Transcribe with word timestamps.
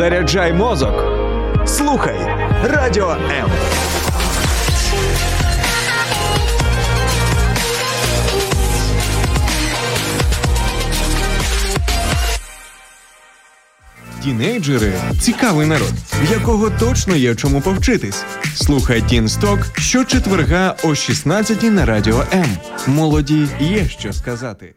Заряджай 0.00 0.52
мозок. 0.52 0.94
Слухай 1.66 2.18
радіо 2.64 3.10
М. 3.10 3.50
Тінейджери 14.22 14.92
цікавий 15.20 15.66
народ, 15.66 15.92
в 16.22 16.32
якого 16.32 16.70
точно 16.70 17.16
є 17.16 17.34
чому 17.34 17.60
повчитись. 17.60 18.24
Слухай 18.54 19.02
Тінсток 19.02 19.78
щочетверга 19.78 20.74
о 20.82 20.94
16 20.94 21.62
на 21.62 21.86
радіо 21.86 22.24
М. 22.32 22.46
Молоді 22.86 23.48
є 23.60 23.88
що 23.88 24.12
сказати. 24.12 24.74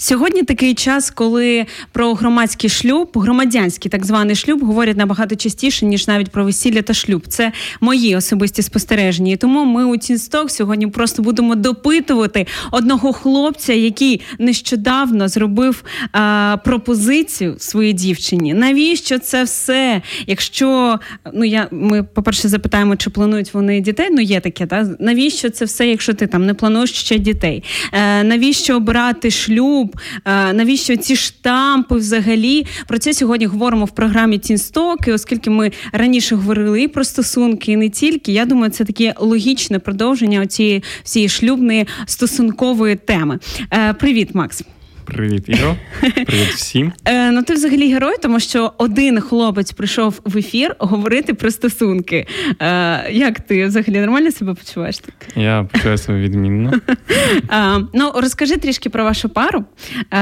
Сьогодні 0.00 0.42
такий 0.42 0.74
час, 0.74 1.10
коли 1.10 1.66
про 1.92 2.14
громадський 2.14 2.70
шлюб, 2.70 3.10
громадянський 3.14 3.90
так 3.90 4.06
званий 4.06 4.36
шлюб, 4.36 4.64
говорять 4.64 4.96
набагато 4.96 5.36
частіше 5.36 5.86
ніж 5.86 6.08
навіть 6.08 6.30
про 6.30 6.44
весілля 6.44 6.82
та 6.82 6.94
шлюб. 6.94 7.26
Це 7.28 7.52
мої 7.80 8.16
особисті 8.16 8.62
спостереження. 8.62 9.32
І 9.32 9.36
тому 9.36 9.64
ми 9.64 9.84
у 9.84 9.96
Тінсток 9.96 10.50
сьогодні 10.50 10.86
просто 10.86 11.22
будемо 11.22 11.54
допитувати 11.54 12.46
одного 12.70 13.12
хлопця, 13.12 13.72
який 13.72 14.20
нещодавно 14.38 15.28
зробив 15.28 15.84
а, 16.12 16.56
пропозицію 16.64 17.56
своїй 17.58 17.92
дівчині. 17.92 18.54
Навіщо 18.54 19.18
це 19.18 19.44
все? 19.44 20.02
Якщо 20.26 20.98
ну 21.32 21.44
я 21.44 21.68
ми, 21.70 22.02
по 22.02 22.22
перше, 22.22 22.48
запитаємо, 22.48 22.96
чи 22.96 23.10
планують 23.10 23.54
вони 23.54 23.80
дітей? 23.80 24.08
Ну 24.10 24.20
є 24.20 24.40
таке, 24.40 24.66
та 24.66 24.96
навіщо 24.98 25.50
це 25.50 25.64
все, 25.64 25.88
якщо 25.88 26.14
ти 26.14 26.26
там 26.26 26.46
не 26.46 26.54
плануєш 26.54 26.92
ще 26.92 27.18
дітей? 27.18 27.64
Е, 27.92 28.24
Навіщо 28.24 28.76
обирати 28.76 29.30
шлюб? 29.30 29.87
Шлюб, 29.88 30.00
е, 30.24 30.52
навіщо 30.52 30.96
ці 30.96 31.16
штампи 31.16 31.96
взагалі? 31.96 32.66
Про 32.86 32.98
це 32.98 33.14
сьогодні 33.14 33.46
говоримо 33.46 33.84
в 33.84 33.90
програмі 33.90 34.38
Тінсток. 34.38 35.08
І 35.08 35.12
Оскільки 35.12 35.50
ми 35.50 35.72
раніше 35.92 36.36
говорили 36.36 36.82
і 36.82 36.88
про 36.88 37.04
стосунки, 37.04 37.72
і 37.72 37.76
не 37.76 37.88
тільки. 37.88 38.32
Я 38.32 38.44
думаю, 38.44 38.72
це 38.72 38.84
таке 38.84 39.14
логічне 39.18 39.78
продовження 39.78 40.46
цієї 40.46 40.82
всієї 41.02 41.28
шлюбної 41.28 41.86
стосункової 42.06 42.96
теми. 42.96 43.38
Е, 43.72 43.94
привіт, 43.94 44.34
Макс. 44.34 44.64
Привіт, 45.14 45.44
Іро. 45.46 45.76
Привіт 46.00 46.48
всім. 46.54 46.92
Е, 47.04 47.30
Ну 47.30 47.42
ти 47.42 47.54
взагалі 47.54 47.92
герой, 47.92 48.14
тому 48.22 48.40
що 48.40 48.72
один 48.78 49.20
хлопець 49.20 49.72
прийшов 49.72 50.20
в 50.24 50.36
ефір 50.38 50.76
говорити 50.78 51.34
про 51.34 51.50
стосунки. 51.50 52.26
Е, 52.60 53.12
Як 53.12 53.40
ти 53.40 53.66
взагалі 53.66 54.00
нормально 54.00 54.32
себе 54.32 54.54
почуваєш? 54.54 54.98
так? 54.98 55.14
Я 55.36 55.68
почуваю 55.72 55.98
себе 55.98 56.18
відмінно. 56.20 56.72
Е, 57.50 57.84
ну 57.94 58.12
розкажи 58.14 58.56
трішки 58.56 58.90
про 58.90 59.04
вашу 59.04 59.28
пару. 59.28 59.64
Е, 59.98 60.20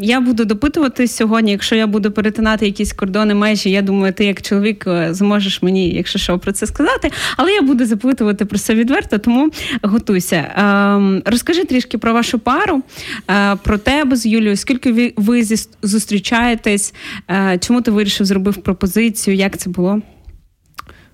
Я 0.00 0.20
буду 0.20 0.44
допитувати 0.44 1.08
сьогодні. 1.08 1.50
Якщо 1.52 1.74
я 1.76 1.86
буду 1.86 2.10
перетинати 2.10 2.66
якісь 2.66 2.92
кордони 2.92 3.34
межі, 3.34 3.70
я 3.70 3.82
думаю, 3.82 4.12
ти 4.12 4.24
як 4.24 4.42
чоловік 4.42 4.84
е, 4.86 5.14
зможеш 5.14 5.62
мені, 5.62 5.90
якщо 5.94 6.18
що, 6.18 6.38
про 6.38 6.52
це 6.52 6.66
сказати. 6.66 7.10
Але 7.36 7.52
я 7.52 7.62
буду 7.62 7.84
запитувати 7.86 8.44
про 8.44 8.58
це 8.58 8.74
відверто, 8.74 9.18
тому 9.18 9.50
готуйся. 9.82 10.36
Е, 10.36 11.22
Розкажи 11.30 11.64
трішки 11.64 11.98
про 11.98 12.12
вашу 12.12 12.38
пару, 12.38 12.82
е, 13.30 13.56
про 13.56 13.78
те 13.78 13.95
тебе 13.96 14.16
з 14.16 14.26
Юлією, 14.26 14.56
скільки 14.56 14.92
ви, 14.92 15.12
ви 15.16 15.44
зустрічаєтесь? 15.82 16.94
Е, 17.30 17.58
чому 17.58 17.82
ти 17.82 17.90
вирішив 17.90 18.26
зробив 18.26 18.56
пропозицію? 18.56 19.36
Як 19.36 19.58
це 19.58 19.70
було? 19.70 20.00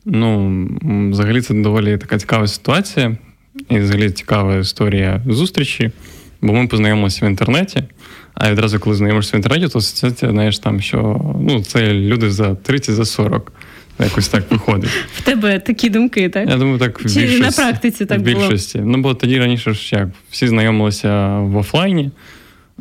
Ну, 0.05 0.67
взагалі, 1.11 1.41
це 1.41 1.55
доволі 1.55 1.99
така 1.99 2.19
цікава 2.19 2.47
ситуація, 2.47 3.17
і 3.69 3.79
взагалі 3.79 4.11
цікава 4.11 4.57
історія 4.57 5.23
зустрічі, 5.27 5.91
бо 6.41 6.53
ми 6.53 6.67
познайомилися 6.67 7.27
в 7.27 7.29
інтернеті. 7.29 7.83
А 8.35 8.53
відразу, 8.53 8.79
коли 8.81 8.97
знайомишся 8.97 9.37
в 9.37 9.39
інтернеті, 9.39 9.73
то 9.73 9.81
це 9.81 10.11
знаєш 10.31 10.59
там, 10.59 10.81
що 10.81 11.21
ну, 11.41 11.63
це 11.65 11.93
люди 11.93 12.31
за 12.31 12.55
30 12.55 12.95
за 12.95 13.05
40. 13.05 13.53
Якось 13.99 14.29
так 14.29 14.51
виходить. 14.51 14.91
В 15.17 15.23
тебе 15.23 15.59
такі 15.59 15.91
думки, 15.91 16.29
так? 16.29 16.49
Я 16.49 16.57
думаю, 16.57 16.79
так 16.79 17.01
в 17.01 17.15
Чи 17.15 17.21
більшості. 17.21 17.42
на 17.42 17.51
практиці 17.51 18.07
так 18.07 18.19
в 18.19 18.23
більшості. 18.23 18.79
було? 18.79 18.91
Ну, 18.91 19.03
бо 19.03 19.15
тоді 19.15 19.39
раніше 19.39 19.73
ж 19.73 19.97
як 19.97 20.09
всі 20.31 20.48
знайомилися 20.48 21.39
в 21.39 21.57
офлайні. 21.57 22.11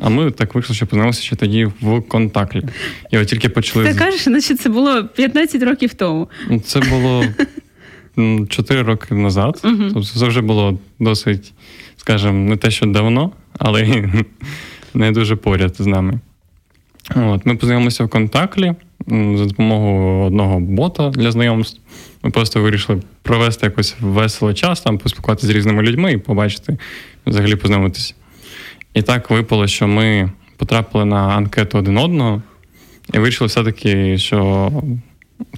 А 0.04 0.08
ми 0.08 0.30
так 0.30 0.54
вийшло, 0.54 0.74
що 0.74 0.86
познайомилися 0.86 1.22
ще 1.22 1.36
тоді 1.36 1.64
в 1.80 2.00
контакті. 2.00 2.62
І 3.10 3.18
от 3.18 3.28
тільки 3.28 3.48
почали. 3.48 3.84
Ти 3.84 3.94
кажеш, 3.94 4.26
наче 4.26 4.54
це 4.54 4.68
було 4.68 5.04
15 5.04 5.62
років 5.62 5.94
тому. 5.94 6.28
Ну, 6.50 6.60
це 6.60 6.80
було 6.80 7.24
4 8.48 8.82
роки 8.82 9.14
назад. 9.14 9.58
Тобто 9.62 10.04
це 10.04 10.26
вже 10.26 10.40
було 10.40 10.78
досить, 10.98 11.52
скажімо, 11.96 12.48
не 12.48 12.56
те, 12.56 12.70
що 12.70 12.86
давно, 12.86 13.32
але 13.58 14.04
не 14.94 15.12
дуже 15.12 15.36
поряд 15.36 15.76
з 15.78 15.86
нами. 15.86 16.20
От, 17.16 17.46
Ми 17.46 17.56
познайомилися 17.56 18.04
в 18.04 18.08
контакті 18.08 18.74
за 19.08 19.44
допомогою 19.44 20.26
одного 20.26 20.60
бота 20.60 21.10
для 21.10 21.30
знайомств. 21.30 21.80
Ми 22.22 22.30
просто 22.30 22.62
вирішили 22.62 23.02
провести 23.22 23.66
якось 23.66 23.96
весело 24.00 24.54
час, 24.54 24.80
там 24.80 24.98
поспілкуватися 24.98 25.46
з 25.46 25.50
різними 25.50 25.82
людьми 25.82 26.12
і 26.12 26.16
побачити, 26.16 26.78
взагалі 27.26 27.56
познайомитися. 27.56 28.14
І 28.94 29.02
так 29.02 29.30
випало, 29.30 29.66
що 29.66 29.88
ми 29.88 30.30
потрапили 30.56 31.04
на 31.04 31.28
анкету 31.28 31.78
один 31.78 31.98
одного, 31.98 32.42
і 33.12 33.18
вирішили 33.18 33.48
все-таки, 33.48 34.18
що 34.18 34.70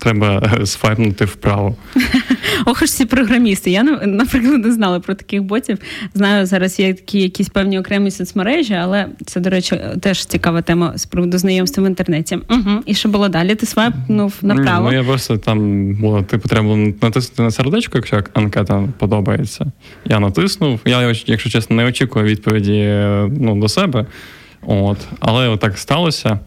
треба 0.00 0.42
свайпнути 0.66 1.24
вправо. 1.24 1.76
Ох, 2.66 2.86
ж 2.86 2.92
ці 2.92 3.04
програмісти. 3.04 3.70
Я, 3.70 3.82
наприклад, 4.06 4.64
не 4.64 4.72
знала 4.72 5.00
про 5.00 5.14
таких 5.14 5.42
ботів. 5.42 5.78
Знаю, 6.14 6.46
зараз 6.46 6.80
є 6.80 6.94
такі 6.94 7.20
якісь 7.20 7.48
певні 7.48 7.78
окремі 7.78 8.10
соцмережі, 8.10 8.74
але 8.74 9.06
це, 9.26 9.40
до 9.40 9.50
речі, 9.50 9.80
теж 10.00 10.26
цікава 10.26 10.62
тема 10.62 10.92
з 10.98 11.06
приводу 11.06 11.38
знайомства 11.38 11.84
в 11.84 11.86
інтернеті. 11.86 12.38
Угу. 12.50 12.82
І 12.86 12.94
що 12.94 13.08
було 13.08 13.28
далі? 13.28 13.54
Ти 13.54 13.66
свайпнув 13.66 14.34
направо? 14.42 14.90
Ну, 14.90 14.96
я 14.96 15.04
просто 15.04 15.38
там 15.38 15.90
було, 15.94 16.22
типу, 16.22 16.48
треба 16.48 16.66
було 16.66 16.76
натиснути 16.76 17.42
на 17.42 17.50
сердечко, 17.50 17.98
якщо 17.98 18.22
анкета 18.32 18.88
подобається. 18.98 19.66
Я 20.04 20.20
натиснув. 20.20 20.80
Я, 20.84 21.14
якщо 21.26 21.50
чесно, 21.50 21.76
не 21.76 21.84
очікую 21.84 22.24
відповіді 22.24 22.94
ну, 23.40 23.60
до 23.60 23.68
себе. 23.68 24.06
От. 24.66 24.98
Але 25.20 25.48
отак 25.48 25.78
сталося, 25.78 26.38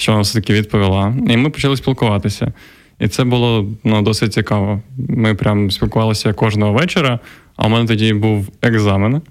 що 0.00 0.12
вона 0.12 0.22
все-таки 0.22 0.52
відповіла. 0.52 1.14
І 1.28 1.36
ми 1.36 1.50
почали 1.50 1.76
спілкуватися. 1.76 2.52
І 3.00 3.08
це 3.08 3.24
було 3.24 3.68
ну, 3.84 4.02
досить 4.02 4.32
цікаво. 4.32 4.82
Ми 5.08 5.34
прям 5.34 5.70
спілкувалися 5.70 6.32
кожного 6.32 6.72
вечора, 6.72 7.18
а 7.56 7.66
у 7.66 7.70
мене 7.70 7.88
тоді 7.88 8.14
був 8.14 8.48
екзамен. 8.62 9.22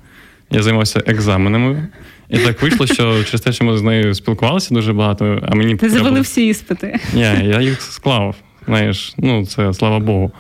Я 0.52 0.62
займався 0.62 1.04
екзаменами. 1.06 1.88
І 2.30 2.38
так 2.38 2.62
вийшло, 2.62 2.88
що 2.88 3.24
через 3.26 3.42
те, 3.42 3.52
що 3.52 3.66
ми 3.66 3.78
з 3.78 3.82
нею 3.82 4.16
спілкувалися 4.16 4.74
дуже 4.74 4.94
багато, 4.94 5.44
а 5.48 5.56
мені 5.56 5.76
Ти 5.76 5.90
завели 5.90 6.22
всі 6.22 6.48
іспити. 6.48 7.00
Ні, 7.14 7.22
я 7.44 7.62
їх 7.62 7.82
склав. 7.82 8.36
Знаєш, 8.66 9.14
ну 9.18 9.46
це 9.46 9.74
слава 9.74 10.00
Богу. 10.00 10.32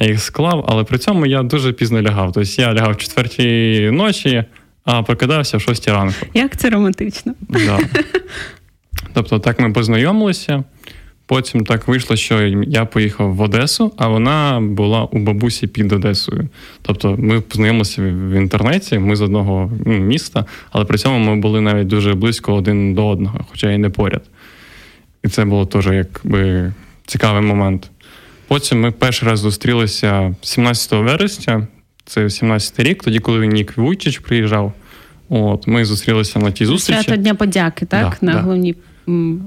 Я 0.00 0.06
їх 0.06 0.22
склав, 0.22 0.64
але 0.68 0.84
при 0.84 0.98
цьому 0.98 1.26
я 1.26 1.42
дуже 1.42 1.72
пізно 1.72 2.02
лягав. 2.02 2.32
Тобто 2.32 2.62
я 2.62 2.74
лягав 2.74 2.92
в 2.92 2.96
четвертій 2.96 3.90
ночі, 3.92 4.44
а 4.84 5.02
прокидався 5.02 5.56
в 5.56 5.60
шостій 5.60 5.90
ранку. 5.90 6.26
Як 6.34 6.56
це 6.56 6.70
романтично? 6.70 7.34
Да. 7.48 7.78
Тобто, 9.18 9.38
так 9.38 9.60
ми 9.60 9.72
познайомилися. 9.72 10.64
Потім 11.26 11.64
так 11.64 11.88
вийшло, 11.88 12.16
що 12.16 12.42
я 12.66 12.84
поїхав 12.84 13.34
в 13.34 13.40
Одесу, 13.40 13.92
а 13.96 14.08
вона 14.08 14.60
була 14.60 15.04
у 15.04 15.18
бабусі 15.18 15.66
під 15.66 15.92
Одесою. 15.92 16.48
Тобто 16.82 17.16
ми 17.18 17.40
познайомилися 17.40 18.02
в 18.02 18.30
інтернеті, 18.32 18.98
ми 18.98 19.16
з 19.16 19.20
одного 19.20 19.72
ну, 19.86 19.98
міста, 19.98 20.44
але 20.70 20.84
при 20.84 20.98
цьому 20.98 21.18
ми 21.18 21.40
були 21.40 21.60
навіть 21.60 21.86
дуже 21.86 22.14
близько 22.14 22.54
один 22.54 22.94
до 22.94 23.08
одного, 23.08 23.40
хоча 23.50 23.70
і 23.70 23.78
не 23.78 23.90
поряд. 23.90 24.22
І 25.24 25.28
це 25.28 25.44
було 25.44 25.66
теж 25.66 25.86
якби 25.86 26.72
цікавий 27.06 27.42
момент. 27.42 27.90
Потім 28.48 28.80
ми 28.80 28.90
перший 28.90 29.28
раз 29.28 29.40
зустрілися 29.40 30.34
17 30.42 30.92
вересня, 30.92 31.66
це 32.04 32.24
17-й 32.24 32.82
рік, 32.82 33.02
тоді, 33.02 33.18
коли 33.18 33.46
Нік 33.46 33.76
Вуйчич 33.76 34.18
приїжджав. 34.18 34.72
От, 35.28 35.66
Ми 35.66 35.84
зустрілися 35.84 36.38
на 36.38 36.50
тій 36.50 36.64
зустрічі. 36.64 37.02
Свято 37.02 37.16
Дня 37.16 37.34
подяки, 37.34 37.86
так? 37.86 38.16
Да, 38.20 38.26
на 38.26 38.32
да. 38.32 38.40
головній 38.40 38.74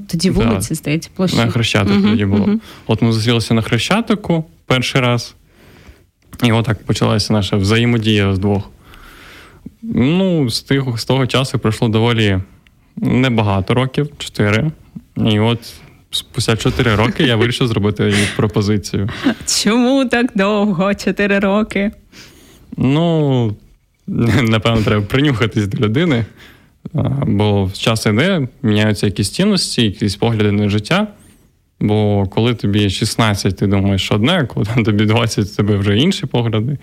тоді 0.07 0.30
вулиці, 0.30 0.69
да. 0.69 0.75
здається, 0.75 1.09
площі. 1.15 1.38
На 1.38 1.47
Хрещатику 1.47 1.95
uh-huh, 1.95 2.09
тоді 2.09 2.25
було. 2.25 2.45
Uh-huh. 2.45 2.59
От 2.88 3.01
ми 3.01 3.12
зустрілися 3.12 3.53
на 3.53 3.62
Хрещатику 3.62 4.45
перший 4.65 5.01
раз. 5.01 5.35
І 6.44 6.51
отак 6.51 6.83
почалася 6.83 7.33
наша 7.33 7.57
взаємодія 7.57 8.35
з 8.35 8.39
двох. 8.39 8.69
Ну, 9.81 10.50
з, 10.50 10.62
тих, 10.62 10.83
з 10.97 11.06
того 11.06 11.27
часу 11.27 11.59
пройшло 11.59 11.89
доволі 11.89 12.39
небагато 12.95 13.74
років, 13.74 14.09
чотири. 14.18 14.71
І 15.18 15.39
от 15.39 15.59
спустя 16.12 16.57
чотири 16.57 16.95
роки 16.95 17.24
я 17.24 17.35
вирішив 17.35 17.68
зробити 17.68 18.03
їй 18.03 18.27
пропозицію. 18.35 19.09
Чому 19.63 20.06
так 20.06 20.31
довго? 20.35 20.94
Чотири 20.94 21.39
роки? 21.39 21.91
Ну, 22.77 23.56
напевно, 24.41 24.83
треба 24.83 25.06
принюхатись 25.06 25.68
до 25.68 25.85
людини. 25.85 26.25
Бо 27.27 27.69
з 27.73 27.79
часу 27.79 28.09
йде, 28.09 28.47
міняються 28.63 29.05
якісь 29.05 29.31
цінності, 29.31 29.83
якісь 29.83 30.15
погляди 30.15 30.51
на 30.51 30.69
життя. 30.69 31.07
Бо 31.79 32.25
коли 32.25 32.53
тобі 32.53 32.89
16, 32.89 33.57
ти 33.57 33.67
думаєш 33.67 34.11
одне, 34.11 34.47
коли 34.53 34.65
тобі 34.85 35.05
20, 35.05 35.55
тебе 35.55 35.77
вже 35.77 35.97
інші 35.97 36.25
погляди. 36.25 36.77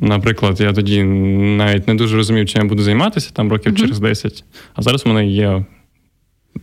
Наприклад, 0.00 0.60
я 0.60 0.72
тоді 0.72 1.02
навіть 1.02 1.88
не 1.88 1.94
дуже 1.94 2.16
розумів, 2.16 2.48
чим 2.48 2.62
я 2.62 2.68
буду 2.68 2.82
займатися 2.82 3.30
там 3.32 3.50
років 3.50 3.72
mm-hmm. 3.72 3.78
через 3.78 3.98
10. 3.98 4.44
А 4.74 4.82
зараз 4.82 5.06
у 5.06 5.08
мене 5.08 5.26
є 5.26 5.64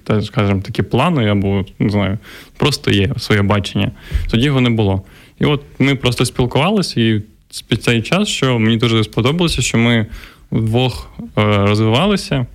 так 0.03 0.23
скажімо, 0.23 0.61
такі 0.61 0.83
плани, 0.83 1.29
або 1.29 1.65
не 1.79 1.89
знаю, 1.89 2.17
просто 2.57 2.91
є 2.91 3.09
своє 3.17 3.41
бачення. 3.41 3.91
Тоді 4.31 4.45
його 4.45 4.61
не 4.61 4.69
було. 4.69 5.01
І 5.39 5.45
от 5.45 5.61
ми 5.79 5.95
просто 5.95 6.25
спілкувалися, 6.25 7.01
і 7.01 7.21
під 7.67 7.83
цей 7.83 8.01
час, 8.01 8.27
що 8.27 8.59
мені 8.59 8.77
дуже 8.77 9.03
сподобалося, 9.03 9.61
що 9.61 9.77
ми 9.77 10.05
вдвох 10.51 11.11
е, 11.19 11.57
розвивалися. 11.57 12.45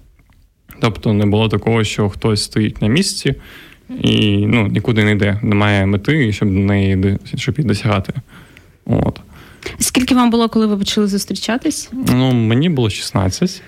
Тобто 0.81 1.13
не 1.13 1.27
було 1.27 1.49
такого, 1.49 1.85
що 1.85 2.09
хтось 2.09 2.43
стоїть 2.43 2.83
на 2.83 2.89
місці 2.89 3.35
і 4.01 4.47
ну, 4.47 4.67
нікуди 4.67 5.05
не 5.05 5.13
йде, 5.13 5.41
немає 5.43 5.87
мети, 5.87 6.33
щоб 6.33 6.49
до 6.49 6.59
неї 6.59 7.19
щоб 7.35 7.59
її 7.59 7.69
досягати. 7.69 8.13
От. 8.87 9.21
Скільки 9.79 10.15
вам 10.15 10.31
було, 10.31 10.49
коли 10.49 10.67
ви 10.67 10.77
почали 10.77 11.07
зустрічатись? 11.07 11.91
Ну, 11.93 12.33
мені 12.33 12.69
було 12.69 12.91
16. 12.91 13.63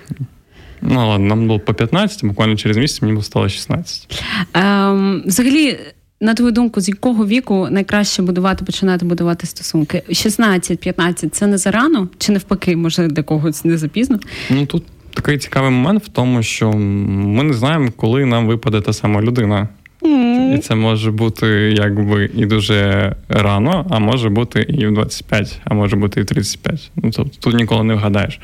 Ну, 0.81 1.07
ладно, 1.07 1.27
нам 1.27 1.47
було 1.47 1.59
по 1.59 1.73
15, 1.73 2.25
буквально 2.25 2.55
через 2.55 2.77
місяць 2.77 3.01
мені 3.01 3.21
стало 3.21 3.49
16. 3.49 4.23
Ем, 4.53 5.23
Взагалі, 5.25 5.77
на 6.21 6.33
твою 6.33 6.51
думку, 6.51 6.81
з 6.81 6.89
якого 6.89 7.25
віку 7.25 7.67
найкраще 7.71 8.21
будувати, 8.21 8.65
починати 8.65 9.05
будувати 9.05 9.47
стосунки? 9.47 10.03
16-15 10.09 11.29
це 11.29 11.47
не 11.47 11.57
зарано? 11.57 12.07
Чи 12.17 12.31
навпаки, 12.31 12.75
може, 12.75 13.07
для 13.07 13.23
когось 13.23 13.65
не 13.65 13.77
запізно? 13.77 14.19
Ну 14.49 14.65
тут 14.65 14.83
такий 15.13 15.37
цікавий 15.37 15.71
момент 15.71 16.03
в 16.03 16.07
тому, 16.07 16.43
що 16.43 16.71
ми 16.73 17.43
не 17.43 17.53
знаємо, 17.53 17.89
коли 17.95 18.25
нам 18.25 18.47
випаде 18.47 18.81
та 18.81 18.93
сама 18.93 19.21
людина. 19.21 19.67
Mm. 20.01 20.55
І 20.55 20.57
це 20.57 20.75
може 20.75 21.11
бути 21.11 21.47
якби 21.77 22.29
і 22.35 22.45
дуже 22.45 23.15
рано, 23.29 23.85
а 23.89 23.99
може 23.99 24.29
бути 24.29 24.61
і 24.61 24.87
в 24.87 24.93
25, 24.93 25.59
а 25.63 25.73
може 25.73 25.95
бути 25.95 26.19
і 26.19 26.23
в 26.23 26.25
35. 26.25 26.91
Ну 26.95 27.11
тобто 27.11 27.37
тут 27.39 27.55
ніколи 27.55 27.83
не 27.83 27.93
вгадаєш. 27.93 28.39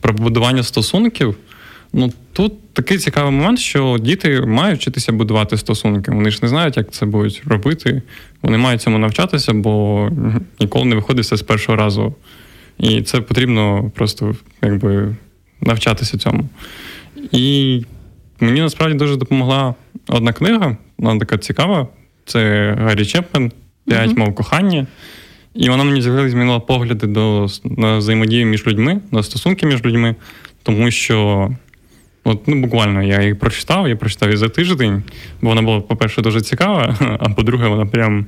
Про 0.00 0.14
побудування 0.14 0.62
стосунків. 0.62 1.36
Ну 1.92 2.12
тут 2.32 2.72
такий 2.72 2.98
цікавий 2.98 3.32
момент, 3.32 3.58
що 3.58 3.98
діти 4.00 4.40
мають 4.40 4.80
вчитися 4.80 5.12
будувати 5.12 5.56
стосунки. 5.56 6.10
Вони 6.10 6.30
ж 6.30 6.38
не 6.42 6.48
знають, 6.48 6.76
як 6.76 6.90
це 6.90 7.06
будуть 7.06 7.42
робити. 7.46 8.02
Вони 8.42 8.58
мають 8.58 8.82
цьому 8.82 8.98
навчатися, 8.98 9.52
бо 9.52 10.08
ніколи 10.60 10.84
не 10.84 10.94
виходить 10.94 11.24
все 11.24 11.36
з 11.36 11.42
першого 11.42 11.76
разу. 11.76 12.14
І 12.78 13.02
це 13.02 13.20
потрібно 13.20 13.90
просто 13.94 14.34
якби 14.62 15.16
навчатися 15.60 16.18
цьому. 16.18 16.48
І 17.32 17.82
мені 18.40 18.60
насправді 18.60 18.98
дуже 18.98 19.16
допомогла 19.16 19.74
одна 20.08 20.32
книга, 20.32 20.76
вона 20.98 21.20
така 21.20 21.38
цікава. 21.38 21.88
Це 22.24 22.72
Гаррі 22.78 23.06
Чепмен 23.06 23.52
«П'ять 23.88 24.10
mm-hmm. 24.10 24.18
мов 24.18 24.34
кохання. 24.34 24.86
І 25.54 25.68
вона 25.68 25.84
мені 25.84 26.00
взагалі 26.00 26.28
змінила 26.28 26.60
погляди 26.60 27.06
до 27.06 27.46
на 27.64 27.98
взаємодію 27.98 28.46
між 28.46 28.66
людьми, 28.66 29.00
на 29.10 29.22
стосунки 29.22 29.66
між 29.66 29.84
людьми, 29.84 30.14
тому 30.62 30.90
що 30.90 31.50
от, 32.24 32.48
ну, 32.48 32.60
буквально 32.60 33.02
я 33.02 33.20
її 33.20 33.34
прочитав, 33.34 33.88
я 33.88 33.96
прочитав 33.96 34.28
її 34.28 34.36
за 34.36 34.48
тиждень, 34.48 35.02
бо 35.42 35.48
вона 35.48 35.62
була, 35.62 35.80
по-перше, 35.80 36.22
дуже 36.22 36.40
цікава, 36.40 36.96
а 37.20 37.28
по-друге, 37.28 37.68
вона 37.68 37.86
прям 37.86 38.26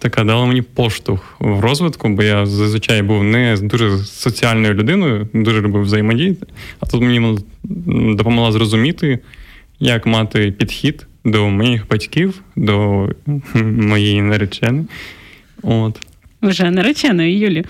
така 0.00 0.24
дала 0.24 0.46
мені 0.46 0.62
поштовх 0.62 1.36
в 1.38 1.60
розвитку, 1.60 2.08
бо 2.08 2.22
я 2.22 2.46
зазвичай 2.46 3.02
був 3.02 3.24
не 3.24 3.56
дуже 3.62 3.98
соціальною 3.98 4.74
людиною, 4.74 5.28
дуже 5.34 5.60
любив 5.60 5.82
взаємодіяти. 5.82 6.46
А 6.80 6.86
тут 6.86 7.02
мені 7.02 7.38
допомогла 8.16 8.52
зрозуміти, 8.52 9.18
як 9.80 10.06
мати 10.06 10.52
підхід 10.52 11.06
до 11.24 11.48
моїх 11.48 11.88
батьків, 11.88 12.42
до 12.56 13.08
моєї 13.64 14.22
нареченої. 14.22 14.86
От. 15.62 16.00
Вже 16.42 16.70
нареченою, 16.70 17.38
Юлі. 17.38 17.64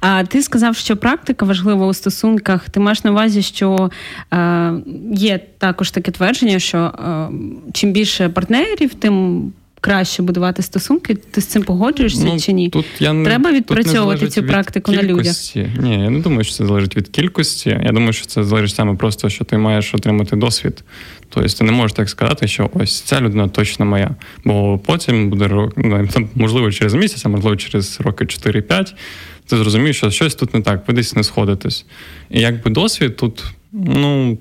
А 0.00 0.24
ти 0.24 0.42
сказав, 0.42 0.76
що 0.76 0.96
практика 0.96 1.46
важлива 1.46 1.86
у 1.86 1.94
стосунках. 1.94 2.70
Ти 2.70 2.80
маєш 2.80 3.04
на 3.04 3.10
увазі, 3.10 3.42
що 3.42 3.90
е, 4.32 4.72
є 5.12 5.40
також 5.58 5.90
таке 5.90 6.10
твердження, 6.10 6.58
що 6.58 6.78
е, 6.78 7.28
чим 7.72 7.92
більше 7.92 8.28
партнерів, 8.28 8.94
тим 8.94 9.42
краще 9.82 10.22
будувати 10.22 10.62
стосунки. 10.62 11.14
Ти 11.14 11.40
з 11.40 11.46
цим 11.46 11.62
погоджуєшся 11.62 12.24
ну, 12.24 12.40
чи 12.40 12.52
ні? 12.52 12.70
Тут 12.70 12.86
я 13.00 13.24
Треба 13.24 13.52
відпрацьовувати 13.52 14.28
цю 14.28 14.42
практику 14.42 14.92
на 14.92 15.02
людях. 15.02 15.36
Ні, 15.56 16.02
я 16.02 16.10
не 16.10 16.20
думаю, 16.20 16.44
що 16.44 16.54
це 16.54 16.66
залежить 16.66 16.96
від 16.96 17.08
кількості. 17.08 17.80
Я 17.84 17.92
думаю, 17.92 18.12
що 18.12 18.26
це 18.26 18.44
залежить 18.44 18.76
саме 18.76 18.94
просто, 18.94 19.28
що 19.28 19.44
ти 19.44 19.58
маєш 19.58 19.94
отримати 19.94 20.36
досвід. 20.36 20.84
Тобто 21.28 21.48
ти 21.48 21.64
не 21.64 21.72
можеш 21.72 21.96
так 21.96 22.08
сказати, 22.08 22.48
що 22.48 22.70
ось 22.74 23.00
ця 23.00 23.20
людина 23.20 23.48
точно 23.48 23.84
моя. 23.86 24.10
Бо 24.44 24.78
потім 24.78 25.30
буде 25.30 25.48
ну, 25.76 26.08
можливо 26.34 26.72
через 26.72 26.94
місяць, 26.94 27.26
а 27.26 27.28
можливо 27.28 27.56
через 27.56 28.00
роки 28.00 28.24
4-5, 28.24 28.94
ти 29.46 29.56
зрозумієш, 29.56 29.96
що 29.96 30.10
щось 30.10 30.34
тут 30.34 30.54
не 30.54 30.60
так, 30.60 30.88
ви 30.88 30.94
десь 30.94 31.16
не 31.16 31.24
сходитесь. 31.24 31.86
І 32.30 32.40
якби 32.40 32.70
досвід 32.70 33.16
тут, 33.16 33.44
ну 33.72 34.38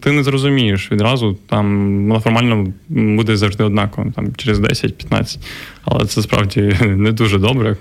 ти 0.00 0.12
не 0.12 0.22
зрозумієш 0.22 0.92
відразу, 0.92 1.38
там 1.48 1.96
вона 2.08 2.20
формально 2.20 2.72
буде 2.88 3.36
завжди 3.36 3.64
однаково, 3.64 4.12
там 4.16 4.34
через 4.34 4.60
10-15. 4.60 5.38
Але 5.84 6.06
це 6.06 6.22
справді 6.22 6.76
не 6.82 7.12
дуже 7.12 7.38
добре, 7.38 7.76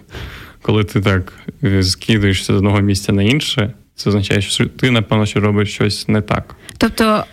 коли 0.61 0.83
ти 0.83 1.01
так 1.01 1.33
скидаєшся 1.81 2.53
з 2.53 2.55
одного 2.55 2.81
місця 2.81 3.13
на 3.13 3.23
інше. 3.23 3.73
Це 3.95 4.09
означає, 4.09 4.41
що 4.41 4.65
ти, 4.65 4.91
напевно, 4.91 5.25
що 5.25 5.39
робиш 5.39 5.73
щось 5.73 6.07
не 6.07 6.21
так. 6.21 6.55
Тобто. 6.77 7.23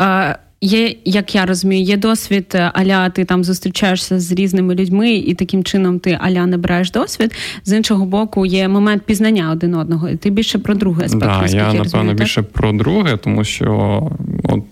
Є, 0.61 0.95
як 1.05 1.35
я 1.35 1.47
розумію, 1.47 1.83
є 1.83 1.97
досвід 1.97 2.47
е, 2.55 2.71
аля 2.75 3.11
ти 3.11 3.25
там 3.25 3.45
зустрічаєшся 3.45 4.21
з 4.21 4.33
різними 4.33 4.75
людьми, 4.75 5.15
і 5.15 5.35
таким 5.35 5.65
чином 5.65 5.99
ти 5.99 6.19
аля 6.21 6.47
набираєш 6.47 6.91
досвід. 6.91 7.35
З 7.65 7.73
іншого 7.77 8.05
боку, 8.05 8.47
є 8.47 8.69
момент 8.69 9.03
пізнання 9.03 9.51
один 9.51 9.75
одного. 9.75 10.09
І 10.09 10.17
Ти 10.17 10.31
більше 10.31 10.59
про 10.59 10.75
друге 10.75 11.05
аспект. 11.05 11.25
Да, 11.25 11.47
я, 11.47 11.57
я 11.57 11.67
напевно 11.67 11.83
розумію, 11.83 12.15
більше 12.15 12.43
так? 12.43 12.53
про 12.53 12.73
друге, 12.73 13.17
тому 13.17 13.45
що 13.45 14.03
от, 14.45 14.63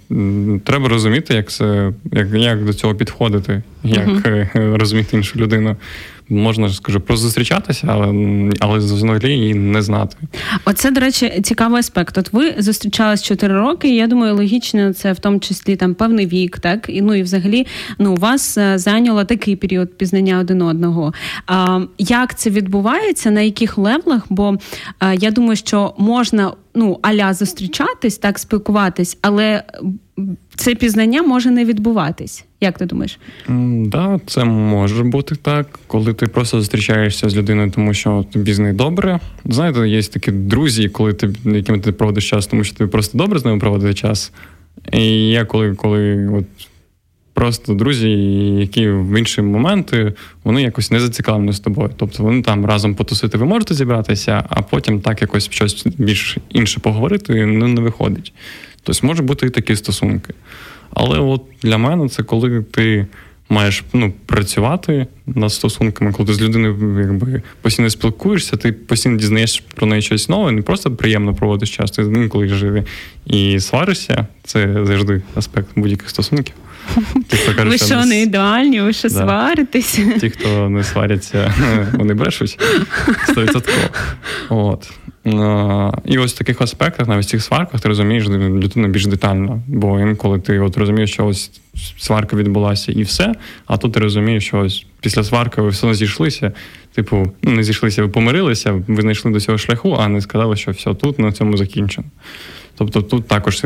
треба 0.65 0.89
розуміти, 0.89 1.35
як 1.35 1.51
це 1.51 1.93
як, 2.13 2.29
як 2.35 2.65
до 2.65 2.73
цього 2.73 2.95
підходити, 2.95 3.63
як 3.85 4.09
uh-huh. 4.09 4.77
розуміти 4.77 5.17
іншу 5.17 5.39
людину 5.39 5.77
можна 6.29 6.69
скажу 6.69 7.01
прозустрічатися, 7.01 7.87
але 7.91 8.07
але 8.61 8.79
взагалі 8.79 9.33
її 9.33 9.55
не 9.55 9.83
знати. 9.83 10.17
Оце, 10.65 10.91
до 10.91 11.01
речі, 11.01 11.41
цікавий 11.43 11.81
аспект. 11.81 12.19
От 12.19 12.33
ви 12.33 12.55
зустрічались 12.59 13.23
4 13.23 13.55
роки. 13.55 13.89
і 13.89 13.95
Я 13.95 14.07
думаю, 14.07 14.35
логічно 14.35 14.93
це 14.93 15.13
в 15.13 15.19
тому 15.19 15.39
числі 15.39 15.77
там 15.77 15.95
певний 15.95 16.27
вік, 16.27 16.59
так 16.59 16.87
і 16.89 17.03
ну 17.03 17.15
і 17.15 17.23
взагалі 17.23 17.67
ну 17.99 18.13
у 18.13 18.17
вас 18.17 18.59
е, 18.59 18.79
зайняло 18.79 19.25
такий 19.25 19.57
період 19.57 19.99
пізнання 19.99 20.39
один 20.39 20.63
одного. 20.63 21.13
А 21.47 21.81
як 21.99 22.39
це 22.39 22.51
відбувається? 22.51 23.31
На 23.31 23.41
яких 23.41 23.79
левлах? 23.79 24.23
Бо 24.31 24.57
е, 25.01 25.17
я 25.17 25.31
думаю, 25.31 25.57
що 25.57 25.95
можна 25.99 26.53
ну 26.77 26.99
аля 27.03 27.35
зустрічатись, 27.35 28.19
так 28.19 28.39
спілкуватись, 28.39 29.19
але 29.23 29.63
це 30.57 30.75
пізнання 30.75 31.23
може 31.23 31.51
не 31.51 31.65
відбуватись. 31.65 32.45
Як 32.61 32.79
ти 32.79 32.87
думаєш? 32.87 33.19
Так, 33.47 33.57
да, 33.87 34.21
це 34.27 34.45
може 34.45 35.05
бути 35.05 35.35
так, 35.35 35.79
коли 35.87 36.15
ти 36.15 36.27
просто 36.27 36.61
зустрічаєшся 36.61 37.29
з 37.29 37.37
людиною, 37.37 37.71
тому 37.71 37.95
що 37.95 38.25
тобі 38.33 38.55
з 38.55 38.59
нею 38.59 38.75
добре. 38.75 39.21
Знаєте, 39.45 39.89
є 39.89 40.03
такі 40.03 40.31
друзі, 40.31 40.89
коли 40.89 41.13
ти 41.13 41.31
якими 41.45 41.79
ти 41.79 41.93
проводиш 41.93 42.31
час, 42.31 42.47
тому 42.47 42.65
що 42.65 42.77
тобі 42.77 42.91
просто 42.91 43.19
добре 43.19 43.39
з 43.39 43.45
ними 43.45 43.59
проводити 43.59 43.95
час. 43.95 44.33
І 44.93 45.29
я 45.29 45.45
коли 45.45 45.75
коли 45.75 46.29
от 46.29 46.45
просто 47.37 47.75
друзі, 47.75 48.11
які 48.61 48.89
в 48.89 49.19
інші 49.19 49.43
моменти 49.43 50.13
вони 50.45 50.63
якось 50.63 50.91
не 50.91 51.01
зацікавлені 51.01 51.53
з 51.53 51.61
тобою. 51.61 51.91
Тобто 51.97 52.23
вони 52.23 52.43
там 52.43 52.67
разом 52.67 52.95
потусити, 52.95 53.39
ви 53.39 53.47
можете 53.47 53.75
зібратися, 53.75 54.45
а 54.49 54.63
потім 54.63 55.01
так 55.01 55.23
якось 55.23 55.51
щось 55.51 55.87
більш 55.87 56.39
інше 56.49 56.81
поговорити 56.81 57.47
ну, 57.47 57.69
не 57.69 57.81
виходить. 57.81 58.33
Тобто 58.83 59.07
може 59.07 59.23
бути 59.23 59.47
і 59.47 59.51
такі 59.51 59.77
стосунки. 59.77 60.35
Але 60.91 61.19
от 61.19 61.43
для 61.63 61.79
мене 61.79 62.09
це 62.09 62.23
коли 62.23 62.63
ти 62.63 63.07
маєш 63.49 63.85
ну, 63.93 64.13
працювати 64.27 65.07
над 65.27 65.53
стосунками, 65.53 66.13
коли 66.13 66.27
ти 66.27 66.35
з 66.35 66.43
людиною 66.43 67.01
якби 67.01 67.43
постійно 67.63 67.91
спілкуєшся, 67.91 68.57
ти 68.57 68.73
постійно 68.73 69.17
дізнаєш 69.17 69.63
про 69.75 69.87
неї 69.87 70.03
щось 70.03 70.29
нове, 70.29 70.53
не 70.53 70.63
просто 70.63 70.91
приємно 70.91 71.35
проводиш 71.35 71.77
час, 71.77 71.91
ти 71.91 72.03
інколи 72.03 72.49
живі 72.49 72.83
і 73.27 73.61
сваришся. 73.61 74.27
Це 74.45 74.85
завжди 74.85 75.23
аспект 75.35 75.69
будь-яких 75.77 76.11
стосунків. 76.11 76.55
Ті, 77.29 77.37
хто 77.37 77.55
каже, 77.55 77.69
ви 77.69 77.79
що 77.79 78.05
не 78.05 78.23
ідеальні, 78.23 78.81
ви 78.81 78.93
що 78.93 79.09
да. 79.09 79.15
сваритесь? 79.15 80.01
Ті, 80.21 80.31
хто 80.31 80.69
не 80.69 80.85
сваряться, 80.85 81.55
вони 81.93 82.15
брешуть 82.15 82.59
100%. 83.29 83.71
От. 84.49 84.91
І 86.05 86.19
ось 86.19 86.35
в 86.35 86.39
таких 86.39 86.61
аспектах, 86.61 87.09
навіть 87.09 87.25
в 87.25 87.29
цих 87.29 87.43
сварках, 87.43 87.81
ти 87.81 87.89
розумієш 87.89 88.29
людину 88.29 88.89
більш 88.89 89.07
детально. 89.07 89.63
Бо 89.69 90.01
інколи 90.01 90.39
ти 90.39 90.59
от 90.59 90.77
розумієш, 90.77 91.13
що 91.13 91.27
ось 91.27 91.51
сварка 91.99 92.37
відбулася 92.37 92.93
і 92.93 93.03
все, 93.03 93.35
а 93.67 93.77
тут 93.77 93.93
ти 93.93 94.01
розумієш, 94.01 94.47
що 94.47 94.59
ось 94.59 94.87
після 95.01 95.25
сварки 95.25 95.61
ви 95.63 95.69
все 95.69 95.95
зійшлися. 95.95 96.53
Типу, 96.95 97.33
ну 97.43 97.53
не 97.53 97.63
зійшлися, 97.63 98.03
ви 98.03 98.09
помирилися, 98.09 98.83
ви 98.89 99.03
знайшли 99.03 99.31
до 99.31 99.41
цього 99.41 99.59
шляху, 99.59 99.97
а 100.01 100.09
не 100.09 100.21
сказали, 100.21 100.57
що 100.57 100.71
все 100.71 100.95
тут 100.95 101.19
на 101.19 101.33
цьому 101.33 101.57
закінчено. 101.57 102.07
Тобто 102.79 103.03
тут 103.03 103.29
також 103.29 103.63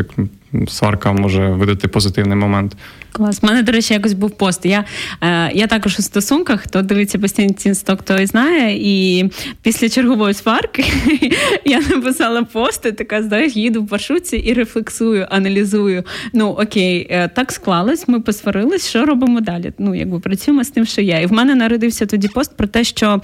сварка 0.69 1.13
може 1.13 1.49
видати 1.49 1.89
позитивний 1.89 2.37
момент. 2.37 2.77
Клас. 3.13 3.41
У 3.43 3.47
мене, 3.47 3.63
до 3.63 3.73
речі, 3.73 3.95
якось 3.95 4.13
був 4.13 4.31
пост. 4.31 4.67
Я 4.67 4.85
е, 5.21 5.51
я 5.55 5.67
також 5.67 5.99
у 5.99 6.03
стосунках, 6.03 6.61
хто 6.61 6.83
дивиться 6.83 7.19
постійно 7.19 7.55
тінсток, 7.55 8.03
той 8.03 8.27
знає. 8.27 8.79
І 8.81 9.31
після 9.63 9.89
чергової 9.89 10.35
сварки 10.35 10.85
я 11.65 11.81
написала 11.81 12.43
пости, 12.43 12.93
така 12.93 13.23
знаєш, 13.23 13.57
їду 13.57 13.83
в 13.83 13.93
маршрутці 13.93 14.37
і 14.37 14.53
рефлексую, 14.53 15.27
аналізую. 15.31 16.05
Ну 16.33 16.49
окей, 16.49 17.07
е, 17.11 17.29
так 17.29 17.53
склалось, 17.53 18.09
ми 18.09 18.21
посварились, 18.21 18.89
що 18.89 19.05
робимо 19.05 19.41
далі? 19.41 19.73
Ну, 19.79 19.95
якби 19.95 20.21
працюємо 20.21 20.65
з 20.65 20.71
тим, 20.71 20.87
що 20.87 21.01
є. 21.01 21.21
І 21.23 21.27
в 21.27 21.33
мене 21.33 21.55
народився 21.55 22.07
тоді 22.07 22.29
пост 22.29 22.57
про 22.57 22.67
те, 22.67 22.85
що 22.85 23.23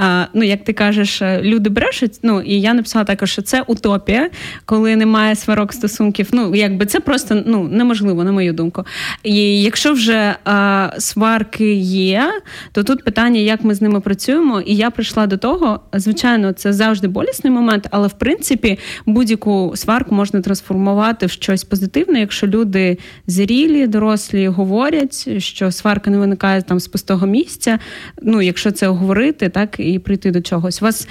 е, 0.00 0.28
ну, 0.34 0.42
як 0.42 0.64
ти 0.64 0.72
кажеш, 0.72 1.22
е, 1.22 1.40
люди 1.42 1.70
брешуть. 1.70 2.18
Ну 2.22 2.40
і 2.40 2.60
я 2.60 2.74
написала 2.74 3.04
також, 3.04 3.30
що 3.30 3.42
це 3.42 3.62
утопія, 3.66 4.30
коли 4.64 4.96
немає 4.96 5.36
сварок 5.36 5.72
стосунків. 5.72 6.28
Ну, 6.32 6.54
якби 6.66 6.86
це 6.86 7.00
просто 7.00 7.42
ну 7.46 7.68
неможливо, 7.68 8.24
на 8.24 8.32
мою 8.32 8.52
думку. 8.52 8.84
І 9.22 9.62
якщо 9.62 9.92
вже 9.92 10.36
а, 10.44 10.90
сварки 10.98 11.74
є, 11.74 12.32
то 12.72 12.84
тут 12.84 13.04
питання, 13.04 13.40
як 13.40 13.64
ми 13.64 13.74
з 13.74 13.82
ними 13.82 14.00
працюємо. 14.00 14.60
І 14.60 14.76
я 14.76 14.90
прийшла 14.90 15.26
до 15.26 15.36
того, 15.36 15.80
звичайно, 15.92 16.52
це 16.52 16.72
завжди 16.72 17.08
болісний 17.08 17.52
момент, 17.52 17.88
але 17.90 18.08
в 18.08 18.12
принципі 18.12 18.78
будь-яку 19.06 19.72
сварку 19.74 20.14
можна 20.14 20.40
трансформувати 20.40 21.26
в 21.26 21.30
щось 21.30 21.64
позитивне, 21.64 22.20
якщо 22.20 22.46
люди 22.46 22.98
зрілі, 23.26 23.86
дорослі 23.86 24.48
говорять, 24.48 25.42
що 25.42 25.72
сварка 25.72 26.10
не 26.10 26.18
виникає 26.18 26.62
там 26.62 26.80
з 26.80 26.88
пустого 26.88 27.26
місця. 27.26 27.78
Ну, 28.22 28.42
якщо 28.42 28.70
це 28.70 28.86
говорити, 28.86 29.48
так 29.48 29.76
і 29.78 29.98
прийти 29.98 30.30
до 30.30 30.40
чогось. 30.40 30.82
У 30.82 30.84
вас 30.84 31.08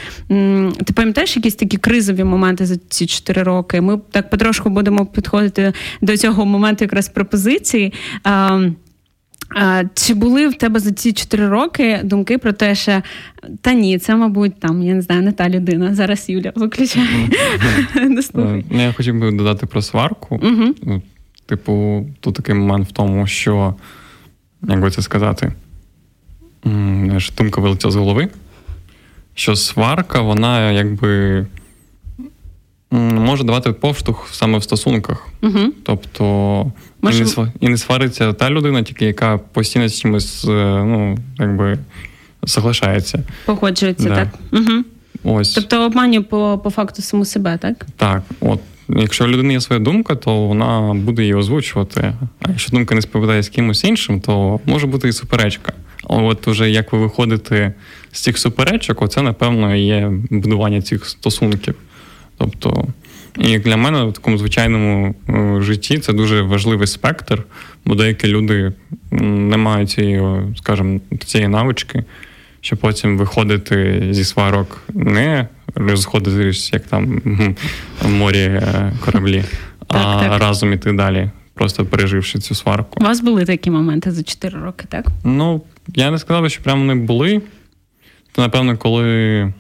ти 0.86 0.94
пам'ятаєш 0.96 1.36
якісь 1.36 1.56
такі 1.56 1.78
кризові 1.78 2.24
моменти 2.24 2.66
за 2.66 2.76
ці 2.90 3.06
чотири 3.06 3.44
роки? 3.44 3.82
Ми 3.82 4.00
так 4.12 4.30
потрошку 4.30 4.70
будемо 4.70 5.06
підходити 5.06 5.45
до 6.02 6.18
цього 6.18 6.46
моменту, 6.46 6.84
якраз 6.84 7.10
пропозиції. 7.10 7.94
А, 8.24 8.62
а, 9.56 9.84
Чи 9.94 10.14
були 10.14 10.48
в 10.48 10.54
тебе 10.54 10.80
за 10.80 10.92
ці 10.92 11.14
чотири 11.14 11.48
роки 11.48 12.00
думки 12.04 12.38
про 12.38 12.54
те, 12.54 12.75
що 12.75 13.02
та 13.62 13.74
ні, 13.74 13.98
це, 14.00 14.16
мабуть, 14.16 14.60
там, 14.60 14.84
я 14.84 14.94
не 14.94 15.02
знаю, 15.02 15.22
не 15.22 15.32
та 15.32 15.50
людина. 15.50 15.96
Зараз 15.96 16.30
Юля 16.30 16.52
виключає. 16.56 17.30
Ну, 18.34 18.64
я 18.72 18.94
хотів 18.94 19.20
би 19.20 19.32
додати 19.32 19.66
про 19.66 19.82
сварку. 19.82 20.40
Ну, 20.84 21.02
типу, 21.46 22.06
тут 22.20 22.36
такий 22.36 22.56
момент 22.56 22.88
в 22.88 22.92
тому, 22.92 23.28
що, 23.28 23.75
як 24.68 24.82
би 24.82 24.92
це 24.92 25.02
сказати, 25.02 25.54
думка 27.38 27.62
вилетіла 27.62 27.92
з 27.92 27.96
голови, 27.96 28.30
що 29.36 29.56
сварка, 29.56 30.22
вона 30.22 30.72
якби 30.72 31.46
може 32.92 33.44
давати 33.44 33.72
поштовх 33.72 34.27
саме 34.32 34.58
в 34.58 34.63
стосунках. 34.63 35.27
Угу. 35.42 35.60
Тобто 35.84 36.24
може... 37.01 37.24
і, 37.24 37.39
не, 37.39 37.51
і 37.60 37.70
не 37.70 37.77
свариться 37.77 38.34
та 38.34 38.50
людина, 38.50 38.84
тільки 38.84 39.06
яка 39.06 39.38
постійно 39.38 39.88
з 39.88 40.00
чимось 40.00 40.46
е, 40.46 40.84
ну, 40.86 41.18
якби 41.39 41.77
соглашається. 42.46 43.24
Погоджується, 43.46 44.10
да. 44.10 44.15
так. 44.15 44.27
Угу. 44.51 44.84
Ось. 45.24 45.54
Тобто 45.54 45.86
обманює 45.86 46.22
по 46.22 46.62
по 46.63 46.70
факту 46.70 47.01
саму 47.01 47.25
себе, 47.25 47.58
так? 47.58 47.86
Так. 47.98 48.24
От. 48.39 48.60
Якщо 48.89 49.25
у 49.25 49.27
людини 49.27 49.54
є 49.54 49.62
своя 49.62 49.82
думка, 49.82 50.15
то 50.15 50.48
вона 50.48 50.94
буде 50.94 51.22
її 51.22 51.34
озвучувати. 51.34 52.13
А 52.39 52.50
якщо 52.50 52.72
думка 52.72 52.96
не 52.96 53.01
співпадає 53.01 53.44
з 53.44 53.50
кимось 53.50 53.84
іншим, 53.84 54.22
то 54.22 54.60
може 54.65 54.88
бути 54.88 55.08
і 55.08 55.13
суперечка. 55.13 55.74
А 56.10 56.15
от 56.15 56.48
уже 56.48 56.72
як 56.72 56.94
ви 56.94 57.00
виходите 57.00 57.74
з 58.12 58.22
цих 58.22 58.38
суперечок, 58.38 59.01
оце, 59.01 59.22
напевно, 59.22 59.75
є 59.75 60.12
будування 60.30 60.82
цих 60.82 61.06
стосунків. 61.06 61.75
Тобто, 62.38 62.88
і 63.39 63.60
для 63.60 63.77
мене 63.77 64.04
в 64.04 64.13
такому 64.13 64.38
звичайному 64.38 65.15
е, 65.30 65.62
житті 65.62 65.98
це 65.98 66.13
дуже 66.13 66.42
важливий 66.42 66.88
спектр, 66.88 67.44
бо 67.86 67.96
деякі 67.96 68.27
люди 68.27 68.74
не 69.12 69.58
мають 69.58 69.89
цієї, 69.89 70.22
скажімо, 70.58 71.00
цієї 71.25 71.48
навички, 71.48 72.04
щоб 72.62 72.80
потім 72.80 73.18
виходити 73.18 74.08
зі 74.12 74.24
сварок, 74.24 74.84
не 74.94 75.48
розходитись, 75.75 76.74
як 76.74 76.84
там 76.84 77.22
в 78.01 78.10
морі 78.10 78.39
е, 78.39 78.94
кораблі, 79.06 79.44
так, 79.88 80.01
а 80.06 80.20
так. 80.30 80.42
разом 80.42 80.74
іти 80.74 80.92
далі, 80.92 81.30
просто 81.54 81.86
переживши 81.86 82.39
цю 82.39 82.56
сварку. 82.56 83.00
У 83.01 83.04
вас 83.04 83.22
були 83.22 83.46
такі 83.46 83.72
моменти 83.72 84.12
за 84.12 84.24
4 84.24 84.60
роки, 84.60 84.86
так? 84.89 85.06
Ну, 85.24 85.62
я 85.96 86.12
не 86.12 86.20
сказав, 86.20 86.51
що 86.51 86.63
прямо 86.63 86.84
не 86.84 86.96
були. 86.96 87.42
То, 88.32 88.42
напевно, 88.42 88.77
коли 88.77 89.54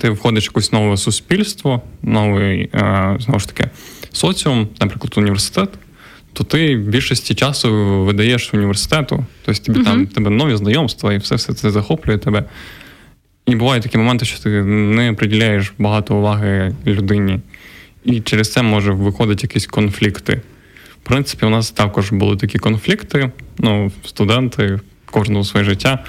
ти 0.00 0.10
входиш 0.10 0.44
в 0.44 0.50
якесь 0.50 0.72
нове 0.72 0.96
суспільство, 0.96 1.82
новий 2.02 2.70
е, 2.74 3.16
знову 3.20 3.40
ж 3.40 3.48
таки 3.48 3.70
соціум, 4.12 4.68
наприклад, 4.80 5.12
університет, 5.16 5.68
то 6.32 6.44
ти 6.44 6.76
в 6.76 6.80
більшості 6.80 7.34
часу 7.34 7.70
видаєш 8.04 8.54
університету, 8.54 9.26
тобто 9.44 9.62
тобі 9.64 9.78
uh-huh. 9.78 9.84
там 9.84 10.06
тебе 10.06 10.30
нові 10.30 10.56
знайомства, 10.56 11.12
і 11.12 11.18
все 11.18 11.34
все 11.34 11.54
це 11.54 11.70
захоплює 11.70 12.18
тебе. 12.18 12.44
І 13.46 13.56
бувають 13.56 13.82
такі 13.82 13.98
моменти, 13.98 14.24
що 14.24 14.38
ти 14.38 14.62
не 14.64 15.12
приділяєш 15.12 15.72
багато 15.78 16.16
уваги 16.16 16.74
людині, 16.86 17.40
і 18.04 18.20
через 18.20 18.52
це 18.52 18.62
може 18.62 18.92
виходити 18.92 19.42
якісь 19.42 19.66
конфлікти. 19.66 20.40
В 20.90 21.08
принципі, 21.08 21.46
у 21.46 21.50
нас 21.50 21.70
також 21.70 22.12
були 22.12 22.36
такі 22.36 22.58
конфлікти. 22.58 23.30
Ну, 23.58 23.92
студенти, 24.04 24.80
кожного 25.10 25.44
своє 25.44 25.64
життя 25.64 26.04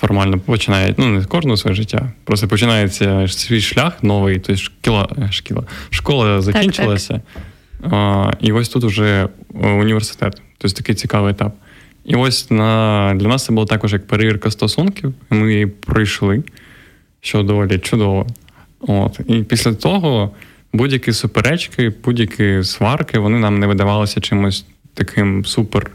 формально 0.00 0.38
починають, 0.38 0.98
ну 0.98 1.06
не 1.06 1.24
кожного 1.24 1.56
своє 1.56 1.74
життя, 1.74 2.12
просто 2.24 2.48
починається 2.48 3.28
свій 3.28 3.60
шлях 3.60 4.02
новий, 4.02 4.38
тобто 4.38 4.62
шкіла, 4.62 5.08
е, 5.18 5.32
шкіла, 5.32 5.62
школа 5.90 6.42
закінчилася. 6.42 7.14
Так, 7.14 7.22
так. 7.82 7.92
А, 7.92 8.32
І 8.40 8.52
ось 8.52 8.68
тут 8.68 8.84
вже 8.84 9.28
університет. 9.54 10.42
Тобто 10.58 10.76
такий 10.76 10.94
цікавий 10.94 11.30
етап. 11.30 11.54
І 12.04 12.14
ось 12.14 12.50
на, 12.50 13.14
для 13.16 13.28
нас 13.28 13.44
це 13.44 13.52
було 13.52 13.66
також 13.66 13.92
як 13.92 14.06
перевірка 14.06 14.50
стосунків. 14.50 15.14
Ми 15.30 15.52
її 15.52 15.66
пройшли, 15.66 16.42
що 17.20 17.42
доволі 17.42 17.78
чудово. 17.78 18.26
От. 18.80 19.20
І 19.26 19.42
після 19.42 19.74
того 19.74 20.30
будь-які 20.72 21.12
суперечки, 21.12 21.92
будь-які 22.04 22.64
сварки, 22.64 23.18
вони 23.18 23.38
нам 23.38 23.58
не 23.58 23.66
видавалися 23.66 24.20
чимось 24.20 24.64
таким 24.94 25.44
супер, 25.44 25.90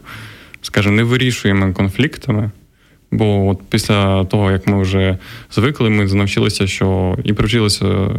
скажімо, 0.62 0.96
невирішуємими 0.96 1.72
конфліктами. 1.72 2.50
Бо 3.14 3.48
от 3.48 3.58
після 3.68 4.24
того, 4.24 4.50
як 4.50 4.66
ми 4.66 4.82
вже 4.82 5.18
звикли, 5.52 5.90
ми 5.90 6.04
навчилися, 6.04 6.66
що 6.66 7.16
і 7.24 7.32
привчилися 7.32 8.10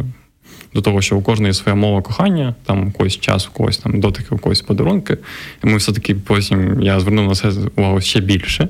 до 0.74 0.80
того, 0.80 1.00
що 1.00 1.16
у 1.16 1.22
кожної 1.22 1.54
своя 1.54 1.76
мова 1.76 2.02
кохання, 2.02 2.54
там 2.64 2.92
когось 2.92 3.20
час, 3.20 3.48
у 3.48 3.50
когось 3.50 3.78
там 3.78 4.00
дотики, 4.00 4.34
у 4.34 4.38
когось 4.38 4.60
подарунки. 4.60 5.18
І 5.64 5.66
ми 5.66 5.76
все-таки 5.76 6.14
потім 6.14 6.82
я 6.82 7.00
звернув 7.00 7.28
на 7.28 7.34
це 7.34 7.52
увагу 7.76 8.00
ще 8.00 8.20
більше. 8.20 8.68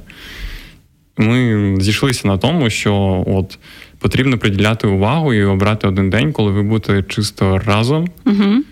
Ми 1.17 1.77
зійшлися 1.81 2.29
на 2.29 2.39
тому, 2.39 2.71
що 2.71 3.25
от 3.27 3.59
потрібно 3.99 4.39
приділяти 4.39 4.87
увагу 4.87 5.35
і 5.35 5.45
обрати 5.45 5.89
один 5.89 6.11
день, 6.11 6.33
коли 6.33 6.51
ви 6.51 6.63
будете 6.63 7.03
чисто 7.03 7.59
разом. 7.59 8.09
Угу 8.27 8.63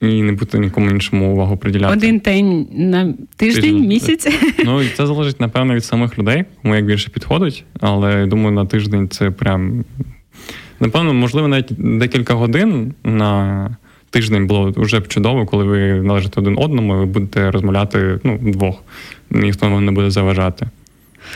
і 0.00 0.22
не 0.22 0.32
бути 0.32 0.58
нікому 0.58 0.90
іншому 0.90 1.32
увагу 1.32 1.56
приділяти. 1.56 1.92
Один 1.92 2.18
день 2.18 2.66
на 2.72 3.14
тиждень, 3.36 3.62
тиждень. 3.62 3.88
місяць. 3.88 4.28
Ну 4.64 4.82
і 4.82 4.88
це 4.88 5.06
залежить, 5.06 5.40
напевно, 5.40 5.74
від 5.74 5.84
самих 5.84 6.18
людей, 6.18 6.44
кому 6.62 6.74
як 6.74 6.84
більше 6.84 7.10
підходить. 7.10 7.64
Але 7.80 8.26
думаю, 8.26 8.50
на 8.50 8.66
тиждень 8.66 9.08
це 9.08 9.30
прям 9.30 9.84
напевно, 10.80 11.14
можливо, 11.14 11.48
навіть 11.48 11.98
декілька 11.98 12.34
годин 12.34 12.94
на 13.04 13.70
тиждень 14.10 14.46
було 14.46 14.72
вже 14.76 15.00
б 15.00 15.08
чудово, 15.08 15.46
коли 15.46 15.64
ви 15.64 16.02
належите 16.02 16.40
один 16.40 16.58
одному, 16.58 16.94
і 16.94 16.96
ви 16.96 17.06
будете 17.06 17.50
розмовляти 17.50 18.18
ну, 18.24 18.36
вдвох. 18.36 18.82
Ніхто 19.30 19.70
вам 19.70 19.84
не 19.84 19.92
буде 19.92 20.10
заважати. 20.10 20.66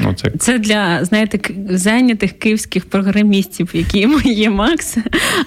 Ну, 0.01 0.15
це... 0.39 0.59
для 0.59 1.05
знаєте 1.05 1.55
зайнятих 1.69 2.33
київських 2.33 2.85
програмістів, 2.85 3.71
які 3.73 4.09
є 4.25 4.51
Макс. 4.51 4.97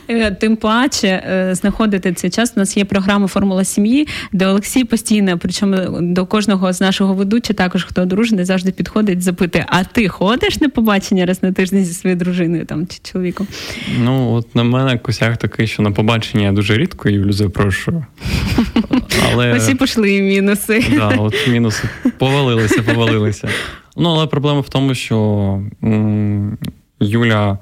Е, 0.08 0.32
тим 0.32 0.56
паче 0.56 1.08
е, 1.08 1.56
знаходити 1.56 2.14
цей 2.14 2.30
час. 2.30 2.54
У 2.56 2.60
нас 2.60 2.78
є 2.78 2.86
програма 2.86 3.28
Формула 3.28 3.64
сім'ї, 3.64 4.08
де 4.32 4.48
Олексій 4.48 4.84
постійно, 4.84 5.38
причому 5.38 5.78
до 6.02 6.26
кожного 6.26 6.74
з 6.74 6.82
нашого 6.82 7.14
ведуча, 7.14 7.54
також 7.54 7.84
хто 7.84 8.02
одружений, 8.02 8.46
завжди 8.46 8.72
підходить, 8.72 9.22
запитує: 9.22 9.66
а 9.68 9.84
ти 9.84 10.08
ходиш 10.08 10.62
на 10.62 10.70
побачення 10.70 11.26
раз 11.26 11.44
на 11.44 11.52
тиждень 11.52 11.86
зі 11.86 11.94
своєю 11.94 12.20
дружиною 12.20 12.66
там 12.66 12.88
чи 12.88 13.00
чоловіком? 13.12 13.48
Ну 14.00 14.34
от 14.34 14.56
на 14.56 14.64
мене 14.64 14.98
косяк 14.98 15.38
такий, 15.38 15.68
що 15.68 15.84
на 15.84 15.92
побачення 15.92 16.44
я 16.44 16.52
дуже 16.52 16.78
рідко 16.78 17.10
Юлю 17.10 17.32
запрошую. 17.32 18.06
Але... 19.34 19.54
Ось 19.54 19.70
і 19.70 19.76
пішли 19.76 20.22
мінуси. 20.22 20.86
Да, 20.96 21.08
от 21.08 21.48
мінуси 21.48 21.90
повалилися, 22.18 22.82
повалилися. 22.84 23.50
Ну, 23.98 24.10
але 24.10 24.28
проблема 24.28 24.60
в 24.60 24.70
тому, 24.70 24.96
що 24.96 25.18
м, 25.84 26.58
Юля 27.00 27.58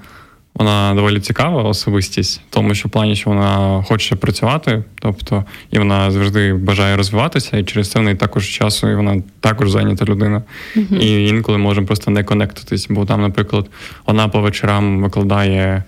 вона 0.56 0.94
доволі 0.96 1.20
цікава 1.20 1.64
особистість, 1.64 2.42
тому 2.50 2.76
що 2.76 2.88
в 2.88 2.92
плані, 2.92 3.16
що 3.16 3.30
вона 3.30 3.84
хоче 3.84 4.16
працювати, 4.16 4.84
тобто 5.02 5.46
і 5.72 5.78
вона 5.78 6.12
завжди 6.12 6.54
бажає 6.54 6.98
розвиватися, 6.98 7.58
і 7.58 7.64
через 7.64 7.92
це 7.92 8.00
в 8.00 8.04
неї 8.04 8.18
також 8.18 8.50
часу, 8.50 8.90
і 8.90 8.96
вона 8.96 9.22
також 9.40 9.72
зайнята 9.72 10.06
людина. 10.06 10.44
Mm-hmm. 10.76 10.98
І 10.98 11.28
інколи 11.28 11.58
можемо 11.58 11.88
просто 11.88 12.12
не 12.12 12.24
конектитись. 12.24 12.88
Бо 12.90 13.06
там, 13.06 13.22
наприклад, 13.22 13.70
вона 14.08 14.28
по 14.28 14.42
вечорам 14.42 15.04
викладає 15.04 15.84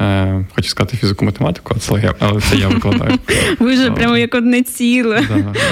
Е, 0.00 0.44
Хочу 0.54 0.68
сказати 0.68 0.96
фізику 0.96 1.24
математику, 1.24 1.74
але 2.18 2.40
це 2.40 2.56
я 2.56 2.68
викладаю. 2.68 3.18
Ви 3.58 3.74
вже 3.74 3.90
прямо 3.90 4.16
як 4.16 4.34
одне 4.34 4.62
ціле. 4.62 5.22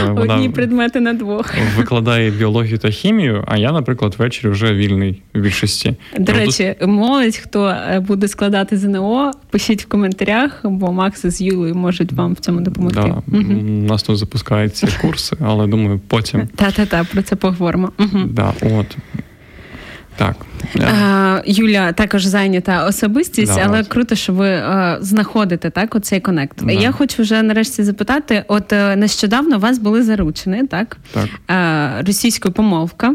Да, 0.05 0.13
Одні 0.13 0.49
предмети 0.49 1.01
на 1.01 1.13
двох. 1.13 1.55
Викладає 1.77 2.31
біологію 2.31 2.79
та 2.79 2.91
хімію, 2.91 3.45
а 3.49 3.57
я, 3.57 3.73
наприклад, 3.73 4.15
ввечері 4.19 4.53
вже 4.53 4.75
вільний 4.75 5.23
в 5.35 5.41
більшості. 5.41 5.95
До 6.19 6.33
речі, 6.33 6.75
молодь, 6.83 7.37
хто 7.37 7.67
е, 7.69 8.01
буде 8.01 8.29
складати 8.29 8.77
ЗНО, 8.77 9.33
пишіть 9.51 9.83
в 9.83 9.89
коментарях, 9.89 10.61
бо 10.65 10.93
Макс 10.93 11.27
з 11.27 11.41
Юлею 11.41 11.75
можуть 11.75 12.13
вам 12.13 12.33
в 12.33 12.37
цьому 12.37 12.61
допомогти. 12.61 13.01
Да. 13.01 13.39
Угу. 13.39 13.53
У 13.61 13.89
нас 13.89 14.03
тут 14.03 14.17
запускаються 14.17 14.89
курси, 15.01 15.37
але 15.41 15.67
думаю, 15.67 16.01
потім. 16.09 16.49
Та-та-та, 16.57 17.05
про 17.05 17.23
це 17.23 17.37
поговоримо. 17.37 17.93
Угу. 17.99 18.25
Да, 18.27 18.53
от. 18.63 18.97
Так. 20.17 20.37
А, 20.81 21.43
Юля 21.47 21.93
також 21.93 22.25
зайнята 22.25 22.87
особистість, 22.87 23.55
да, 23.55 23.63
але 23.67 23.85
круто, 23.85 24.15
що 24.15 24.33
ви 24.33 24.49
а, 24.49 24.99
знаходите 25.01 25.71
так 25.71 25.95
оцей 25.95 26.21
конект. 26.21 26.65
Да. 26.65 26.73
Я 26.73 26.93
хочу 26.93 27.23
вже 27.23 27.43
нарешті 27.43 27.83
запитати: 27.83 28.45
от 28.49 28.73
е, 28.73 28.97
нещодавно 28.97 29.57
у 29.57 29.61
вас 29.61 29.79
були 29.79 30.03
заручені, 30.03 30.67
так? 30.67 30.97
Так. 31.13 31.29
А, 31.47 32.03
російською 32.07 32.55
помовка. 32.55 33.15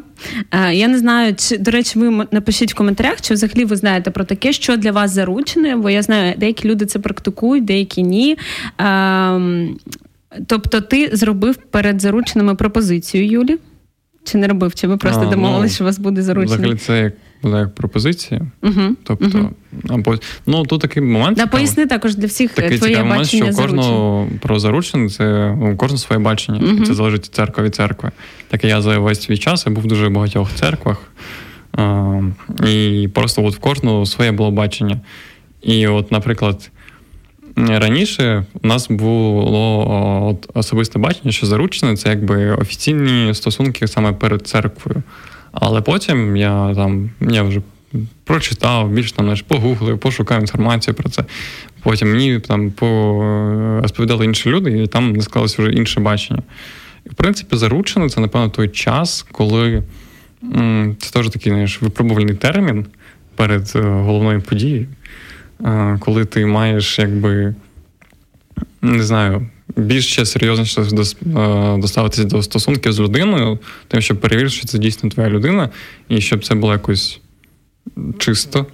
Я 0.71 0.87
не 0.87 0.97
знаю, 0.97 1.35
чи 1.35 1.57
до 1.57 1.71
речі, 1.71 1.99
ви 1.99 2.27
напишіть 2.31 2.73
в 2.73 2.75
коментарях, 2.75 3.21
чи 3.21 3.33
взагалі 3.33 3.65
ви 3.65 3.75
знаєте 3.75 4.11
про 4.11 4.23
таке, 4.23 4.53
що 4.53 4.77
для 4.77 4.91
вас 4.91 5.11
заручене, 5.11 5.75
бо 5.75 5.89
я 5.89 6.01
знаю, 6.01 6.33
деякі 6.37 6.67
люди 6.67 6.85
це 6.85 6.99
практикують, 6.99 7.65
деякі 7.65 8.03
ні. 8.03 8.37
Тобто, 10.47 10.81
ти 10.81 11.09
зробив 11.13 11.55
перед 11.55 12.01
зарученими 12.01 12.55
пропозицію 12.55 13.27
Юлі? 13.27 13.57
Чи 14.23 14.37
не 14.37 14.47
робив? 14.47 14.75
Чи 14.75 14.87
ви 14.87 14.97
просто 14.97 15.25
домовилися, 15.25 15.73
ну, 15.73 15.75
що 15.75 15.83
у 15.83 15.87
вас 15.87 15.99
буде 15.99 16.21
заручений? 16.21 16.57
Взагалі 16.57 16.77
це 16.77 16.99
як 16.99 17.13
була 17.43 17.59
як 17.59 17.75
пропозиція. 17.75 18.41
Угу, 18.63 18.81
Тобто, 19.03 19.37
угу. 19.37 19.49
або 19.89 20.15
ну 20.45 20.65
тут 20.65 20.81
такий 20.81 21.03
момент. 21.03 21.37
Да, 21.37 21.47
поясни 21.47 21.85
також 21.85 22.15
для 22.15 22.27
всіх 22.27 22.53
такий 22.53 22.77
твоє 22.77 22.97
момент, 22.97 23.21
бачення 23.21 23.51
що 23.51 23.61
кожного 23.61 24.27
про 24.41 24.59
заручення 24.59 25.09
це 25.09 25.49
у 25.49 25.75
кожного 25.75 25.97
своє 25.97 26.21
бачення. 26.21 26.61
Угу. 26.73 26.85
Це 26.85 26.93
залежить 26.93 27.25
від 27.25 27.35
церкви 27.35 27.63
від 27.63 27.75
церкви. 27.75 28.11
Так 28.47 28.63
я 28.63 28.81
за 28.81 28.97
весь 28.97 29.21
свій 29.21 29.37
час 29.37 29.65
я 29.67 29.73
був 29.73 29.83
в 29.83 29.87
дуже 29.87 30.09
багатьох 30.09 30.53
церквах. 30.53 30.97
А, 31.73 32.21
І 32.67 33.09
просто 33.13 33.45
от 33.45 33.55
в 33.55 33.59
кожного 33.59 34.05
своє 34.05 34.31
було 34.31 34.51
бачення. 34.51 34.99
І, 35.61 35.87
от, 35.87 36.11
наприклад. 36.11 36.69
Раніше 37.55 38.45
у 38.63 38.67
нас 38.67 38.89
було 38.89 40.29
от, 40.29 40.49
особисте 40.53 40.99
бачення, 40.99 41.31
що 41.31 41.45
заручені 41.45 41.95
це 41.95 42.09
якби 42.09 42.51
офіційні 42.51 43.33
стосунки 43.33 43.87
саме 43.87 44.11
перед 44.11 44.47
церквою. 44.47 45.03
Але 45.51 45.81
потім 45.81 46.37
я 46.37 46.75
там 46.75 47.09
я 47.21 47.43
вже 47.43 47.61
прочитав, 48.23 48.89
більш 48.89 49.11
там 49.11 49.25
знаєш, 49.25 49.41
погуглив, 49.41 49.99
пошукав 49.99 50.41
інформацію 50.41 50.93
про 50.93 51.09
це. 51.09 51.23
Потім 51.83 52.11
мені 52.11 52.39
там 52.39 52.73
розповідали 53.81 54.25
інші 54.25 54.49
люди, 54.49 54.83
і 54.83 54.87
там 54.87 55.21
склалося 55.21 55.61
вже 55.61 55.71
інше 55.71 55.99
бачення. 55.99 56.43
І, 57.05 57.09
в 57.09 57.13
принципі, 57.13 57.57
заручено 57.57 58.09
це, 58.09 58.21
напевно, 58.21 58.49
той 58.49 58.69
час, 58.69 59.25
коли 59.31 59.83
це 60.99 61.11
теж 61.13 61.29
такий 61.29 61.51
знаєш, 61.51 61.81
випробувальний 61.81 62.35
термін 62.35 62.85
перед 63.35 63.71
е, 63.75 63.81
головною 63.81 64.41
подією 64.41 64.87
коли 65.99 66.25
ти 66.25 66.45
маєш, 66.45 66.99
якби, 66.99 67.55
не 68.81 69.03
знаю, 69.03 69.47
більш 69.77 70.07
ще 70.07 70.25
серйозніше 70.25 70.81
доставитися 71.77 72.23
до 72.23 72.41
стосунків 72.41 72.93
з 72.93 72.99
людиною, 72.99 73.59
тим, 73.87 74.01
щоб 74.01 74.19
перевірити, 74.19 74.55
що 74.55 74.67
це 74.67 74.77
дійсно 74.77 75.09
твоя 75.09 75.29
людина, 75.29 75.69
і 76.09 76.21
щоб 76.21 76.45
це 76.45 76.55
було 76.55 76.73
якось 76.73 77.19
чисто. 78.17 78.65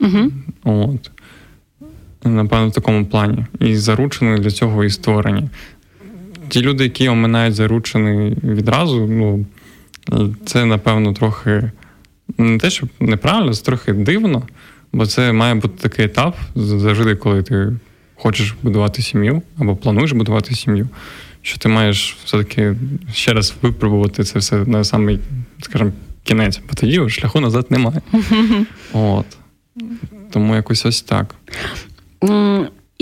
Угу. 0.00 0.32
От. 0.64 1.10
Напевно, 2.24 2.68
в 2.68 2.72
такому 2.72 3.06
плані. 3.06 3.46
І 3.60 3.76
заручені 3.76 4.40
для 4.40 4.50
цього 4.50 4.84
і 4.84 4.90
створені. 4.90 5.48
Ті 6.48 6.60
люди, 6.60 6.84
які 6.84 7.08
оминають 7.08 7.54
заручені 7.54 8.36
відразу, 8.44 9.06
ну, 9.06 9.46
це, 10.44 10.64
напевно, 10.64 11.12
трохи 11.12 11.70
не 12.38 12.58
те, 12.58 12.70
що 12.70 12.86
неправильно, 13.00 13.54
це 13.54 13.64
трохи 13.64 13.92
дивно. 13.92 14.42
Бо 14.92 15.06
це 15.06 15.32
має 15.32 15.54
бути 15.54 15.82
такий 15.82 16.04
етап 16.04 16.36
завжди, 16.54 17.16
коли 17.16 17.42
ти 17.42 17.72
хочеш 18.14 18.54
будувати 18.62 19.02
сім'ю 19.02 19.42
або 19.58 19.76
плануєш 19.76 20.12
будувати 20.12 20.54
сім'ю, 20.54 20.88
що 21.42 21.58
ти 21.58 21.68
маєш 21.68 22.16
все-таки 22.24 22.76
ще 23.12 23.32
раз 23.32 23.54
випробувати 23.62 24.24
це 24.24 24.38
все 24.38 24.56
на 24.56 24.84
самий, 24.84 25.18
скажімо, 25.62 25.92
кінець, 26.24 26.60
бо 26.68 26.74
тоді 26.74 27.08
шляху 27.08 27.40
назад 27.40 27.66
немає. 27.70 28.00
От. 28.92 29.26
Тому 30.30 30.54
якось 30.54 30.86
ось 30.86 31.02
так. 31.02 31.34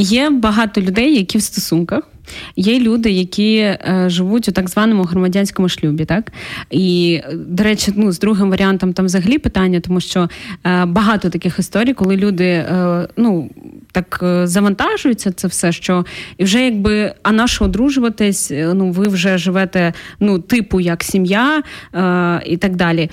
Є 0.00 0.30
багато 0.30 0.80
людей, 0.80 1.16
які 1.16 1.38
в 1.38 1.42
стосунках. 1.42 2.08
Є 2.56 2.80
люди, 2.80 3.10
які 3.10 3.56
е, 3.56 4.04
живуть 4.06 4.48
у 4.48 4.52
так 4.52 4.68
званому 4.68 5.02
громадянському 5.02 5.68
шлюбі, 5.68 6.04
так 6.04 6.32
і 6.70 7.20
до 7.34 7.62
речі, 7.62 7.92
ну 7.96 8.12
з 8.12 8.18
другим 8.18 8.50
варіантом 8.50 8.92
там 8.92 9.06
взагалі 9.06 9.38
питання, 9.38 9.80
тому 9.80 10.00
що 10.00 10.28
е, 10.66 10.84
багато 10.84 11.30
таких 11.30 11.58
історій, 11.58 11.94
коли 11.94 12.16
люди 12.16 12.44
е, 12.44 13.08
ну 13.16 13.50
так 13.92 14.20
е, 14.22 14.46
завантажуються, 14.46 15.32
це 15.32 15.48
все, 15.48 15.72
що 15.72 16.04
і 16.38 16.44
вже 16.44 16.64
якби 16.64 17.14
а 17.22 17.32
нащо 17.32 17.64
одружуватись? 17.64 18.50
Е, 18.50 18.74
ну 18.74 18.90
ви 18.90 19.08
вже 19.08 19.38
живете, 19.38 19.92
ну 20.20 20.38
типу 20.38 20.80
як 20.80 21.04
сім'я 21.04 21.62
е, 21.94 22.42
і 22.46 22.56
так 22.56 22.76
далі. 22.76 23.10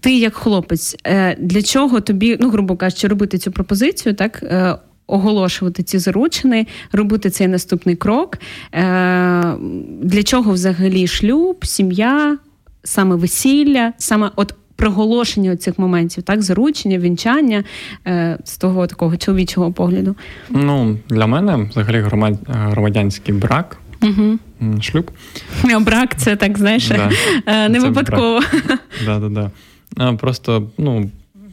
Ти 0.00 0.18
як 0.18 0.34
хлопець, 0.34 0.96
для 1.38 1.62
чого 1.62 2.00
тобі, 2.00 2.36
ну 2.40 2.50
грубо 2.50 2.76
кажучи, 2.76 3.08
робити 3.08 3.38
цю 3.38 3.52
пропозицію, 3.52 4.14
так 4.14 4.42
оголошувати 5.06 5.82
ці 5.82 5.98
заручини, 5.98 6.66
робити 6.92 7.30
цей 7.30 7.48
наступний 7.48 7.96
крок. 7.96 8.38
Е, 8.72 8.82
для 10.02 10.22
чого 10.22 10.52
взагалі 10.52 11.06
шлюб, 11.06 11.64
сім'я, 11.64 12.38
саме 12.84 13.16
весілля, 13.16 13.92
саме 13.98 14.30
от 14.36 14.54
проголошення 14.76 15.56
цих 15.56 15.78
моментів, 15.78 16.22
так, 16.22 16.42
заручення, 16.42 16.98
вінчання 16.98 17.64
е, 18.06 18.38
з 18.44 18.58
того 18.58 18.86
такого 18.86 19.16
чоловічого 19.16 19.72
погляду? 19.72 20.16
Ну, 20.50 20.98
для 21.08 21.26
мене 21.26 21.56
взагалі 21.56 22.04
громадянський 22.48 23.34
брак. 23.34 23.78
Угу. 24.02 24.38
Шлюб. 24.80 25.10
Брак, 25.80 26.16
це 26.16 26.36
так, 26.36 26.58
знаєш, 26.58 26.88
да. 26.88 27.10
Е, 27.46 27.68
не 27.68 27.80
це 27.80 27.86
випадково. 27.86 28.40
Да, 29.04 29.18
да, 29.18 29.28
да. 29.28 30.12
Просто, 30.12 30.70
ну, 30.78 31.10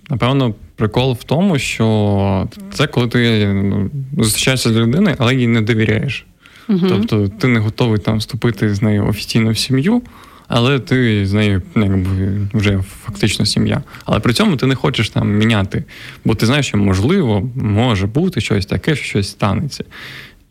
напевно, 0.09 0.53
Прикол 0.75 1.13
в 1.13 1.23
тому, 1.23 1.59
що 1.59 2.47
це 2.71 2.87
коли 2.87 3.07
ти 3.07 3.47
ну, 3.47 3.89
зустрічаєшся 4.17 4.69
з 4.69 4.77
людиною, 4.77 5.15
але 5.19 5.35
їй 5.35 5.47
не 5.47 5.61
довіряєш. 5.61 6.25
uh 6.69 6.89
Тобто 6.89 7.27
ти 7.27 7.47
не 7.47 7.59
готовий 7.59 7.99
там 7.99 8.17
вступити 8.17 8.73
з 8.73 8.81
нею 8.81 9.07
офіційно 9.07 9.51
в 9.51 9.57
сім'ю, 9.57 10.01
але 10.47 10.79
ти 10.79 11.25
з 11.25 11.33
нею 11.33 11.61
ну, 11.75 11.85
якби, 11.85 12.47
вже 12.53 12.81
фактично 13.05 13.45
сім'я. 13.45 13.83
Але 14.05 14.19
при 14.19 14.33
цьому 14.33 14.57
ти 14.57 14.65
не 14.65 14.75
хочеш 14.75 15.09
там 15.09 15.37
міняти, 15.37 15.83
бо 16.25 16.35
ти 16.35 16.45
знаєш, 16.45 16.67
що 16.67 16.77
можливо 16.77 17.49
може 17.55 18.07
бути 18.07 18.41
щось 18.41 18.65
таке, 18.65 18.95
що 18.95 19.05
щось 19.05 19.29
станеться. 19.29 19.83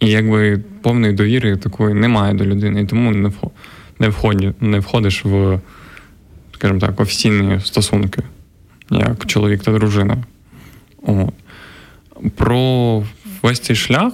І 0.00 0.06
якби 0.06 0.60
повної 0.82 1.12
довіри 1.12 1.56
такої 1.56 1.94
немає 1.94 2.34
до 2.34 2.44
людини, 2.44 2.80
і 2.80 2.86
тому 2.86 3.10
не 3.10 3.32
не, 3.98 4.08
вході, 4.08 4.52
не 4.60 4.78
входиш 4.78 5.24
в, 5.24 5.60
скажімо 6.54 6.80
так, 6.80 7.00
офіційні 7.00 7.60
стосунки 7.60 8.22
як 8.90 9.26
чоловік 9.26 9.62
та 9.62 9.72
дружина. 9.72 10.16
От. 11.02 11.34
Про 12.36 13.04
весь 13.42 13.60
цей 13.60 13.76
шлях 13.76 14.12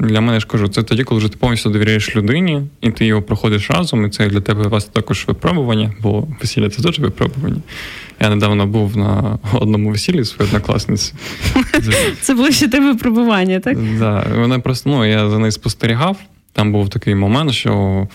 для 0.00 0.20
мене 0.20 0.40
ж 0.40 0.46
кажу, 0.46 0.68
це 0.68 0.82
тоді, 0.82 1.04
коли 1.04 1.18
вже 1.18 1.28
ти 1.28 1.36
повністю 1.36 1.70
довіряєш 1.70 2.16
людині, 2.16 2.62
і 2.80 2.90
ти 2.90 3.06
його 3.06 3.22
проходиш 3.22 3.70
разом, 3.70 4.06
і 4.06 4.10
це 4.10 4.28
для 4.28 4.40
тебе 4.40 4.66
у 4.66 4.68
вас 4.68 4.84
також 4.84 5.24
випробування, 5.28 5.92
бо 6.00 6.28
весілля 6.40 6.70
це 6.70 6.82
теж 6.82 6.98
випробування. 6.98 7.60
Я 8.20 8.28
недавно 8.30 8.66
був 8.66 8.96
на 8.96 9.38
одному 9.52 9.90
весіллі 9.90 10.24
своєї 10.24 10.56
однокласниці. 10.56 11.14
Це 12.20 12.34
було 12.34 12.50
ще 12.50 12.68
те 12.68 12.80
випробування, 12.80 13.60
так? 13.60 13.78
Так. 14.00 14.26
Вона 14.36 14.58
просто 14.58 14.90
ну, 14.90 15.04
я 15.04 15.30
за 15.30 15.38
нею 15.38 15.52
спостерігав. 15.52 16.16
Там 16.52 16.72
був 16.72 16.88
такий 16.88 17.14
момент, 17.14 17.52
що 17.52 18.08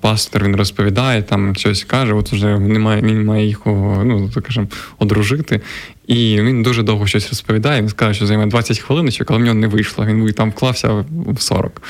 пастор 0.00 0.44
він 0.44 0.56
розповідає, 0.56 1.22
там 1.22 1.54
щось 1.54 1.84
каже, 1.84 2.12
от 2.12 2.32
вже 2.32 2.58
немає, 2.58 3.02
він 3.02 3.24
має 3.24 3.46
їх 3.46 3.60
ну, 3.66 4.30
так 4.34 4.44
кажемо, 4.44 4.66
одружити. 4.98 5.60
І 6.06 6.40
він 6.40 6.62
дуже 6.62 6.82
довго 6.82 7.06
щось 7.06 7.28
розповідає. 7.28 7.80
Він 7.80 7.88
сказав, 7.88 8.14
що 8.14 8.26
займе 8.26 8.46
20 8.46 8.78
хвилиночок, 8.78 9.30
але 9.30 9.38
в 9.38 9.42
нього 9.42 9.54
не 9.54 9.66
вийшло. 9.66 10.06
Він 10.06 10.32
там 10.32 10.50
вклався 10.50 11.04
в 11.26 11.40
40. 11.40 11.82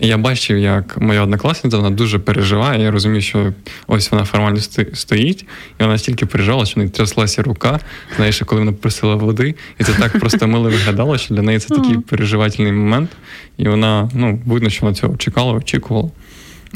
І 0.00 0.08
я 0.08 0.18
бачив, 0.18 0.58
як 0.58 0.98
моя 1.00 1.22
однокласниця 1.22 1.76
вона 1.76 1.90
дуже 1.90 2.18
переживає. 2.18 2.82
Я 2.82 2.90
розумію, 2.90 3.22
що 3.22 3.52
ось 3.86 4.10
вона 4.10 4.24
формально 4.24 4.60
стоїть, 4.92 5.46
і 5.80 5.82
вона 5.82 5.98
стільки 5.98 6.26
переживала, 6.26 6.66
що 6.66 6.80
не 6.80 6.88
тряслася 6.88 7.42
рука. 7.42 7.80
Знаєш, 8.16 8.42
коли 8.46 8.60
вона 8.60 8.72
просила 8.72 9.14
води, 9.14 9.54
і 9.80 9.84
це 9.84 9.92
так 9.92 10.18
просто 10.20 10.46
мило 10.46 10.70
виглядало, 10.70 11.18
що 11.18 11.34
для 11.34 11.42
неї 11.42 11.58
це 11.58 11.74
такий 11.74 11.98
переживательний 11.98 12.72
момент. 12.72 13.10
І 13.56 13.68
вона, 13.68 14.10
ну, 14.14 14.40
видно, 14.46 14.70
що 14.70 14.82
вона 14.82 14.94
цього 14.94 15.16
чекала, 15.16 15.52
очікувала 15.52 16.10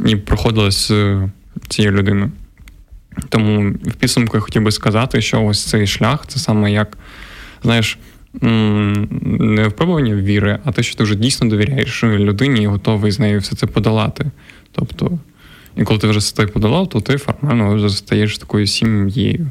і 0.06 0.16
проходила 0.16 0.70
з 0.70 0.92
цією 1.68 1.94
людиною. 1.94 2.30
Тому 3.28 3.70
в 3.70 3.94
підсумку 3.94 4.36
я 4.36 4.40
хотів 4.40 4.62
би 4.62 4.72
сказати, 4.72 5.20
що 5.20 5.44
ось 5.44 5.64
цей 5.64 5.86
шлях 5.86 6.26
це 6.26 6.38
саме 6.38 6.72
як, 6.72 6.98
знаєш, 7.62 7.98
не 8.40 9.68
впробування 9.68 10.14
віри, 10.14 10.58
а 10.64 10.72
те, 10.72 10.82
що 10.82 10.96
ти 10.96 11.04
вже 11.04 11.14
дійсно 11.14 11.48
довіряєш 11.48 12.04
людині 12.04 12.62
і 12.62 12.66
готовий 12.66 13.12
з 13.12 13.18
нею 13.18 13.40
все 13.40 13.56
це 13.56 13.66
подолати. 13.66 14.30
Тобто, 14.72 15.18
і 15.76 15.82
коли 15.82 16.00
ти 16.00 16.06
вже 16.06 16.20
це 16.20 16.46
подолав, 16.46 16.88
то 16.88 17.00
ти 17.00 17.16
формально 17.16 17.74
вже 17.74 17.88
стаєш 17.88 18.38
такою 18.38 18.66
сім'єю 18.66 19.50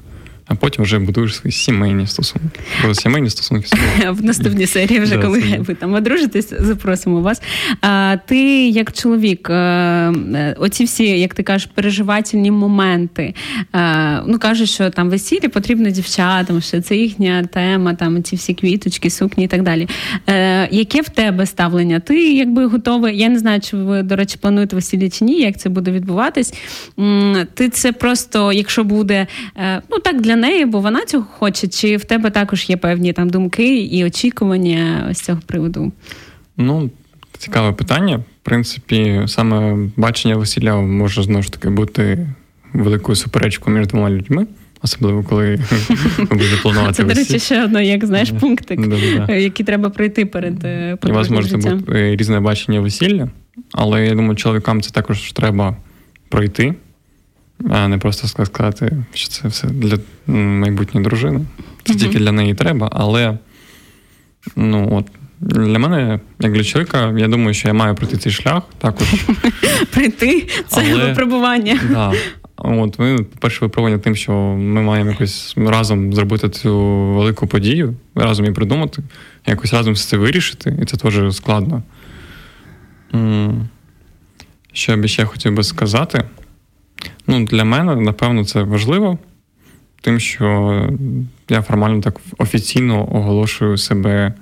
а 0.52 0.56
потім 0.56 0.84
вже 0.84 1.00
будуєш 1.00 1.36
свої 1.36 1.52
сімейні 1.52 2.08
стосунки. 2.08 2.60
Бо 2.86 2.94
сімейні 2.94 3.30
стосунки 3.30 3.68
в 4.10 4.24
наступній 4.24 4.68
серії, 4.68 5.00
вже 5.00 5.16
да, 5.16 5.22
коли 5.22 5.40
ви 5.60 5.76
там 5.76 5.94
одружитесь, 5.94 6.54
запросимо 6.60 7.22
вас. 7.22 7.42
А 7.82 8.18
ти 8.26 8.68
як 8.68 8.94
чоловік, 8.94 9.50
е, 9.50 9.54
е, 9.54 10.56
оці 10.60 10.84
всі, 10.84 11.20
як 11.20 11.34
ти 11.34 11.44
кажеш, 11.44 11.70
переживательні 11.76 12.52
моменти. 12.52 13.34
Е, 13.76 14.22
ну 14.28 14.40
кажуть, 14.40 14.70
що 14.70 14.90
там 14.90 15.10
весілля 15.10 15.50
потрібно 15.50 15.90
дівчатам, 15.90 16.62
що 16.62 16.82
це 16.82 16.96
їхня 16.96 17.44
тема, 17.44 17.94
там 17.94 18.24
ці 18.24 18.36
всі 18.36 18.54
квіточки, 18.54 19.10
сукні 19.10 19.44
і 19.44 19.48
так 19.48 19.64
далі. 19.64 19.88
Яке 20.72 21.02
в 21.02 21.10
тебе 21.10 21.46
ставлення? 21.46 22.00
Ти 22.00 22.34
якби 22.34 22.66
готовий? 22.66 23.18
Я 23.18 23.30
не 23.30 23.40
знаю, 23.40 23.62
чи 23.62 23.78
ви, 23.78 24.04
до 24.04 24.16
речі, 24.16 24.38
плануєте 24.42 24.76
весілля 24.76 25.10
чи 25.10 25.26
ні, 25.26 25.42
як 25.42 25.58
це 25.58 25.70
буде 25.70 25.92
відбуватись. 25.92 26.54
Ти 27.54 27.70
це 27.70 27.92
просто, 27.92 28.54
якщо 28.54 28.84
буде 28.84 29.28
ну 29.90 30.00
так 30.04 30.22
для 30.22 30.36
неї, 30.42 30.66
бо 30.66 30.80
вона 30.80 31.06
цього 31.06 31.26
хоче, 31.40 31.68
чи 31.68 31.98
в 31.98 32.04
тебе 32.04 32.30
також 32.30 32.70
є 32.70 32.78
певні 32.78 33.14
там 33.14 33.30
думки 33.30 33.78
і 33.78 34.06
очікування 34.06 35.10
з 35.14 35.22
цього 35.22 35.40
приводу? 35.46 35.92
Ну, 36.58 36.90
цікаве 37.38 37.72
питання. 37.72 38.18
В 38.18 38.44
принципі, 38.44 39.22
саме 39.28 39.88
бачення 39.98 40.36
весілля 40.36 40.76
може 40.76 41.24
знову 41.24 41.44
ж 41.44 41.52
таки 41.52 41.70
бути 41.70 42.28
великою 42.74 43.16
суперечкою 43.16 43.78
між 43.78 43.88
двома 43.88 44.10
людьми. 44.10 44.48
Особливо, 44.84 45.24
коли 45.24 45.56
буде 46.20 46.58
планувати 46.62 46.94
Це, 46.94 47.04
до 47.04 47.14
речі, 47.14 47.40
ще 47.40 47.64
одно, 47.64 47.82
як 47.82 48.06
знаєш, 48.06 48.32
пунктик, 48.32 48.80
який 49.30 49.66
треба 49.66 49.90
пройти 49.90 50.26
перед 50.26 50.64
е, 50.64 50.98
У 51.04 51.14
вас 51.14 51.30
може 51.30 51.58
бути 51.58 51.80
е, 52.00 52.16
різне 52.16 52.40
бачення 52.40 52.80
весілля, 52.80 53.30
але 53.72 54.06
я 54.06 54.16
думаю, 54.16 54.36
чоловікам 54.36 54.82
це 54.82 54.92
також 54.92 55.32
треба 55.32 55.78
пройти 56.30 56.74
а 57.70 57.88
не 57.88 57.98
просто 57.98 58.46
сказати, 58.46 59.04
що 59.14 59.30
це 59.30 59.48
все 59.48 59.68
для 59.68 59.98
майбутньої 60.34 61.06
дружини. 61.06 61.42
Це 61.84 61.94
mm-hmm. 61.94 61.98
тільки 61.98 62.20
для 62.20 62.32
неї 62.32 62.54
треба, 62.54 62.90
але 62.92 63.38
ну 64.56 64.90
от. 64.92 65.06
Для 65.44 65.80
мене, 65.80 66.20
як 66.40 66.54
для 66.54 66.64
чоловіка, 66.64 67.14
я 67.18 67.28
думаю, 67.28 67.54
що 67.54 67.68
я 67.68 67.74
маю 67.74 67.96
пройти 67.96 68.18
цей 68.18 68.32
шлях 68.32 68.64
також. 68.78 69.08
Прийти 69.92 70.48
це 70.68 70.86
Але, 70.92 71.06
випробування. 71.08 71.80
Да. 71.90 72.14
От 72.58 73.00
ми, 73.00 73.26
перше 73.40 73.66
випробування 73.66 73.98
тим, 73.98 74.16
що 74.16 74.32
ми 74.58 74.82
маємо 74.82 75.12
якось 75.12 75.54
разом 75.58 76.14
зробити 76.14 76.50
цю 76.50 76.80
велику 77.14 77.48
подію, 77.48 77.96
разом 78.16 78.46
її 78.46 78.56
придумати, 78.56 79.04
якось 79.48 79.74
разом 79.74 79.94
все 79.94 80.10
це 80.10 80.18
вирішити, 80.18 80.78
і 80.82 80.86
це 80.86 80.98
теж 80.98 81.36
складно. 81.36 81.84
Що 84.74 84.92
я 84.92 84.98
би 84.98 85.08
ще 85.08 85.26
хотів 85.26 85.54
би 85.54 85.64
сказати? 85.64 86.24
Ну, 87.28 87.46
Для 87.46 87.64
мене, 87.64 87.96
напевно, 87.96 88.46
це 88.46 88.64
важливо, 88.64 89.18
тим, 90.02 90.20
що 90.20 90.90
я 91.50 91.62
формально 91.62 92.02
так 92.02 92.20
офіційно 92.38 93.16
оголошую 93.16 93.78
себе 93.78 94.34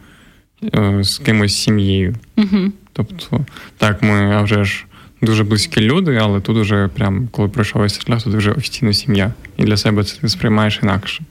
е, 0.75 1.03
з 1.03 1.17
кимось 1.17 1.55
сім'єю. 1.55 2.15
Угу. 2.37 2.71
Тобто, 2.93 3.45
так, 3.77 4.03
ми 4.03 4.35
а 4.35 4.41
вже 4.41 4.63
ж 4.63 4.85
дуже 5.21 5.43
близькі 5.43 5.81
люди, 5.81 6.15
але 6.21 6.41
тут 6.41 6.57
уже 6.57 6.87
прям 6.87 7.27
коли 7.31 7.49
пройшов 7.49 7.81
весь 7.81 7.99
шлях, 7.99 8.23
тут 8.23 8.35
вже 8.35 8.51
офіційна 8.51 8.93
сім'я. 8.93 9.33
І 9.59 9.63
для 9.63 9.77
себе 9.77 10.03
це 10.03 10.29
сприймаєш 10.29 10.79
інакше. 10.83 11.23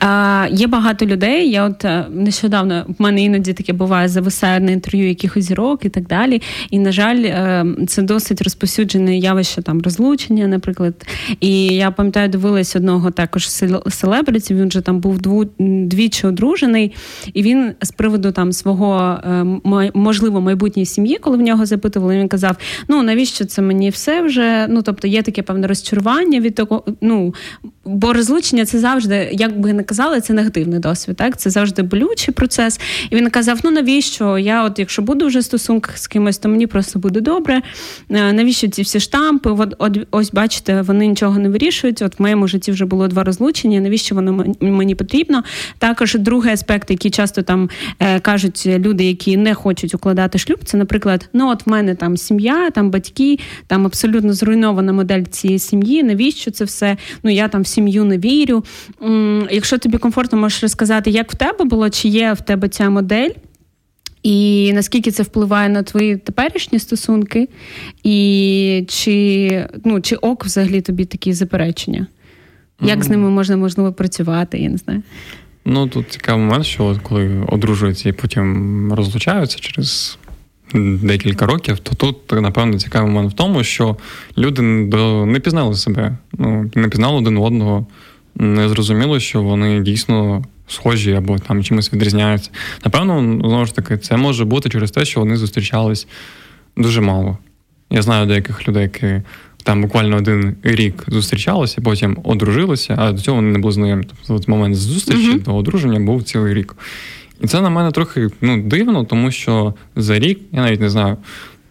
А, 0.00 0.46
Є 0.50 0.66
багато 0.66 1.06
людей. 1.06 1.50
Я 1.50 1.64
от 1.64 1.84
е, 1.84 2.06
нещодавно 2.10 2.84
в 2.98 3.02
мене 3.02 3.22
іноді 3.22 3.52
таке 3.52 3.72
буває, 3.72 4.08
зависає 4.08 4.60
на 4.60 4.70
інтерв'ю 4.70 5.08
якихось 5.08 5.44
зірок 5.44 5.84
і 5.84 5.88
так 5.88 6.06
далі. 6.06 6.42
І, 6.70 6.78
на 6.78 6.92
жаль, 6.92 7.22
е, 7.24 7.66
це 7.88 8.02
досить 8.02 8.42
розповсюджене 8.42 9.18
явище 9.18 9.62
там 9.62 9.82
розлучення, 9.82 10.46
наприклад. 10.46 10.94
І 11.40 11.66
я 11.66 11.90
пам'ятаю, 11.90 12.28
дивилась 12.28 12.76
одного 12.76 13.10
також 13.10 13.50
селебриті, 13.90 14.54
він 14.54 14.68
вже 14.68 14.80
там 14.80 15.00
був 15.00 15.18
дву, 15.18 15.44
двічі 15.58 16.26
одружений, 16.26 16.92
і 17.34 17.42
він 17.42 17.72
з 17.82 17.90
приводу 17.90 18.32
там 18.32 18.52
свого 18.52 19.18
е, 19.24 19.90
можливо 19.94 20.40
майбутньої 20.40 20.86
сім'ї, 20.86 21.18
коли 21.20 21.36
в 21.36 21.40
нього 21.40 21.66
запитували, 21.66 22.18
він 22.18 22.28
казав: 22.28 22.56
Ну 22.88 23.02
навіщо 23.02 23.44
це 23.44 23.62
мені 23.62 23.90
все 23.90 24.22
вже? 24.22 24.66
Ну 24.68 24.82
тобто 24.82 25.08
є 25.08 25.22
таке 25.22 25.42
певне 25.42 25.66
розчарування 25.66 26.40
від 26.40 26.54
того, 26.54 26.84
ну 27.00 27.34
Бо 27.84 28.12
розлучення 28.12 28.64
це 28.64 28.78
завжди, 28.78 29.28
як 29.32 29.60
би 29.60 29.72
не 29.72 29.82
казали, 29.82 30.20
це 30.20 30.32
негативний 30.32 30.78
досвід. 30.78 31.16
Так 31.16 31.36
це 31.36 31.50
завжди 31.50 31.82
болючий 31.82 32.34
процес. 32.34 32.80
І 33.10 33.16
він 33.16 33.30
казав: 33.30 33.60
ну 33.64 33.70
навіщо? 33.70 34.38
Я, 34.38 34.64
от 34.64 34.78
якщо 34.78 35.02
буду 35.02 35.26
вже 35.26 35.42
стосунок 35.42 35.90
з 35.94 36.06
кимось, 36.06 36.38
то 36.38 36.48
мені 36.48 36.66
просто 36.66 36.98
буде 36.98 37.20
добре. 37.20 37.62
Е, 38.10 38.32
навіщо 38.32 38.68
ці 38.68 38.82
всі 38.82 39.00
штампи? 39.00 39.50
От, 39.50 39.74
от 39.78 39.98
ось 40.10 40.32
бачите, 40.32 40.82
вони 40.82 41.06
нічого 41.06 41.38
не 41.38 41.48
вирішують. 41.48 42.02
От 42.02 42.18
в 42.18 42.22
моєму 42.22 42.48
житті 42.48 42.72
вже 42.72 42.84
було 42.84 43.08
два 43.08 43.24
розлучення. 43.24 43.80
Навіщо 43.80 44.14
воно 44.14 44.54
мені 44.60 44.94
потрібно? 44.94 45.44
Також 45.78 46.14
другий 46.14 46.52
аспект, 46.52 46.90
який 46.90 47.10
часто 47.10 47.42
там 47.42 47.70
е, 47.98 48.20
кажуть 48.20 48.66
люди, 48.66 49.04
які 49.04 49.36
не 49.36 49.54
хочуть 49.54 49.94
укладати 49.94 50.38
шлюб, 50.38 50.58
це, 50.64 50.76
наприклад, 50.76 51.28
ну 51.32 51.48
от 51.48 51.66
в 51.66 51.70
мене 51.70 51.94
там 51.94 52.16
сім'я, 52.16 52.70
там 52.70 52.90
батьки, 52.90 53.38
там 53.66 53.86
абсолютно 53.86 54.32
зруйнована 54.32 54.92
модель 54.92 55.22
цієї 55.22 55.58
сім'ї. 55.58 56.02
Навіщо 56.02 56.50
це 56.50 56.64
все? 56.64 56.96
Ну 57.22 57.30
я 57.30 57.48
там 57.48 57.61
сім'ю 57.66 58.04
не 58.04 58.18
вірю. 58.18 58.64
Якщо 59.50 59.78
тобі 59.78 59.98
комфортно, 59.98 60.38
можеш 60.38 60.62
розказати, 60.62 61.10
як 61.10 61.32
в 61.32 61.34
тебе 61.34 61.64
було, 61.64 61.90
чи 61.90 62.08
є 62.08 62.32
в 62.32 62.40
тебе 62.40 62.68
ця 62.68 62.90
модель, 62.90 63.30
і 64.22 64.70
наскільки 64.72 65.10
це 65.10 65.22
впливає 65.22 65.68
на 65.68 65.82
твої 65.82 66.16
теперішні 66.16 66.78
стосунки, 66.78 67.48
і 68.04 68.84
чи 68.88 69.66
ну, 69.84 70.00
чи 70.00 70.16
ок 70.16 70.44
взагалі 70.44 70.80
тобі 70.80 71.04
такі 71.04 71.32
заперечення? 71.32 72.06
Як 72.80 72.98
mm. 72.98 73.02
з 73.02 73.08
ними 73.08 73.30
можна 73.30 73.56
можливо 73.56 73.92
працювати? 73.92 74.58
Я 74.58 74.68
не 74.68 74.76
знаю. 74.76 75.02
Ну 75.64 75.86
тут 75.86 76.08
цікавий 76.08 76.44
момент, 76.44 76.66
що 76.66 76.84
от 76.84 76.98
коли 76.98 77.44
одружуються 77.48 78.08
і 78.08 78.12
потім 78.12 78.92
розлучаються 78.92 79.58
через 79.58 80.18
декілька 80.74 81.46
років, 81.46 81.78
то 81.78 81.94
тут, 81.94 82.42
напевно, 82.42 82.78
цікавий 82.78 83.10
момент 83.10 83.32
в 83.32 83.36
тому, 83.36 83.64
що 83.64 83.96
люди 84.38 84.62
не 84.62 85.40
пізнали 85.40 85.74
себе, 85.74 86.16
ну, 86.32 86.70
не 86.74 86.88
пізнали 86.88 87.18
один 87.18 87.38
одного, 87.38 87.86
не 88.34 88.68
зрозуміло, 88.68 89.20
що 89.20 89.42
вони 89.42 89.80
дійсно 89.80 90.44
схожі 90.68 91.12
або 91.12 91.38
там 91.38 91.64
чимось 91.64 91.92
відрізняються. 91.92 92.50
Напевно, 92.84 93.20
знову 93.48 93.66
ж 93.66 93.74
таки, 93.74 93.98
це 93.98 94.16
може 94.16 94.44
бути 94.44 94.68
через 94.68 94.90
те, 94.90 95.04
що 95.04 95.20
вони 95.20 95.36
зустрічались 95.36 96.06
дуже 96.76 97.00
мало. 97.00 97.38
Я 97.90 98.02
знаю 98.02 98.26
деяких 98.26 98.68
людей, 98.68 98.82
які 98.82 99.22
там 99.62 99.82
буквально 99.82 100.16
один 100.16 100.56
рік 100.62 101.04
зустрічалися, 101.08 101.80
потім 101.80 102.18
одружилися, 102.24 102.94
а 102.98 103.12
до 103.12 103.20
цього 103.20 103.36
вони 103.36 103.52
не 103.52 103.58
були 103.58 103.72
знайомі. 103.72 104.04
Тобто 104.26 104.52
момент 104.52 104.74
зустрічі 104.76 105.32
mm-hmm. 105.32 105.42
до 105.42 105.56
одруження 105.56 106.00
був 106.00 106.22
цілий 106.22 106.54
рік. 106.54 106.76
І 107.42 107.46
це 107.46 107.60
на 107.60 107.70
мене 107.70 107.90
трохи 107.90 108.28
ну, 108.40 108.62
дивно, 108.62 109.04
тому 109.04 109.30
що 109.30 109.74
за 109.96 110.18
рік, 110.18 110.40
я 110.52 110.60
навіть 110.60 110.80
не 110.80 110.90
знаю, 110.90 111.16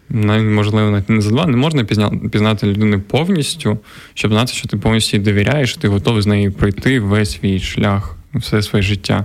навіть 0.08 0.50
можливо, 0.50 0.90
навіть 0.90 1.10
не 1.10 1.20
за 1.20 1.30
два, 1.30 1.46
не 1.46 1.56
можна 1.56 1.84
пізнати 2.30 2.66
людину 2.66 3.00
повністю, 3.00 3.78
щоб 4.14 4.32
знати, 4.32 4.52
що 4.52 4.68
ти 4.68 4.76
повністю 4.76 5.16
їй 5.16 5.22
довіряєш, 5.22 5.76
ти 5.76 5.88
готовий 5.88 6.22
з 6.22 6.26
нею 6.26 6.52
пройти 6.52 7.00
весь 7.00 7.32
свій 7.32 7.60
шлях, 7.60 8.16
все 8.34 8.62
своє 8.62 8.82
життя. 8.82 9.24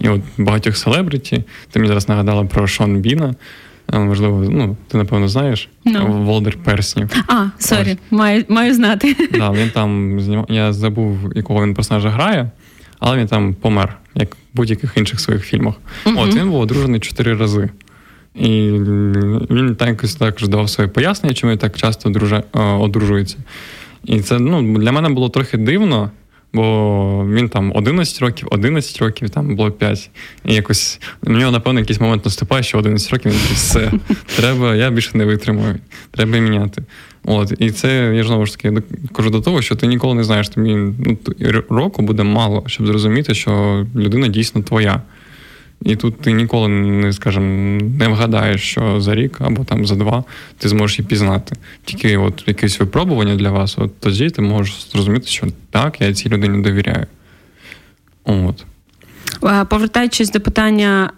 І 0.00 0.08
от 0.08 0.20
багатьох 0.38 0.76
селебриті, 0.76 1.44
ти 1.70 1.78
мені 1.78 1.88
зараз 1.88 2.08
нагадала 2.08 2.44
про 2.44 2.66
Шон 2.66 2.96
Біна. 2.96 3.34
Можливо, 3.92 4.44
ну, 4.50 4.76
ти 4.88 4.98
напевно 4.98 5.28
знаєш 5.28 5.68
ну. 5.86 5.92
Ну. 5.92 6.22
Володар 6.22 6.56
перснів. 6.64 7.10
А, 7.28 7.46
sorry, 7.58 7.96
маю 8.10 8.44
маю 8.48 8.74
знати. 8.74 9.16
Да, 9.32 9.50
він 9.50 9.70
там 9.70 10.18
Я 10.48 10.72
забув, 10.72 11.32
якого 11.34 11.62
він 11.62 11.74
персонажа 11.74 12.10
грає, 12.10 12.50
але 12.98 13.18
він 13.18 13.26
там 13.26 13.54
помер, 13.54 13.96
як 14.14 14.36
будь-яких 14.54 14.96
інших 14.96 15.20
своїх 15.20 15.44
фільмах. 15.44 15.74
Uh-huh. 16.04 16.20
От 16.20 16.34
він 16.34 16.50
був 16.50 16.60
одружений 16.60 17.00
чотири 17.00 17.36
рази. 17.36 17.70
І 18.34 18.70
він 19.50 19.76
так 19.78 19.88
якось 19.88 20.14
також 20.14 20.48
давав 20.48 20.70
своє 20.70 20.88
пояснення, 20.88 21.34
чому 21.34 21.52
він 21.52 21.58
так 21.58 21.76
часто 21.76 22.08
одружа, 22.08 22.42
одружується. 22.54 23.36
І 24.04 24.20
це 24.20 24.38
ну, 24.38 24.78
для 24.78 24.92
мене 24.92 25.08
було 25.08 25.28
трохи 25.28 25.56
дивно, 25.56 26.10
бо 26.52 27.26
він 27.30 27.48
там 27.48 27.72
11 27.74 28.20
років, 28.20 28.48
11 28.50 29.02
років, 29.02 29.30
там 29.30 29.56
було 29.56 29.70
5. 29.70 30.10
І 30.44 30.54
якось 30.54 31.00
у 31.22 31.30
нього, 31.30 31.52
напевно, 31.52 31.80
якийсь 31.80 32.00
момент 32.00 32.24
наступає, 32.24 32.62
що 32.62 32.78
11 32.78 33.12
років 33.12 33.32
він 33.32 33.54
все, 33.54 33.92
треба, 34.36 34.74
я 34.74 34.90
більше 34.90 35.18
не 35.18 35.24
витримую, 35.24 35.78
треба 36.10 36.38
міняти. 36.38 36.82
От, 37.24 37.52
І 37.58 37.70
це 37.70 38.12
я 38.16 38.24
знову 38.24 38.46
ж 38.46 38.56
таки 38.58 38.82
кажу 39.12 39.30
до 39.30 39.40
того, 39.40 39.62
що 39.62 39.76
ти 39.76 39.86
ніколи 39.86 40.14
не 40.14 40.24
знаєш, 40.24 40.48
тобі 40.48 40.74
ну, 40.74 41.16
року 41.68 42.02
буде 42.02 42.22
мало, 42.22 42.62
щоб 42.66 42.86
зрозуміти, 42.86 43.34
що 43.34 43.86
людина 43.96 44.28
дійсно 44.28 44.62
твоя. 44.62 45.02
І 45.84 45.96
тут 45.96 46.20
ти 46.20 46.32
ніколи 46.32 46.68
не 46.68 47.12
скажімо, 47.12 47.78
не 47.98 48.08
вгадаєш, 48.08 48.62
що 48.62 49.00
за 49.00 49.14
рік 49.14 49.36
або 49.40 49.64
там 49.64 49.86
за 49.86 49.94
два 49.94 50.24
ти 50.58 50.68
зможеш 50.68 50.98
її 50.98 51.08
пізнати. 51.08 51.56
Тільки 51.84 52.16
от 52.16 52.44
якесь 52.46 52.80
випробування 52.80 53.36
для 53.36 53.50
вас, 53.50 53.78
от 53.78 54.00
тоді 54.00 54.30
ти 54.30 54.42
можеш 54.42 54.90
зрозуміти, 54.92 55.26
що 55.26 55.46
так, 55.70 56.00
я 56.00 56.14
цій 56.14 56.28
людині 56.28 56.62
довіряю. 56.62 57.06
От. 58.24 58.64
Е, 59.44 59.64
повертаючись 59.64 60.30
до 60.30 60.40
питання 60.40 61.10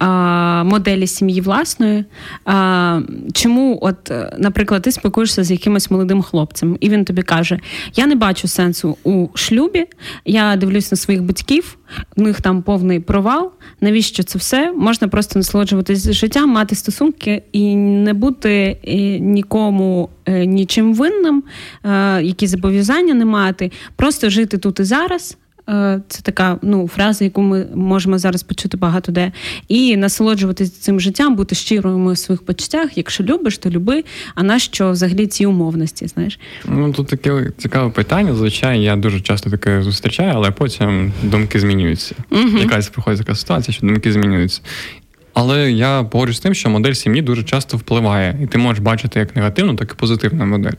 моделі 0.66 1.06
сім'ї 1.06 1.40
власної, 1.40 2.04
чому, 3.32 3.78
от, 3.82 4.10
е, 4.10 4.36
наприклад, 4.38 4.82
ти 4.82 4.92
спілкуєшся 4.92 5.44
з 5.44 5.50
якимось 5.50 5.90
молодим 5.90 6.22
хлопцем, 6.22 6.76
і 6.80 6.88
він 6.88 7.04
тобі 7.04 7.22
каже: 7.22 7.60
Я 7.94 8.06
не 8.06 8.14
бачу 8.14 8.48
сенсу 8.48 8.96
у 9.04 9.28
шлюбі, 9.34 9.86
я 10.24 10.56
дивлюсь 10.56 10.90
на 10.90 10.96
своїх 10.96 11.22
батьків, 11.22 11.78
у 12.16 12.22
них 12.22 12.40
там 12.40 12.62
повний 12.62 13.00
провал. 13.00 13.52
Навіщо 13.80 14.22
це 14.22 14.38
все? 14.38 14.72
Можна 14.72 15.08
просто 15.08 15.38
насолоджуватись 15.38 16.12
життям, 16.12 16.50
мати 16.50 16.74
стосунки 16.74 17.42
і 17.52 17.76
не 17.76 18.12
бути 18.12 18.78
нікому 19.20 20.08
нічим 20.26 20.94
винним, 20.94 21.42
які 22.20 22.46
зобов'язання 22.46 23.14
не 23.14 23.24
мати, 23.24 23.72
просто 23.96 24.30
жити 24.30 24.58
тут 24.58 24.80
і 24.80 24.84
зараз. 24.84 25.36
Е, 25.68 26.00
це 26.08 26.22
така 26.22 26.58
ну, 26.62 26.88
фраза, 26.88 27.24
яку 27.24 27.42
ми 27.42 27.66
можемо 27.74 28.18
зараз 28.18 28.42
почути 28.42 28.76
багато 28.76 29.12
де. 29.12 29.32
І 29.68 29.96
насолоджуватися 29.96 30.80
цим 30.80 31.00
життям, 31.00 31.36
бути 31.36 31.54
щирими 31.54 32.12
в 32.12 32.18
своїх 32.18 32.42
почуттях. 32.42 32.98
Якщо 32.98 33.24
любиш, 33.24 33.58
то 33.58 33.70
люби. 33.70 34.04
А 34.34 34.42
на 34.42 34.58
що 34.58 34.90
взагалі 34.90 35.26
ці 35.26 35.46
умовності? 35.46 36.06
Знаєш? 36.06 36.38
Ну 36.64 36.92
тут 36.92 37.06
таке 37.06 37.52
цікаве 37.58 37.90
питання. 37.90 38.34
Звичайно, 38.34 38.84
я 38.84 38.96
дуже 38.96 39.20
часто 39.20 39.50
таке 39.50 39.82
зустрічаю, 39.82 40.32
але 40.34 40.50
потім 40.50 41.12
думки 41.22 41.60
змінюються. 41.60 42.14
Угу. 42.30 42.58
Якась 42.58 42.88
приходить 42.88 43.18
така 43.18 43.34
ситуація, 43.34 43.74
що 43.74 43.86
думки 43.86 44.12
змінюються. 44.12 44.60
Але 45.34 45.72
я 45.72 46.02
погоджуюсь 46.02 46.36
з 46.36 46.40
тим, 46.40 46.54
що 46.54 46.70
модель 46.70 46.92
сім'ї 46.92 47.22
дуже 47.22 47.42
часто 47.42 47.76
впливає, 47.76 48.38
і 48.42 48.46
ти 48.46 48.58
можеш 48.58 48.82
бачити 48.82 49.18
як 49.18 49.36
негативну, 49.36 49.74
так 49.74 49.92
і 49.92 50.00
позитивну 50.00 50.46
модель. 50.46 50.72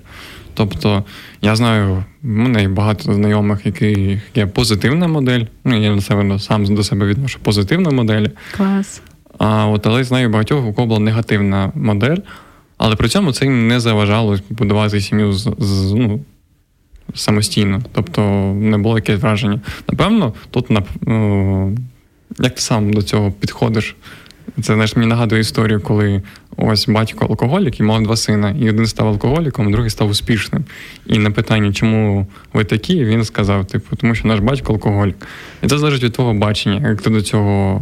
Тобто, 0.54 1.04
я 1.42 1.56
знаю, 1.56 2.04
в 2.24 2.28
мене 2.28 2.68
багато 2.68 3.14
знайомих, 3.14 3.66
які 3.66 4.22
є 4.36 4.46
позитивна 4.46 5.08
модель. 5.08 5.42
Ну, 5.64 5.84
я 5.84 5.96
на 5.96 6.02
себе 6.02 6.40
сам 6.40 6.76
до 6.76 6.84
себе 6.84 7.06
відношу 7.06 7.40
позитивну 7.40 7.92
модель. 7.92 8.26
Клас. 8.58 9.02
А 9.38 9.68
от 9.68 9.88
але 9.88 10.04
знаю 10.04 10.30
багатьох, 10.30 10.66
у 10.66 10.74
кого 10.74 10.88
була 10.88 11.00
негативна 11.00 11.72
модель, 11.76 12.18
але 12.78 12.96
при 12.96 13.10
цьому 13.10 13.32
це 13.32 13.46
їм 13.46 13.68
не 13.68 13.80
заважало 13.80 14.38
будувати 14.50 15.02
сім'ю 15.02 15.34
з, 15.34 15.50
з 15.60 15.94
ну, 15.94 16.20
самостійно. 17.14 17.82
Тобто 17.92 18.22
не 18.60 18.78
було 18.78 18.98
якесь 18.98 19.22
враження. 19.22 19.62
Напевно, 19.90 20.34
тут 20.52 20.66
ну, 20.70 21.78
як 22.40 22.56
ти 22.56 22.62
сам 22.62 22.94
до 22.94 23.02
цього 23.02 23.32
підходиш? 23.32 23.96
Це 24.62 24.74
знаєш, 24.74 24.96
мені 24.96 25.10
нагадує 25.10 25.42
історію, 25.42 25.82
коли 25.82 26.22
ось 26.58 26.88
батько 26.88 27.26
алкоголік 27.26 27.80
і 27.80 27.84
мав 27.84 28.04
два 28.04 28.16
сина, 28.16 28.56
і 28.60 28.70
один 28.70 28.88
став 28.88 29.08
алкоголіком, 29.08 29.72
другий 29.72 29.90
став 29.90 30.10
успішним. 30.10 30.64
І 31.06 31.20
на 31.20 31.32
питання, 31.32 31.74
чому 31.74 32.28
ви 32.54 32.64
такі, 32.64 33.06
він 33.06 33.26
сказав: 33.26 33.66
типу, 33.66 33.96
тому 33.96 34.16
що 34.16 34.28
наш 34.28 34.40
батько 34.40 34.74
алкоголік. 34.74 35.16
І 35.64 35.68
це 35.68 35.78
залежить 35.78 36.04
від 36.04 36.14
твого 36.14 36.34
бачення, 36.34 36.90
як 36.90 37.02
ти 37.02 37.10
до 37.10 37.22
цього. 37.22 37.82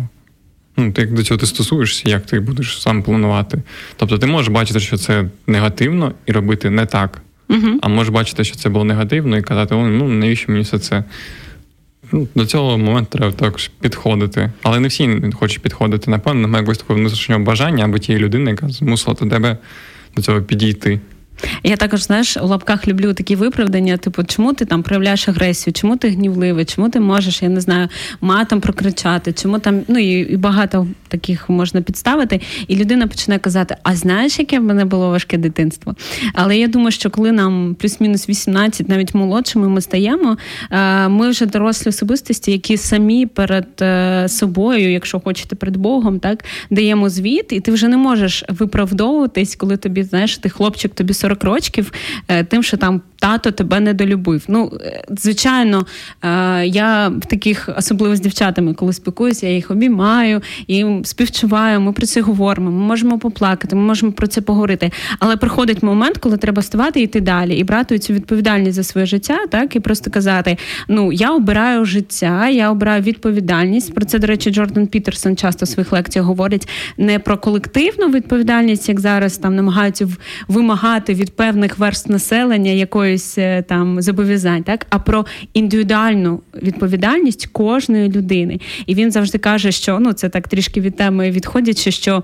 Ну, 0.77 0.91
ти 0.91 1.01
як 1.01 1.13
до 1.13 1.23
цього 1.23 1.37
ти 1.37 1.45
стосуєшся, 1.45 2.09
як 2.09 2.25
ти 2.25 2.39
будеш 2.39 2.81
сам 2.81 3.03
планувати. 3.03 3.61
Тобто 3.95 4.17
ти 4.17 4.25
можеш 4.25 4.47
бачити, 4.47 4.79
що 4.79 4.97
це 4.97 5.25
негативно, 5.47 6.13
і 6.25 6.31
робити 6.31 6.69
не 6.69 6.85
так. 6.85 7.21
uh 7.49 7.73
А 7.81 7.87
можеш 7.87 8.13
бачити, 8.13 8.43
що 8.43 8.55
це 8.55 8.69
було 8.69 8.85
негативно, 8.85 9.37
і 9.37 9.41
казати, 9.41 9.75
ну 9.75 10.07
навіщо 10.07 10.51
мені 10.51 10.63
все 10.63 10.79
це? 10.79 11.03
Ну, 12.13 12.27
До 12.35 12.45
цього 12.45 12.77
моменту 12.77 13.17
треба 13.17 13.33
також 13.33 13.71
підходити. 13.81 14.51
Але 14.63 14.79
не 14.79 14.87
всі 14.87 15.21
хочуть 15.33 15.61
підходити. 15.61 16.11
Напевно, 16.11 16.41
немає 16.41 16.61
якогось 16.61 16.77
такого 16.77 16.99
внутрішнього 16.99 17.43
бажання 17.43 17.85
або 17.85 17.97
тієї 17.97 18.23
людини, 18.23 18.51
яка 18.51 18.69
змусила 18.69 19.15
тебе 19.15 19.57
до 20.15 20.21
цього 20.21 20.41
підійти. 20.41 20.99
Я 21.63 21.75
також 21.75 22.03
знаєш 22.03 22.37
у 22.37 22.47
лапках 22.47 22.87
люблю 22.87 23.13
такі 23.13 23.35
виправдання, 23.35 23.97
типу, 23.97 24.23
чому 24.23 24.53
ти 24.53 24.65
там 24.65 24.83
проявляєш 24.83 25.29
агресію, 25.29 25.73
чому 25.73 25.97
ти 25.97 26.09
гнівливий, 26.09 26.65
чому 26.65 26.89
ти 26.89 26.99
можеш, 26.99 27.41
я 27.41 27.49
не 27.49 27.61
знаю, 27.61 27.87
матом 28.21 28.61
прокричати, 28.61 29.33
чому 29.33 29.59
там, 29.59 29.81
ну 29.87 29.99
і, 29.99 30.33
і 30.33 30.37
багато 30.37 30.87
таких 31.07 31.49
можна 31.49 31.81
підставити. 31.81 32.41
І 32.67 32.75
людина 32.75 33.07
починає 33.07 33.39
казати: 33.39 33.75
А 33.83 33.95
знаєш, 33.95 34.39
яке 34.39 34.59
в 34.59 34.63
мене 34.63 34.85
було 34.85 35.09
важке 35.09 35.37
дитинство? 35.37 35.95
Але 36.33 36.57
я 36.57 36.67
думаю, 36.67 36.91
що 36.91 37.09
коли 37.09 37.31
нам 37.31 37.75
плюс-мінус 37.79 38.29
18, 38.29 38.89
навіть 38.89 39.15
молодшими 39.15 39.69
ми 39.69 39.81
стаємо, 39.81 40.37
е, 40.71 41.07
ми 41.07 41.29
вже 41.29 41.45
дорослі 41.45 41.89
особистості, 41.89 42.51
які 42.51 42.77
самі 42.77 43.25
перед 43.25 43.67
е, 43.81 44.29
собою, 44.29 44.91
якщо 44.91 45.19
хочете, 45.19 45.55
перед 45.55 45.77
Богом, 45.77 46.19
так 46.19 46.43
даємо 46.69 47.09
звіт, 47.09 47.53
і 47.53 47.59
ти 47.59 47.71
вже 47.71 47.87
не 47.87 47.97
можеш 47.97 48.43
виправдовуватись, 48.49 49.55
коли 49.55 49.77
тобі 49.77 50.03
знаєш, 50.03 50.37
ти 50.37 50.49
хлопчик 50.49 50.93
тобі 50.93 51.13
40 51.23 51.43
років, 51.43 51.91
е, 52.27 52.43
тим, 52.43 52.63
що 52.63 52.77
там 52.77 53.01
тато 53.23 53.51
тебе 53.51 53.79
недолюбив. 53.79 54.43
Ну, 54.47 54.71
е, 54.81 55.03
звичайно, 55.09 55.85
е, 56.23 56.67
я 56.67 57.07
в 57.07 57.25
таких, 57.25 57.69
особливо 57.77 58.15
з 58.15 58.19
дівчатами, 58.19 58.73
коли 58.73 58.93
спілкуюся, 58.93 59.47
я 59.47 59.55
їх 59.55 59.71
обіймаю, 59.71 60.41
їм 60.67 61.05
співчуваю, 61.05 61.81
ми 61.81 61.93
про 61.93 62.05
це 62.05 62.21
говоримо, 62.21 62.71
ми 62.71 62.87
можемо 62.87 63.19
поплакати, 63.19 63.75
ми 63.75 63.81
можемо 63.81 64.11
про 64.11 64.27
це 64.27 64.41
поговорити. 64.41 64.91
Але 65.19 65.37
приходить 65.37 65.83
момент, 65.83 66.17
коли 66.17 66.37
треба 66.37 66.61
ставати 66.61 66.99
і 67.01 67.03
йти 67.03 67.21
далі, 67.21 67.55
і 67.55 67.63
брати 67.63 67.99
цю 67.99 68.13
відповідальність 68.13 68.75
за 68.75 68.83
своє 68.83 69.05
життя, 69.07 69.37
так 69.49 69.75
і 69.75 69.79
просто 69.79 70.11
казати: 70.11 70.57
ну, 70.87 71.11
я 71.11 71.31
обираю 71.31 71.85
життя, 71.85 72.49
я 72.49 72.71
обираю 72.71 73.01
відповідальність. 73.01 73.95
Про 73.95 74.05
це, 74.05 74.19
до 74.19 74.27
речі, 74.27 74.51
Джордан 74.51 74.87
Пітерсон 74.87 75.35
часто 75.35 75.65
в 75.65 75.67
своїх 75.67 75.91
лекціях 75.91 76.25
говорить 76.27 76.67
не 76.97 77.19
про 77.19 77.37
колективну 77.37 78.09
відповідальність, 78.09 78.89
як 78.89 78.99
зараз 78.99 79.37
там 79.37 79.55
намагаються 79.55 80.07
вимагати 80.47 81.12
від 81.13 81.35
певних 81.35 81.79
верст 81.79 82.09
населення 82.09 82.71
якоїсь 82.71 83.37
е, 83.37 83.61
там 83.61 84.01
зобов'язань, 84.01 84.63
так 84.63 84.85
а 84.89 84.99
про 84.99 85.25
індивідуальну 85.53 86.41
відповідальність 86.63 87.45
кожної 87.45 88.09
людини. 88.09 88.59
І 88.85 88.95
він 88.95 89.11
завжди 89.11 89.37
каже, 89.37 89.71
що 89.71 89.99
ну 89.99 90.13
це 90.13 90.29
так 90.29 90.47
трішки 90.47 90.81
від 90.81 90.95
теми 90.95 91.31
відходячи, 91.31 91.91
що 91.91 92.23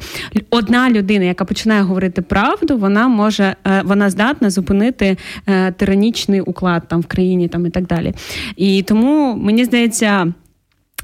одна 0.50 0.90
людина, 0.90 1.26
яка 1.26 1.46
починає 1.46 1.82
говорити 1.82 2.22
правду, 2.22 2.78
вона 2.78 3.08
може 3.08 3.56
е, 3.68 3.82
вона 3.86 4.10
здатна 4.10 4.50
зупинити 4.50 5.18
е, 5.48 5.72
тиранічний 5.72 6.42
уклад 6.42 6.88
там 6.88 7.02
в 7.02 7.06
країні 7.06 7.48
там 7.48 7.66
і 7.66 7.70
так 7.70 7.88
далі. 7.88 8.14
І 8.56 8.84
тому 8.84 9.36
мені 9.36 9.66
здається. 9.66 10.34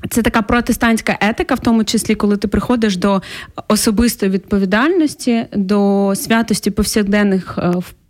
Це 0.10 0.22
така 0.22 0.41
протестантська 0.41 1.18
етика, 1.22 1.56
в 1.56 1.60
тому 1.60 1.84
числі, 1.84 2.15
коли 2.15 2.38
ти 2.38 2.48
приходиш 2.48 2.98
до 2.98 3.22
особистої 3.68 4.32
відповідальності, 4.32 5.46
до 5.54 6.13
святості 6.15 6.72
повсякденних 6.72 7.60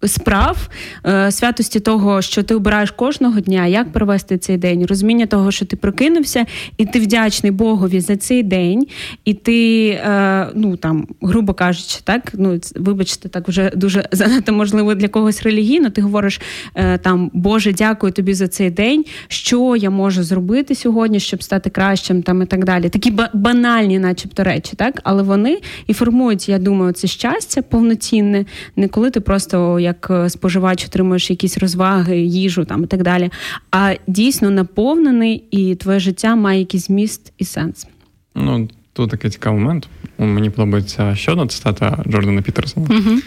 справ, 0.03 0.69
е, 1.05 1.31
святості 1.31 1.79
того, 1.79 2.21
що 2.21 2.43
ти 2.43 2.55
обираєш 2.55 2.91
кожного 2.91 3.39
дня, 3.39 3.67
як 3.67 3.91
провести 3.91 4.37
цей 4.37 4.57
день, 4.57 4.85
розуміння 4.85 5.25
того, 5.25 5.51
що 5.51 5.65
ти 5.65 5.75
прокинувся, 5.75 6.45
і 6.77 6.85
ти 6.85 6.99
вдячний 6.99 7.51
Богові 7.51 7.99
за 7.99 8.17
цей 8.17 8.43
день, 8.43 8.87
і 9.25 9.33
ти, 9.33 9.87
е, 9.87 10.47
ну 10.55 10.77
там, 10.77 11.07
грубо 11.21 11.53
кажучи, 11.53 11.99
так, 12.03 12.31
ну 12.33 12.59
вибачте, 12.75 13.29
так 13.29 13.47
вже 13.47 13.71
дуже 13.75 14.07
занадто 14.11 14.53
можливо 14.53 14.95
для 14.95 15.07
когось 15.07 15.43
релігійно. 15.43 15.89
Ти 15.89 16.01
говориш 16.01 16.41
е, 16.75 16.97
там, 16.97 17.31
Боже, 17.33 17.73
дякую 17.73 18.13
тобі 18.13 18.33
за 18.33 18.47
цей 18.47 18.69
день, 18.69 19.05
що 19.27 19.75
я 19.75 19.89
можу 19.89 20.23
зробити 20.23 20.75
сьогодні, 20.75 21.19
щоб 21.19 21.43
стати 21.43 21.69
кращим, 21.69 22.23
там 22.23 22.41
і 22.41 22.45
так 22.45 22.65
далі. 22.65 22.89
Такі 22.89 23.13
банальні, 23.33 23.99
начебто, 23.99 24.43
речі, 24.43 24.75
так, 24.75 25.01
але 25.03 25.23
вони 25.23 25.59
і 25.87 25.93
формують, 25.93 26.49
я 26.49 26.59
думаю, 26.59 26.93
це 26.93 27.07
щастя 27.07 27.61
повноцінне, 27.61 28.45
не 28.75 28.87
коли 28.87 29.09
ти 29.11 29.19
просто 29.19 29.79
як 29.85 30.07
е, 30.09 30.29
споживач 30.29 30.85
отримуєш 30.85 31.29
якісь 31.29 31.57
розваги, 31.57 32.17
їжу 32.19 32.65
там 32.65 32.83
і 32.83 32.87
так 32.87 33.03
далі. 33.03 33.29
А 33.71 33.93
дійсно 34.07 34.49
наповнений, 34.49 35.43
і 35.51 35.75
твоє 35.75 35.99
життя 35.99 36.35
має 36.35 36.59
якийсь 36.59 36.87
зміст 36.87 37.33
і 37.37 37.45
сенс. 37.45 37.87
Ну 38.35 38.69
тут 38.93 39.09
такий 39.09 39.31
цікавий 39.31 39.59
момент. 39.59 39.87
Мені 40.17 40.49
подобається 40.49 41.15
ще 41.15 41.31
одна 41.31 41.47
цитата 41.47 42.03
Джордана 42.07 42.41
Пітерсона. 42.41 42.87
Угу. 42.89 43.19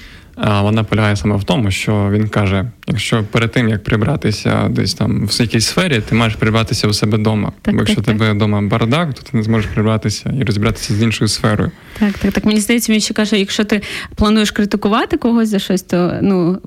Вона 0.44 0.84
полягає 0.84 1.16
саме 1.16 1.36
в 1.36 1.44
тому, 1.44 1.70
що 1.70 2.10
він 2.12 2.28
каже: 2.28 2.70
якщо 2.86 3.24
перед 3.24 3.52
тим 3.52 3.68
як 3.68 3.84
прибратися 3.84 4.68
десь 4.68 4.94
там 4.94 5.26
в 5.26 5.40
якійсь 5.40 5.66
сфері, 5.66 6.00
ти 6.00 6.14
маєш 6.14 6.34
прибратися 6.34 6.88
у 6.88 6.92
себе 6.92 7.18
вдома. 7.18 7.52
Так, 7.62 7.74
Бо 7.74 7.80
якщо 7.80 7.96
так, 7.96 8.04
тебе 8.04 8.32
вдома 8.32 8.62
бардак, 8.62 9.14
то 9.14 9.22
ти 9.22 9.36
не 9.36 9.42
зможеш 9.42 9.70
прибратися 9.74 10.34
і 10.40 10.44
розібратися 10.44 10.94
з 10.94 11.02
іншою 11.02 11.28
сферою. 11.28 11.70
Так, 11.98 12.18
так, 12.18 12.32
так. 12.32 12.44
Мені 12.44 12.60
здається, 12.60 12.92
він 12.92 13.00
ще 13.00 13.14
каже: 13.14 13.38
якщо 13.38 13.64
ти 13.64 13.82
плануєш 14.14 14.50
критикувати 14.50 15.16
когось 15.16 15.48
за 15.48 15.58
щось, 15.58 15.82
то 15.82 16.14
ну 16.22 16.58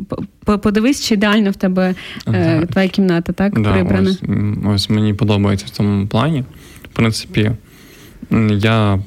подивись, 0.62 1.06
чи 1.06 1.14
ідеально 1.14 1.52
в 1.52 1.56
тебе 1.56 1.96
е, 2.28 2.66
твоя 2.66 2.88
кімната, 2.88 3.34
так 3.34 3.62
да, 3.62 3.72
прибрана. 3.72 4.10
Ось, 4.10 4.20
ось 4.66 4.90
мені 4.90 5.14
подобається 5.14 5.66
в 5.66 5.70
цьому 5.70 6.08
плані. 6.08 6.44
В 6.84 6.88
принципі, 6.88 7.52
я 8.50 9.00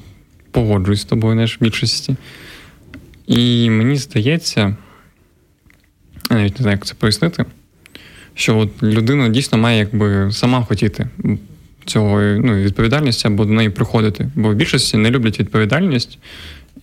погоджуюсь 0.51 1.01
з 1.01 1.05
тобою 1.05 1.35
не 1.35 1.47
в 1.47 1.57
більшості. 1.61 2.17
І 3.27 3.71
мені 3.71 3.97
здається, 3.97 4.77
я 6.31 6.37
навіть 6.37 6.59
не 6.59 6.63
знаю, 6.63 6.77
як 6.77 6.87
це 6.87 6.95
пояснити, 6.95 7.45
що 8.35 8.59
от 8.59 8.83
людина 8.83 9.29
дійсно 9.29 9.59
має 9.59 9.79
якби 9.79 10.33
сама 10.33 10.65
хотіти 10.65 11.09
цього 11.85 12.21
ну, 12.21 12.55
відповідальності 12.55 13.29
або 13.29 13.45
до 13.45 13.53
неї 13.53 13.71
приходити. 13.71 14.31
Бо 14.35 14.51
в 14.51 14.55
більшості 14.55 14.97
не 14.97 15.11
люблять 15.11 15.41
відповідальність 15.41 16.19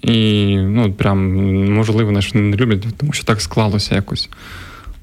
і 0.02 0.56
ну, 0.58 0.94
прям 0.94 1.36
можливо, 1.74 2.12
не 2.34 2.58
люблять, 2.58 2.86
тому 2.98 3.14
що 3.14 3.24
так 3.24 3.42
склалося 3.42 3.96
якось. 3.96 4.30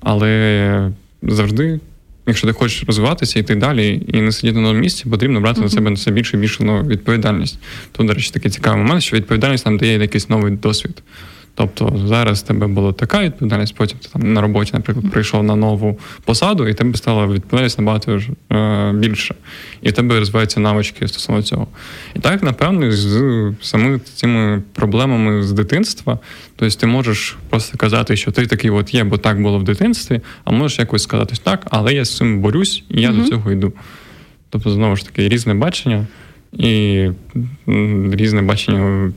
Але 0.01 0.93
завжди 1.23 1.81
якщо 2.29 2.47
ти 2.47 2.53
хочеш 2.53 2.85
розвиватися 2.87 3.39
йти 3.39 3.55
далі 3.55 4.03
і 4.09 4.21
не 4.21 4.33
сидіти 4.33 4.59
на 4.59 4.61
одному 4.61 4.81
місці, 4.81 5.05
потрібно 5.11 5.41
брати 5.41 5.61
mm-hmm. 5.61 5.65
на 5.65 5.71
себе 5.71 5.91
на 5.91 5.95
все 5.95 6.11
більше 6.11 6.37
і 6.37 6.41
більше 6.41 6.65
ну, 6.65 6.83
відповідальність. 6.83 7.59
Тут, 7.93 8.07
до 8.07 8.13
речі, 8.13 8.31
такий 8.31 8.51
цікавий 8.51 8.83
момент, 8.83 9.03
що 9.03 9.17
відповідальність 9.17 9.67
нам 9.67 9.79
дає 9.79 9.99
якийсь 9.99 10.29
новий 10.29 10.53
досвід. 10.53 11.03
Тобто 11.59 11.93
зараз 12.07 12.43
в 12.43 12.47
тебе 12.47 12.67
була 12.67 12.93
така 12.93 13.23
відповідальність, 13.23 13.75
потім 13.75 13.99
ти 13.99 14.09
там 14.13 14.33
на 14.33 14.41
роботі, 14.41 14.71
наприклад, 14.75 15.11
прийшов 15.11 15.43
на 15.43 15.57
нову 15.57 15.99
посаду, 16.25 16.69
і 16.69 16.75
тебе 16.75 16.97
стала 16.97 17.27
відповідальність 17.27 17.79
набагато 17.79 18.21
е, 18.53 18.93
більше. 18.95 19.35
І 19.83 19.89
в 19.89 19.93
тебе 19.93 20.19
розвиваються 20.19 20.61
навички 20.61 21.09
стосовно 21.09 21.43
цього. 21.43 21.67
І 22.15 22.19
так, 22.19 22.43
напевно, 22.43 22.93
з 22.93 23.53
самими 23.61 23.99
цими 23.99 24.63
проблемами 24.73 25.43
з 25.43 25.53
дитинства, 25.53 26.19
тобто 26.57 26.77
ти 26.77 26.87
можеш 26.87 27.37
просто 27.51 27.79
казати, 27.79 28.17
що 28.17 28.31
ти 28.31 28.47
такий 28.47 28.71
от 28.71 28.95
є, 28.95 29.05
бо 29.05 29.19
так 29.19 29.43
було 29.43 29.59
в 29.59 29.65
дитинстві, 29.65 30.21
а 30.45 30.51
можеш 30.51 30.79
якось 30.79 31.03
сказати 31.03 31.37
так, 31.43 31.67
але 31.71 31.95
я 31.95 32.05
з 32.05 32.17
цим 32.17 32.41
борюсь 32.41 32.85
і 32.91 33.01
я 33.01 33.11
mm-hmm. 33.11 33.23
до 33.23 33.29
цього 33.29 33.53
йду. 33.53 33.73
Тобто, 34.51 34.71
знову 34.71 34.97
ж 34.97 35.07
таки, 35.07 35.29
різне 35.29 35.55
бачення 35.55 36.07
і 36.53 37.05
різне 38.13 38.43
бачення 38.43 39.13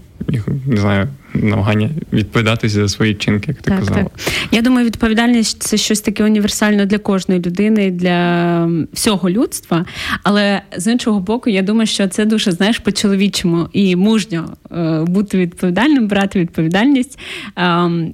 не 0.68 0.78
знаю, 0.78 1.08
намагання 1.34 1.90
відповідатися 2.14 2.76
за 2.76 2.90
свої 2.90 3.14
вчинки, 3.14 3.46
як 3.48 3.62
ти 3.62 3.72
так, 3.72 3.80
казала. 3.80 4.04
Так. 4.04 4.12
Я 4.52 4.62
думаю, 4.62 4.86
відповідальність 4.86 5.64
це 5.64 5.78
щось 5.78 6.02
таке 6.02 6.24
універсальне 6.24 6.86
для 6.86 6.98
кожної 6.98 7.42
людини, 7.42 7.92
для 7.92 8.70
всього 8.94 9.30
людства. 9.30 9.86
Але 10.24 10.62
з 10.78 10.92
іншого 10.92 11.20
боку, 11.20 11.50
я 11.50 11.62
думаю, 11.62 11.88
що 11.88 12.08
це 12.08 12.26
дуже 12.26 12.52
знаєш 12.52 12.80
по-чоловічому 12.80 13.70
і 13.74 13.96
мужньо 13.96 14.54
е, 14.72 15.04
бути 15.08 15.38
відповідальним, 15.38 16.08
брати 16.08 16.40
відповідальність. 16.40 17.20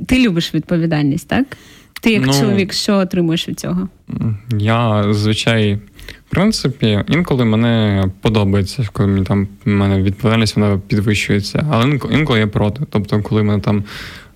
Ти 0.08 0.20
любиш 0.20 0.54
відповідальність, 0.54 1.28
так? 1.28 1.46
Ти 2.02 2.12
як 2.12 2.26
ну, 2.26 2.34
чоловік, 2.34 2.74
що 2.74 2.98
отримуєш 2.98 3.50
від 3.50 3.60
цього? 3.60 3.88
Я 4.58 5.04
зазвичай. 5.04 5.80
В 6.28 6.30
принципі, 6.30 7.04
інколи 7.08 7.46
мене 7.46 8.06
подобається, 8.22 8.88
коли 8.94 9.10
мені 9.10 9.26
там 9.26 9.48
мене 9.66 10.02
відповідальність 10.02 10.56
вона 10.56 10.82
підвищується. 10.88 11.68
Але 11.72 12.00
інколи 12.12 12.40
я 12.40 12.48
проти. 12.48 12.82
Тобто, 12.90 13.22
коли 13.22 13.44
мене 13.44 13.60
там 13.60 13.84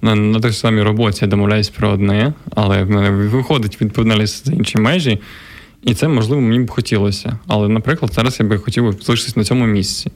на 0.01 0.15
на 0.15 0.39
той 0.39 0.53
самій 0.53 0.81
роботі 0.81 1.19
я 1.21 1.27
домовляюсь 1.27 1.69
про 1.69 1.89
одне, 1.89 2.33
але 2.55 2.83
в 2.83 2.89
мене 2.89 3.09
виходить 3.09 3.81
відповідальність 3.81 4.45
за 4.45 4.53
інші 4.53 4.77
межі, 4.77 5.19
і 5.83 5.93
це 5.93 6.07
можливо 6.07 6.41
мені 6.41 6.59
б 6.65 6.69
хотілося. 6.69 7.37
Але, 7.47 7.67
наприклад, 7.67 8.13
зараз 8.13 8.39
я 8.39 8.45
би 8.45 8.57
хотів 8.57 8.97
залишитися 9.01 9.39
на 9.39 9.43
цьому 9.43 9.65
місці. 9.65 10.11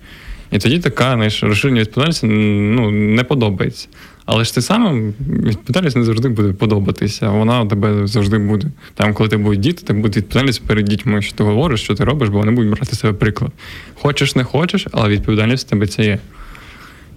І 0.52 0.60
тоді 0.60 0.80
така 0.80 1.14
знаєш, 1.14 1.44
розширення 1.44 1.82
відповідальності 1.82 2.28
ну, 2.28 2.92
не 2.92 3.24
подобається. 3.24 3.88
Але 4.26 4.44
ж 4.44 4.56
ти 4.56 4.62
сам 4.62 5.14
відповідальність 5.30 5.96
не 5.98 6.04
завжди 6.04 6.30
буде 6.30 6.54
подобатися. 6.54 7.30
Вона 7.30 7.62
у 7.62 7.68
тебе 7.68 8.08
завжди 8.08 8.38
буде. 8.38 8.68
Там, 8.94 9.14
коли 9.14 9.30
ти 9.30 9.38
будуть 9.38 9.60
діти, 9.60 9.84
ти 9.84 9.94
буде 9.94 10.20
відповідальність 10.20 10.64
перед 10.64 10.86
дітьми, 10.86 11.22
що 11.22 11.36
ти 11.36 11.44
говориш, 11.44 11.82
що 11.82 11.96
ти 11.96 12.04
робиш, 12.04 12.30
бо 12.30 12.38
вони 12.38 12.52
будуть 12.52 12.72
брати 12.72 12.96
себе 12.96 13.14
приклад. 13.14 13.52
Хочеш, 14.02 14.36
не 14.36 14.44
хочеш, 14.44 14.88
але 14.92 15.10
відповідальність 15.10 15.68
в 15.68 15.70
тебе 15.70 15.88
це 15.88 16.06
є. 16.06 16.20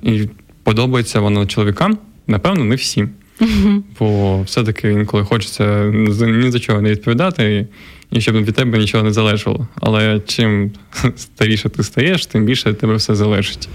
І 0.02 0.28
подобається 0.62 1.20
воно 1.20 1.46
чоловікам, 1.46 1.98
напевно, 2.26 2.64
не 2.64 2.74
всім. 2.74 3.10
Бо 3.98 4.40
все-таки 4.42 4.90
інколи 4.90 5.24
хочеться 5.24 5.84
ні 6.20 6.50
за 6.50 6.58
чого 6.58 6.80
не 6.80 6.90
відповідати 6.90 7.54
і 7.56 7.66
щоб 8.18 8.34
від 8.36 8.54
тебе 8.54 8.78
нічого 8.78 9.04
не 9.04 9.12
залежало. 9.12 9.68
Але 9.80 10.20
чим 10.26 10.70
старіше 11.16 11.68
ти 11.68 11.82
стаєш, 11.82 12.26
тим 12.26 12.44
більше 12.44 12.70
від 12.70 12.78
тебе 12.78 12.94
все 12.94 13.14
залежить. 13.14 13.68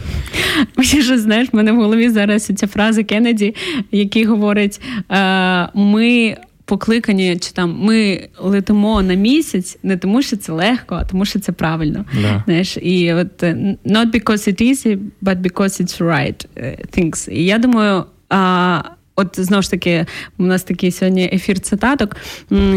Мені 0.78 1.02
ж 1.02 1.20
знаєш, 1.20 1.48
в 1.52 1.56
мене 1.56 1.72
в 1.72 1.76
голові 1.76 2.10
зараз 2.10 2.46
ця 2.46 2.68
фраза 2.68 3.04
Кеннеді, 3.04 3.56
який 3.92 4.26
говорить: 4.26 4.82
е, 5.12 5.70
ми. 5.74 6.38
Покликані, 6.66 7.38
чи 7.38 7.52
там 7.52 7.78
ми 7.80 8.28
летимо 8.40 9.02
на 9.02 9.14
місяць, 9.14 9.78
не 9.84 9.98
тому, 9.98 10.22
що 10.22 10.38
це 10.38 10.52
легко, 10.52 10.96
а 10.96 11.06
тому, 11.06 11.26
що 11.26 11.40
це 11.40 11.52
правильно. 11.52 12.06
Да. 12.22 12.44
Знаєш, 12.46 12.78
І 12.82 13.14
от 13.14 13.44
е, 13.44 13.78
not 13.86 14.12
because 14.12 14.50
it's 14.50 14.62
easy, 14.62 15.00
but 15.22 15.42
because 15.42 15.82
it's 15.82 16.02
right 16.02 16.46
е, 16.58 16.78
things. 16.98 17.30
І 17.30 17.46
я 17.46 17.58
думаю, 17.58 18.04
а, 18.30 18.82
От 19.16 19.40
знову 19.40 19.62
ж 19.62 19.72
таки, 19.72 20.06
у 20.38 20.44
нас 20.44 20.64
такий 20.64 20.92
сьогодні 20.92 21.30
ефір 21.34 21.60
цитаток. 21.60 22.16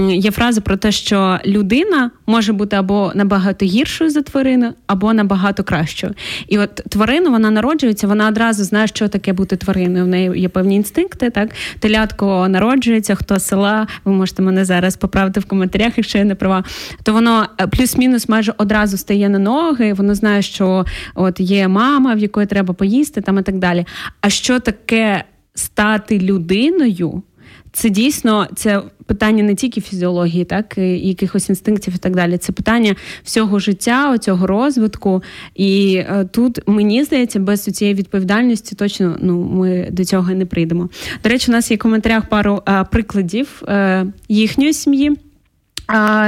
Є 0.08 0.30
фраза 0.30 0.60
про 0.60 0.76
те, 0.76 0.92
що 0.92 1.38
людина 1.46 2.10
може 2.26 2.52
бути 2.52 2.76
або 2.76 3.12
набагато 3.14 3.66
гіршою 3.66 4.10
за 4.10 4.22
тварину, 4.22 4.74
або 4.86 5.12
набагато 5.12 5.64
кращою. 5.64 6.14
І 6.48 6.58
от 6.58 6.74
тварина 6.74 7.30
вона 7.30 7.50
народжується, 7.50 8.06
вона 8.06 8.28
одразу 8.28 8.64
знає, 8.64 8.86
що 8.86 9.08
таке 9.08 9.32
бути 9.32 9.56
твариною. 9.56 10.04
В 10.04 10.08
неї 10.08 10.40
є 10.40 10.48
певні 10.48 10.76
інстинкти. 10.76 11.30
Так, 11.30 11.50
телятко 11.78 12.48
народжується, 12.48 13.14
хто 13.14 13.40
села, 13.40 13.86
ви 14.04 14.12
можете 14.12 14.42
мене 14.42 14.64
зараз 14.64 14.96
поправити 14.96 15.40
в 15.40 15.44
коментарях, 15.44 15.92
якщо 15.96 16.18
я 16.18 16.24
не 16.24 16.34
права. 16.34 16.64
То 17.02 17.12
воно 17.12 17.46
е, 17.60 17.66
плюс-мінус 17.66 18.28
майже 18.28 18.54
одразу 18.58 18.96
стає 18.96 19.28
на 19.28 19.38
ноги. 19.38 19.92
Воно 19.92 20.14
знає, 20.14 20.42
що 20.42 20.84
от 21.14 21.40
є 21.40 21.68
мама, 21.68 22.14
в 22.14 22.18
якої 22.18 22.46
треба 22.46 22.74
поїсти, 22.74 23.20
там 23.20 23.38
і 23.38 23.42
так 23.42 23.58
далі. 23.58 23.86
А 24.20 24.30
що 24.30 24.60
таке? 24.60 25.24
Стати 25.58 26.18
людиною. 26.18 27.22
Це 27.72 27.90
дійсно 27.90 28.48
це 28.54 28.82
питання 29.06 29.42
не 29.42 29.54
тільки 29.54 29.80
фізіології, 29.80 30.44
так 30.44 30.78
і 30.78 31.08
якихось 31.08 31.48
інстинктів 31.48 31.94
і 31.94 31.98
так 31.98 32.16
далі. 32.16 32.38
Це 32.38 32.52
питання 32.52 32.96
всього 33.24 33.58
життя, 33.58 34.18
цього 34.18 34.46
розвитку. 34.46 35.22
І 35.54 35.96
е, 35.96 36.28
тут 36.32 36.58
мені 36.66 37.04
здається, 37.04 37.38
без 37.38 37.64
цієї 37.64 37.94
відповідальності 37.94 38.74
точно 38.74 39.16
ну 39.20 39.42
ми 39.42 39.88
до 39.90 40.04
цього 40.04 40.30
не 40.32 40.46
прийдемо. 40.46 40.88
До 41.22 41.28
речі, 41.28 41.50
у 41.50 41.54
нас 41.54 41.70
є 41.70 41.76
в 41.76 41.80
коментарях 41.80 42.28
пару 42.28 42.62
е, 42.68 42.84
прикладів 42.90 43.62
е, 43.68 44.06
їхньої 44.28 44.72
сім'ї. 44.72 45.16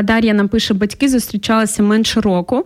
Дар'я 0.02 0.34
нам 0.34 0.48
пише, 0.48 0.74
батьки 0.74 1.08
зустрічалися 1.08 1.82
менше 1.82 2.20
року. 2.20 2.64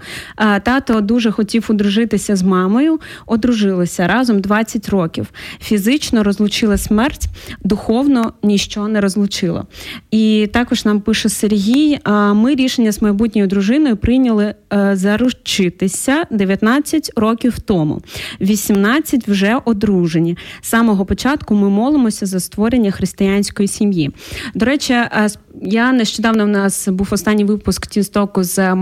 Тато 0.63 1.01
дуже 1.01 1.31
хотів 1.31 1.67
одружитися 1.69 2.37
з 2.37 2.43
мамою, 2.43 3.01
одружилися 3.27 4.07
разом 4.07 4.41
20 4.41 4.89
років. 4.89 5.27
Фізично 5.61 6.23
розлучила 6.23 6.79
смерть, 6.79 7.27
духовно 7.65 8.33
ніщо 8.43 8.89
не 8.89 9.01
розлучило. 9.01 9.67
І 10.11 10.49
також 10.53 10.85
нам 10.85 11.01
пише 11.01 11.29
Сергій: 11.29 11.99
ми 12.35 12.55
рішення 12.55 12.93
з 12.93 13.03
майбутньою 13.03 13.49
дружиною 13.49 13.97
прийняли 13.97 14.55
е, 14.73 14.91
заручитися 14.97 16.25
19 16.31 17.11
років 17.17 17.59
тому. 17.61 18.03
18 18.41 19.29
вже 19.29 19.59
одружені. 19.65 20.37
З 20.61 20.69
самого 20.69 21.05
початку 21.05 21.55
ми 21.55 21.69
молимося 21.69 22.27
за 22.27 22.41
створення 22.41 22.91
християнської 22.91 23.69
сім'ї. 23.69 24.11
До 24.55 24.67
речі, 24.67 24.93
е, 24.93 25.29
я 25.63 25.93
нещодавно 25.93 26.45
в 26.45 26.49
нас 26.49 26.82
був 26.91 27.09
останній 27.11 27.45
випуск 27.45 27.87
Тінстоку 27.87 28.45
з 28.45 28.77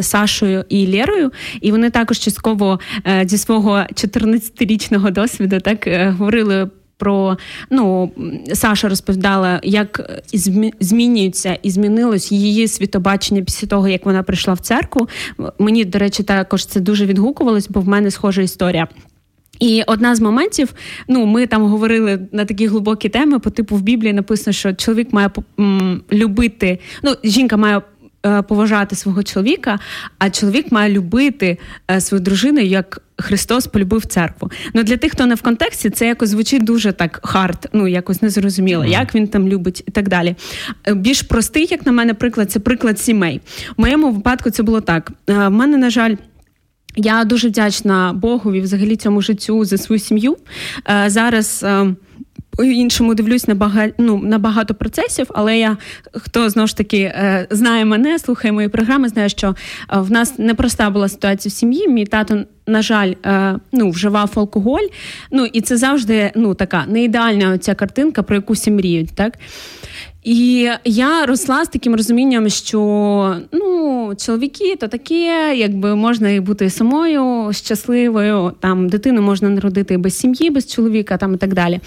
Сашою 0.00 0.64
і 0.68 0.86
Лєрою, 0.86 1.32
і 1.60 1.70
вони 1.70 1.90
також 1.90 2.18
частково 2.18 2.80
е, 3.06 3.24
зі 3.28 3.38
свого 3.38 3.72
14-річного 3.76 5.10
досвіду 5.10 5.60
так 5.60 5.86
е, 5.86 6.14
говорили. 6.18 6.70
Про 6.98 7.38
ну 7.70 8.12
Саша 8.54 8.88
розповідала, 8.88 9.60
як 9.62 10.22
змінюється 10.80 11.58
і 11.62 11.70
змінилось 11.70 12.32
її 12.32 12.68
світобачення 12.68 13.42
після 13.42 13.68
того, 13.68 13.88
як 13.88 14.06
вона 14.06 14.22
прийшла 14.22 14.54
в 14.54 14.58
церкву. 14.58 15.08
Мені, 15.58 15.84
до 15.84 15.98
речі, 15.98 16.22
також 16.22 16.66
це 16.66 16.80
дуже 16.80 17.06
відгукувалось, 17.06 17.68
бо 17.68 17.80
в 17.80 17.88
мене 17.88 18.10
схожа 18.10 18.42
історія. 18.42 18.88
І 19.60 19.82
одна 19.86 20.16
з 20.16 20.20
моментів, 20.20 20.74
ну 21.08 21.26
ми 21.26 21.46
там 21.46 21.62
говорили 21.62 22.28
на 22.32 22.44
такі 22.44 22.66
глибокі 22.66 23.08
теми, 23.08 23.38
по 23.38 23.50
типу 23.50 23.76
в 23.76 23.82
Біблії 23.82 24.12
написано, 24.12 24.52
що 24.52 24.74
чоловік 24.74 25.12
має 25.12 25.30
м, 25.58 26.02
любити, 26.12 26.78
ну 27.02 27.14
жінка 27.24 27.56
має. 27.56 27.82
Е, 28.26 28.42
поважати 28.42 28.96
свого 28.96 29.22
чоловіка, 29.22 29.78
а 30.18 30.30
чоловік 30.30 30.72
має 30.72 30.92
любити 30.92 31.58
е, 31.90 32.00
свою 32.00 32.22
дружину, 32.22 32.60
як 32.60 33.02
Христос 33.18 33.66
полюбив 33.66 34.06
церкву. 34.06 34.50
Ну 34.74 34.82
для 34.82 34.96
тих, 34.96 35.12
хто 35.12 35.26
не 35.26 35.34
в 35.34 35.42
контексті, 35.42 35.90
це 35.90 36.06
якось 36.06 36.28
звучить 36.28 36.64
дуже 36.64 36.92
так 36.92 37.20
hard, 37.22 37.68
ну 37.72 37.88
якось 37.88 38.22
незрозуміло, 38.22 38.84
як 38.84 39.14
він 39.14 39.28
там 39.28 39.48
любить 39.48 39.84
і 39.86 39.90
так 39.90 40.08
далі. 40.08 40.34
Е, 40.86 40.94
більш 40.94 41.22
простий, 41.22 41.68
як 41.70 41.86
на 41.86 41.92
мене, 41.92 42.14
приклад 42.14 42.50
це 42.50 42.60
приклад 42.60 43.00
сімей. 43.00 43.40
В 43.76 43.80
моєму 43.80 44.10
випадку 44.10 44.50
це 44.50 44.62
було 44.62 44.80
так. 44.80 45.12
В 45.26 45.50
мене, 45.50 45.76
на 45.76 45.90
жаль. 45.90 46.14
Я 46.96 47.24
дуже 47.24 47.48
вдячна 47.48 48.12
Богу 48.12 48.54
і 48.54 48.60
взагалі 48.60 48.96
цьому 48.96 49.22
життю 49.22 49.64
за 49.64 49.78
свою 49.78 49.98
сім'ю. 49.98 50.36
Е, 50.88 51.10
зараз 51.10 51.62
е, 51.64 51.94
по-іншому 52.50 53.14
дивлюсь 53.14 53.48
на 53.48 53.54
багато 53.54 53.94
ну, 53.98 54.18
на 54.18 54.38
багато 54.38 54.74
процесів, 54.74 55.26
але 55.34 55.58
я 55.58 55.76
хто 56.12 56.50
знову 56.50 56.66
ж 56.66 56.76
таки 56.76 56.98
е, 56.98 57.46
знає 57.50 57.84
мене, 57.84 58.18
слухає 58.18 58.52
мої 58.52 58.68
програми, 58.68 59.08
знає, 59.08 59.28
що 59.28 59.54
в 59.92 60.10
нас 60.10 60.38
непроста 60.38 60.90
була 60.90 61.08
ситуація 61.08 61.50
в 61.50 61.52
сім'ї. 61.52 61.88
Мій 61.88 62.06
тато, 62.06 62.44
на 62.66 62.82
жаль, 62.82 63.12
ну, 63.72 63.90
вживав 63.90 64.32
алкоголь. 64.34 64.86
Ну 65.30 65.46
і 65.46 65.60
це 65.60 65.76
завжди 65.76 66.32
ну, 66.34 66.54
така 66.54 66.84
не 66.86 67.04
ідеальна 67.04 67.58
ця 67.58 67.74
картинка, 67.74 68.22
про 68.22 68.36
яку 68.36 68.52
всі 68.52 68.70
мріють. 68.70 69.14
так. 69.14 69.38
І 70.26 70.70
я 70.84 71.26
росла 71.26 71.64
з 71.64 71.68
таким 71.68 71.94
розумінням, 71.94 72.48
що 72.48 73.36
ну 73.52 74.12
чоловіки 74.18 74.76
то 74.80 74.88
таке, 74.88 75.54
якби 75.56 75.96
можна 75.96 76.30
і 76.30 76.40
бути 76.40 76.70
самою 76.70 77.52
щасливою. 77.52 78.52
Там 78.60 78.88
дитину 78.88 79.22
можна 79.22 79.48
народити 79.48 79.98
без 79.98 80.18
сім'ї, 80.18 80.50
без 80.50 80.72
чоловіка, 80.72 81.16
там 81.16 81.34
і 81.34 81.36
так 81.36 81.54
далі. 81.54 81.80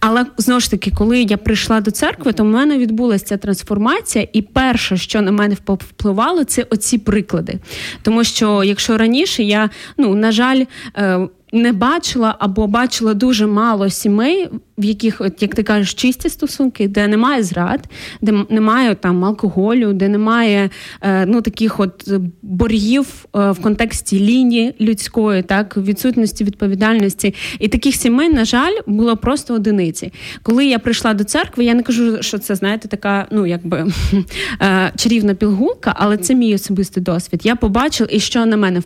Але 0.00 0.26
знову 0.38 0.60
ж 0.60 0.70
таки, 0.70 0.92
коли 0.98 1.22
я 1.22 1.36
прийшла 1.36 1.80
до 1.80 1.90
церкви, 1.90 2.32
то 2.32 2.42
в 2.42 2.46
мене 2.46 2.78
відбулася 2.78 3.24
ця 3.24 3.36
трансформація, 3.36 4.26
і 4.32 4.42
перше, 4.42 4.96
що 4.96 5.22
на 5.22 5.32
мене 5.32 5.56
впливало, 5.68 6.44
це 6.44 6.66
оці 6.70 6.98
приклади. 6.98 7.58
Тому 8.02 8.24
що 8.24 8.64
якщо 8.64 8.98
раніше 8.98 9.42
я, 9.42 9.70
ну 9.98 10.14
на 10.14 10.32
жаль, 10.32 10.64
е, 10.96 11.28
не 11.52 11.72
бачила 11.72 12.36
або 12.38 12.66
бачила 12.66 13.14
дуже 13.14 13.46
мало 13.46 13.90
сімей, 13.90 14.48
в 14.78 14.84
яких, 14.84 15.20
от, 15.20 15.42
як 15.42 15.54
ти 15.54 15.62
кажеш, 15.62 15.94
чисті 15.94 16.28
стосунки, 16.28 16.88
де 16.88 17.08
немає 17.08 17.42
зрад, 17.42 17.88
де 18.20 18.44
немає 18.48 18.94
там 18.94 19.24
алкоголю, 19.24 19.92
де 19.92 20.08
немає 20.08 20.70
е, 21.00 21.26
ну, 21.26 21.42
таких 21.42 21.80
от 21.80 22.10
боргів 22.42 23.06
е, 23.36 23.50
в 23.50 23.62
контексті 23.62 24.20
лінії 24.20 24.74
людської, 24.80 25.42
так, 25.42 25.76
відсутності 25.76 26.44
відповідальності. 26.44 27.34
І 27.58 27.68
таких 27.68 27.94
сімей, 27.94 28.28
на 28.28 28.44
жаль, 28.44 28.72
було 28.86 29.16
просто 29.16 29.54
одиниці. 29.54 30.12
Коли 30.42 30.66
я 30.66 30.78
прийшла 30.78 31.14
до 31.14 31.24
церкви, 31.24 31.64
я 31.64 31.74
не 31.74 31.82
кажу, 31.82 32.22
що 32.22 32.38
це, 32.38 32.54
знаєте, 32.54 32.88
така, 32.88 33.26
ну, 33.30 33.46
якби 33.46 33.86
е, 34.62 34.92
чарівна 34.96 35.34
пілгулка, 35.34 35.94
але 35.96 36.16
це 36.16 36.34
мій 36.34 36.54
особистий 36.54 37.02
досвід. 37.02 37.40
Я 37.44 37.56
побачила, 37.56 38.08
і 38.12 38.20
що 38.20 38.46
на 38.46 38.56
мене 38.56 38.82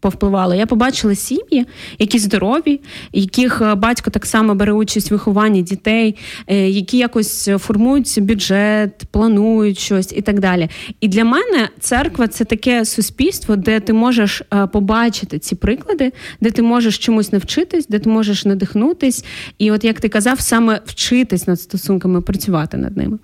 повпливало, 0.00 0.54
я 0.54 0.66
побачила 0.66 1.14
сім'ї, 1.14 1.66
які 2.02 2.18
здорові, 2.18 2.80
яких 3.12 3.62
батько 3.76 4.10
так 4.10 4.26
само 4.26 4.54
бере 4.54 4.72
участь 4.72 5.10
в 5.10 5.14
вихованні 5.14 5.62
дітей, 5.62 6.16
е, 6.46 6.68
які 6.68 6.98
якось 6.98 7.50
формують 7.58 8.18
бюджет, 8.20 9.02
планують 9.10 9.78
щось 9.78 10.12
і 10.12 10.20
так 10.20 10.40
далі. 10.40 10.68
І 11.00 11.08
для 11.08 11.24
мене 11.24 11.68
церква 11.80 12.28
це 12.28 12.44
таке 12.44 12.84
суспільство, 12.84 13.56
де 13.56 13.80
ти 13.80 13.92
можеш 13.92 14.42
е, 14.54 14.66
побачити 14.66 15.38
ці 15.38 15.54
приклади, 15.54 16.12
де 16.40 16.50
ти 16.50 16.62
можеш 16.62 16.98
чомусь 16.98 17.32
навчитись, 17.32 17.86
де 17.86 17.98
ти 17.98 18.10
можеш 18.10 18.44
надихнутись. 18.44 19.24
І, 19.58 19.70
от 19.70 19.84
як 19.84 20.00
ти 20.00 20.08
казав, 20.08 20.40
саме 20.40 20.80
вчитись 20.86 21.46
над 21.46 21.60
стосунками, 21.60 22.20
працювати 22.20 22.76
над 22.76 22.96
ними. 22.96 23.18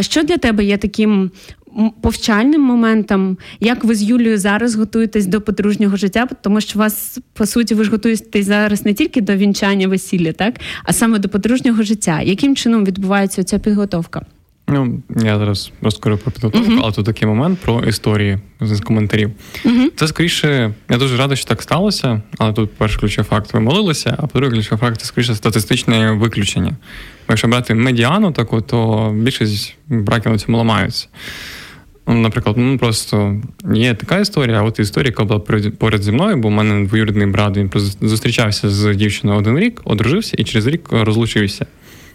Що 0.00 0.22
для 0.22 0.36
тебе 0.36 0.64
є 0.64 0.76
таким 0.76 1.30
повчальним 2.00 2.60
моментом, 2.60 3.38
як 3.60 3.84
ви 3.84 3.94
з 3.94 4.02
Юлією 4.02 4.38
зараз 4.38 4.74
готуєтесь 4.74 5.26
до 5.26 5.40
подружнього 5.40 5.96
життя, 5.96 6.28
тому 6.42 6.60
що 6.60 6.78
вас, 6.78 7.18
по 7.32 7.46
суті, 7.46 7.74
ви 7.74 7.84
ж 7.84 7.90
готуєтесь 7.90 8.46
зараз 8.46 8.84
не 8.84 8.94
тільки 8.94 9.20
до 9.20 9.36
вінчання 9.36 9.88
весілля, 9.88 10.32
так, 10.32 10.54
а 10.84 10.92
саме 10.92 11.18
до 11.18 11.28
подружнього 11.28 11.82
життя. 11.82 12.20
Яким 12.20 12.56
чином 12.56 12.84
відбувається 12.84 13.44
ця 13.44 13.58
підготовка? 13.58 14.26
Ну, 14.68 15.02
я 15.16 15.38
зараз 15.38 15.72
розкажу 15.82 16.18
про 16.18 16.32
підготовку, 16.32 16.72
uh-huh. 16.72 16.80
але 16.82 16.92
тут 16.92 17.06
такий 17.06 17.28
момент 17.28 17.58
про 17.58 17.84
історії 17.84 18.38
з 18.60 18.80
коментарів. 18.80 19.30
Uh-huh. 19.64 19.90
Це 19.96 20.08
скоріше, 20.08 20.74
я 20.90 20.98
дуже 20.98 21.16
радий, 21.16 21.36
що 21.36 21.46
так 21.46 21.62
сталося, 21.62 22.22
але 22.38 22.52
тут 22.52 22.70
перший 22.72 23.00
ключовий 23.00 23.28
факт 23.28 23.54
ви 23.54 23.60
молилися, 23.60 24.16
а 24.18 24.26
по-друге, 24.26 24.52
ключовий 24.52 24.80
факт 24.80 25.00
це 25.00 25.06
скоріше 25.06 25.34
статистичне 25.34 26.10
виключення. 26.10 26.72
Якщо 27.28 27.48
брати 27.48 27.74
медіану 27.74 28.32
таку, 28.32 28.60
то 28.60 29.10
більшість 29.14 29.76
браків 29.88 30.32
на 30.32 30.38
цьому 30.38 30.58
ламаються. 30.58 31.08
Ну, 32.06 32.14
наприклад, 32.14 32.56
ну 32.58 32.78
просто 32.78 33.42
є 33.74 33.94
така 33.94 34.18
історія, 34.18 34.58
а 34.58 34.62
от 34.62 34.78
історія, 34.78 35.08
яка 35.08 35.24
була 35.24 35.40
поряд 35.78 36.02
зі 36.02 36.12
мною, 36.12 36.36
бо 36.36 36.48
в 36.48 36.50
мене 36.50 36.86
двоюрідний 36.86 37.26
брат 37.26 37.56
він 37.56 37.70
зустрічався 38.00 38.70
з 38.70 38.96
дівчиною 38.96 39.38
один 39.38 39.58
рік, 39.58 39.80
одружився 39.84 40.36
і 40.38 40.44
через 40.44 40.66
рік 40.66 40.88
розлучився. 40.90 41.66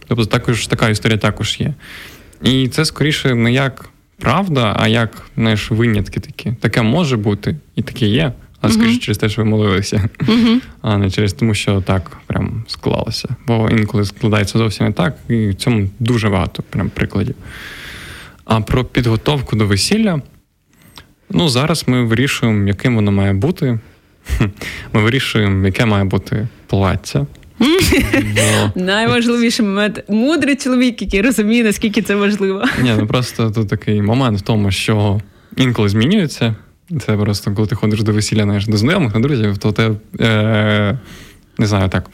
Тобто 0.07 0.25
також 0.25 0.67
така 0.67 0.89
історія 0.89 1.17
також 1.17 1.59
є. 1.59 1.73
І 2.43 2.67
це 2.67 2.85
скоріше 2.85 3.35
не 3.35 3.53
як 3.53 3.89
правда, 4.19 4.75
а 4.79 4.87
як 4.87 5.21
знаєш, 5.37 5.71
винятки 5.71 6.19
такі. 6.19 6.51
Таке 6.51 6.81
може 6.81 7.17
бути, 7.17 7.55
і 7.75 7.81
таке 7.81 8.05
є, 8.05 8.33
а 8.61 8.69
скоріше 8.69 8.95
uh-huh. 8.95 8.99
через 8.99 9.17
те, 9.17 9.29
що 9.29 9.41
ви 9.41 9.49
молилися, 9.49 10.09
uh-huh. 10.19 10.59
а 10.81 10.97
не 10.97 11.11
через 11.11 11.33
тому, 11.33 11.53
що 11.53 11.81
так 11.81 12.17
прям 12.27 12.63
склалося. 12.67 13.29
Бо 13.47 13.69
інколи 13.69 14.05
складається 14.05 14.57
зовсім 14.57 14.85
не 14.85 14.91
так, 14.91 15.15
і 15.29 15.47
в 15.47 15.55
цьому 15.55 15.89
дуже 15.99 16.29
багато 16.29 16.63
прям 16.69 16.89
прикладів. 16.89 17.35
А 18.49 18.61
про 18.61 18.85
підготовку 18.85 19.55
до 19.55 19.65
весілля, 19.65 20.21
ну, 21.29 21.49
зараз 21.49 21.83
ми 21.87 22.03
вирішуємо, 22.03 22.67
яким 22.67 22.95
воно 22.95 23.11
має 23.11 23.33
бути. 23.33 23.79
Ми 24.93 25.01
вирішуємо, 25.01 25.65
яке 25.65 25.85
має 25.85 26.03
бути 26.03 26.47
плаття. 26.67 27.27
Найважливіший 28.75 29.65
момент. 29.65 30.03
Мудрий 30.09 30.55
чоловік, 30.55 31.01
який 31.01 31.21
розуміє, 31.21 31.63
наскільки 31.63 32.01
це 32.01 32.15
важливо. 32.15 32.63
Ні, 32.83 32.93
ну 32.99 33.07
просто 33.07 33.51
тут 33.51 33.69
такий 33.69 34.01
момент 34.01 34.39
в 34.39 34.41
тому, 34.41 34.71
що 34.71 35.21
інколи 35.57 35.89
змінюється. 35.89 36.55
Це 37.05 37.17
просто 37.17 37.51
коли 37.53 37.67
ти 37.67 37.75
ходиш 37.75 38.03
до 38.03 38.13
весілля, 38.13 38.43
знаєш, 38.43 38.65
до 38.67 38.77
знайомих, 38.77 39.13
на 39.13 39.19
друзів, 39.19 39.57
то 39.57 39.71
те. 39.71 39.91
Е- 40.19 40.99
не 41.59 41.67
знаю 41.67 41.89
так. 41.89 42.09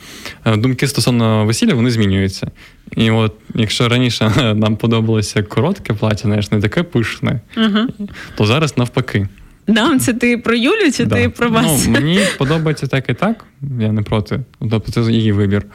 Е, 0.45 0.57
думки 0.57 0.87
стосовно 0.87 1.45
весілля 1.45 1.73
вони 1.73 1.91
змінюються. 1.91 2.47
І 2.95 3.11
от 3.11 3.33
якщо 3.55 3.89
раніше 3.89 4.29
нам 4.55 4.75
подобалося 4.75 5.43
коротке 5.43 5.93
плаття, 5.93 6.21
знаєш, 6.21 6.51
не 6.51 6.61
таке 6.61 6.83
пишне, 6.83 7.39
uh 7.57 7.87
то 8.35 8.45
зараз 8.45 8.77
навпаки. 8.77 9.27
Нам 9.67 9.99
це 9.99 10.13
ти 10.13 10.37
про 10.37 10.55
Юлю 10.55 10.91
чи 10.91 11.05
да. 11.05 11.15
ти 11.15 11.29
про 11.29 11.49
вас? 11.49 11.85
Ну, 11.85 11.91
Мені 11.91 12.19
подобається 12.37 12.87
так 12.87 13.09
і 13.09 13.13
так, 13.13 13.45
я 13.79 13.91
не 13.91 14.01
проти. 14.01 14.39
Тобто 14.59 14.91
це 14.91 15.11
її 15.11 15.31
вибір. 15.31 15.65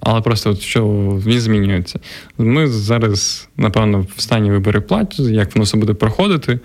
Але 0.00 0.20
просто 0.20 0.50
от 0.50 0.60
що 0.60 0.86
він 1.26 1.40
змінюється. 1.40 2.00
Ми 2.38 2.66
зараз, 2.66 3.48
напевно, 3.56 4.06
в 4.16 4.20
стані 4.20 4.50
вибори 4.50 4.80
плаття, 4.80 5.22
як 5.22 5.54
воно 5.54 5.64
все 5.64 5.76
буде 5.76 5.94
проходити, 5.94 6.58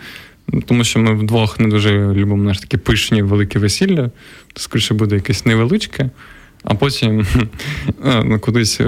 тому 0.66 0.84
що 0.84 1.00
ми 1.00 1.14
вдвох 1.14 1.60
не 1.60 1.68
дуже 1.68 2.14
любимо 2.14 2.44
наш 2.44 2.60
такі 2.60 2.78
пишні 2.78 3.22
великі 3.22 3.60
весілля, 3.60 4.12
скоріше 4.56 4.94
буде 4.94 5.16
якесь 5.16 5.46
невеличке 5.46 6.10
а 6.64 6.74
потім 6.74 7.26
ну, 8.24 8.40
кудись 8.40 8.82
е, 8.82 8.86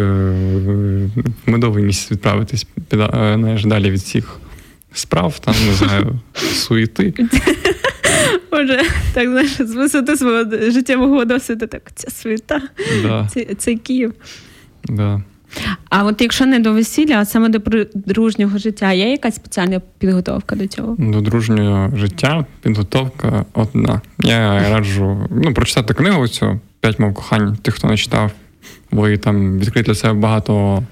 в 1.45 1.51
медовий 1.51 1.83
місяць 1.83 2.11
відправитись 2.11 2.67
е, 2.93 3.35
знаєш, 3.37 3.65
далі 3.65 3.91
від 3.91 3.99
всіх 3.99 4.39
справ, 4.93 5.39
там, 5.39 5.55
не 5.67 5.73
знаю, 5.73 6.19
суєти. 6.53 7.13
Боже, 8.51 8.81
так 9.13 9.29
знаєш, 9.29 9.51
з 9.61 9.75
висоти 9.75 10.15
свого 10.17 10.43
життєвого 10.71 11.25
досвіду, 11.25 11.67
так 11.67 11.91
ця 11.95 12.11
суєта, 12.11 12.61
да. 13.03 13.29
цей, 13.33 13.55
цей 13.55 13.77
Київ. 13.77 14.13
Да. 14.83 15.21
А 15.89 16.03
от 16.03 16.21
якщо 16.21 16.45
не 16.45 16.59
до 16.59 16.73
весілля, 16.73 17.19
а 17.19 17.25
саме 17.25 17.49
до 17.49 17.85
дружнього 17.93 18.57
життя, 18.57 18.93
є 18.93 19.11
якась 19.11 19.35
спеціальна 19.35 19.81
підготовка 19.97 20.55
до 20.55 20.67
цього? 20.67 20.95
До 20.99 21.21
дружнього 21.21 21.97
життя 21.97 22.45
підготовка 22.61 23.45
одна. 23.53 24.01
Я 24.19 24.69
раджу 24.69 25.27
ну, 25.31 25.53
прочитати 25.53 25.93
книгу 25.93 26.27
цю 26.27 26.59
п'ять 26.85 26.99
мов 26.99 27.13
кохань, 27.13 27.55
тих, 27.55 27.75
хто 27.75 27.87
не 27.87 27.97
читав, 27.97 28.31
ви 28.91 29.17
там 29.17 29.59
відкрити 29.59 29.85
для 29.85 29.95
себе 29.95 30.13
багато 30.13 30.83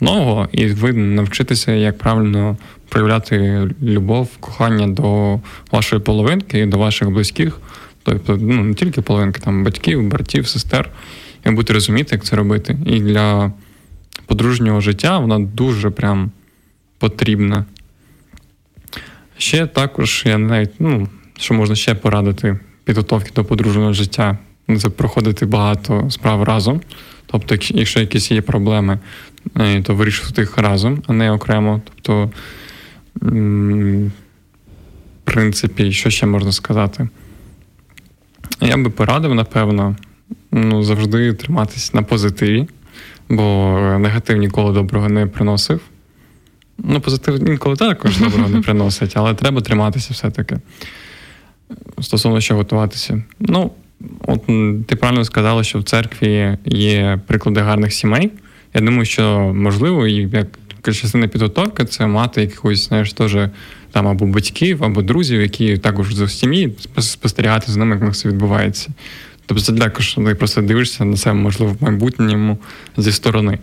нового, 0.00 0.48
і 0.52 0.66
ви 0.66 0.92
навчитеся, 0.92 1.72
як 1.72 1.98
правильно 1.98 2.56
проявляти 2.88 3.68
любов, 3.82 4.36
кохання 4.40 4.86
до 4.86 5.40
вашої 5.70 6.02
половинки 6.02 6.58
і 6.58 6.66
до 6.66 6.78
ваших 6.78 7.10
близьких, 7.10 7.60
тобто 8.02 8.36
ну, 8.36 8.64
не 8.64 8.74
тільки 8.74 9.00
половинки, 9.00 9.40
там 9.40 9.64
батьків, 9.64 10.08
братів, 10.08 10.46
сестер, 10.48 10.90
і 11.46 11.50
будете 11.50 11.72
розуміти, 11.72 12.08
як 12.12 12.24
це 12.24 12.36
робити. 12.36 12.78
І 12.86 13.00
для 13.00 13.52
подружнього 14.26 14.80
життя 14.80 15.18
вона 15.18 15.38
дуже 15.38 15.90
прям 15.90 16.30
потрібна. 16.98 17.64
Ще 19.38 19.66
також 19.66 20.22
я 20.26 20.38
навіть, 20.38 20.72
ну, 20.78 21.08
що 21.38 21.54
можна 21.54 21.76
ще 21.76 21.94
порадити 21.94 22.58
підготовки 22.84 23.30
до 23.34 23.44
подружнього 23.44 23.92
життя 23.92 24.38
проходити 24.96 25.46
багато 25.46 26.10
справ 26.10 26.42
разом. 26.42 26.80
Тобто, 27.26 27.54
якщо 27.70 28.00
якісь 28.00 28.30
є 28.30 28.42
проблеми, 28.42 28.98
е, 29.56 29.82
то 29.82 29.94
вирішувати 29.94 30.40
їх 30.40 30.58
разом, 30.58 31.02
а 31.06 31.12
не 31.12 31.30
окремо. 31.30 31.80
Тобто, 31.84 32.30
в 33.14 34.10
принципі, 35.24 35.92
що 35.92 36.10
ще 36.10 36.26
можна 36.26 36.52
сказати? 36.52 37.08
Я 38.60 38.76
би 38.76 38.90
порадив, 38.90 39.34
напевно, 39.34 39.96
ну, 40.52 40.82
завжди 40.82 41.32
триматися 41.32 41.90
на 41.94 42.02
позитиві, 42.02 42.68
бо 43.28 43.78
негатив 43.98 44.36
ніколи 44.36 44.72
доброго 44.72 45.08
не 45.08 45.26
приносив. 45.26 45.80
Ну, 46.78 47.00
позитив 47.00 47.48
інколи 47.48 47.76
також 47.76 48.18
доброго 48.18 48.48
не 48.48 48.60
приносить, 48.62 49.12
але 49.16 49.34
треба 49.34 49.60
триматися 49.60 50.08
все-таки. 50.12 50.58
Стосовно 52.00 52.40
що 52.40 52.54
готуватися. 52.54 53.22
Ну, 53.40 53.70
От 54.26 54.46
ти 54.86 54.96
правильно 54.96 55.24
сказала, 55.24 55.64
що 55.64 55.78
в 55.78 55.82
церкві 55.82 56.56
є 56.64 57.20
приклади 57.26 57.60
гарних 57.60 57.92
сімей. 57.92 58.30
Я 58.74 58.80
думаю, 58.80 59.04
що 59.04 59.38
можливо, 59.54 60.06
і 60.06 60.14
як 60.14 60.46
частина 60.82 61.28
підготовки, 61.28 61.84
це 61.84 62.06
мати 62.06 62.40
якихось, 62.40 62.88
знаєш, 62.88 63.12
теж 63.12 63.36
там 63.92 64.06
або 64.06 64.26
батьків, 64.26 64.84
або 64.84 65.02
друзів, 65.02 65.40
які 65.40 65.78
також 65.78 66.14
з 66.14 66.28
сім'ї 66.28 66.76
спостерігати 66.98 67.72
за 67.72 67.78
ними, 67.78 67.98
як 68.02 68.12
все 68.12 68.28
відбувається. 68.28 68.90
Тобто 69.46 69.64
це 69.64 69.72
також 69.72 70.14
ти 70.14 70.34
просто 70.34 70.62
дивишся 70.62 71.04
на 71.04 71.16
себе, 71.16 71.34
можливо, 71.34 71.76
в 71.80 71.82
майбутньому 71.82 72.58
зі 72.96 73.12
сторони. 73.12 73.58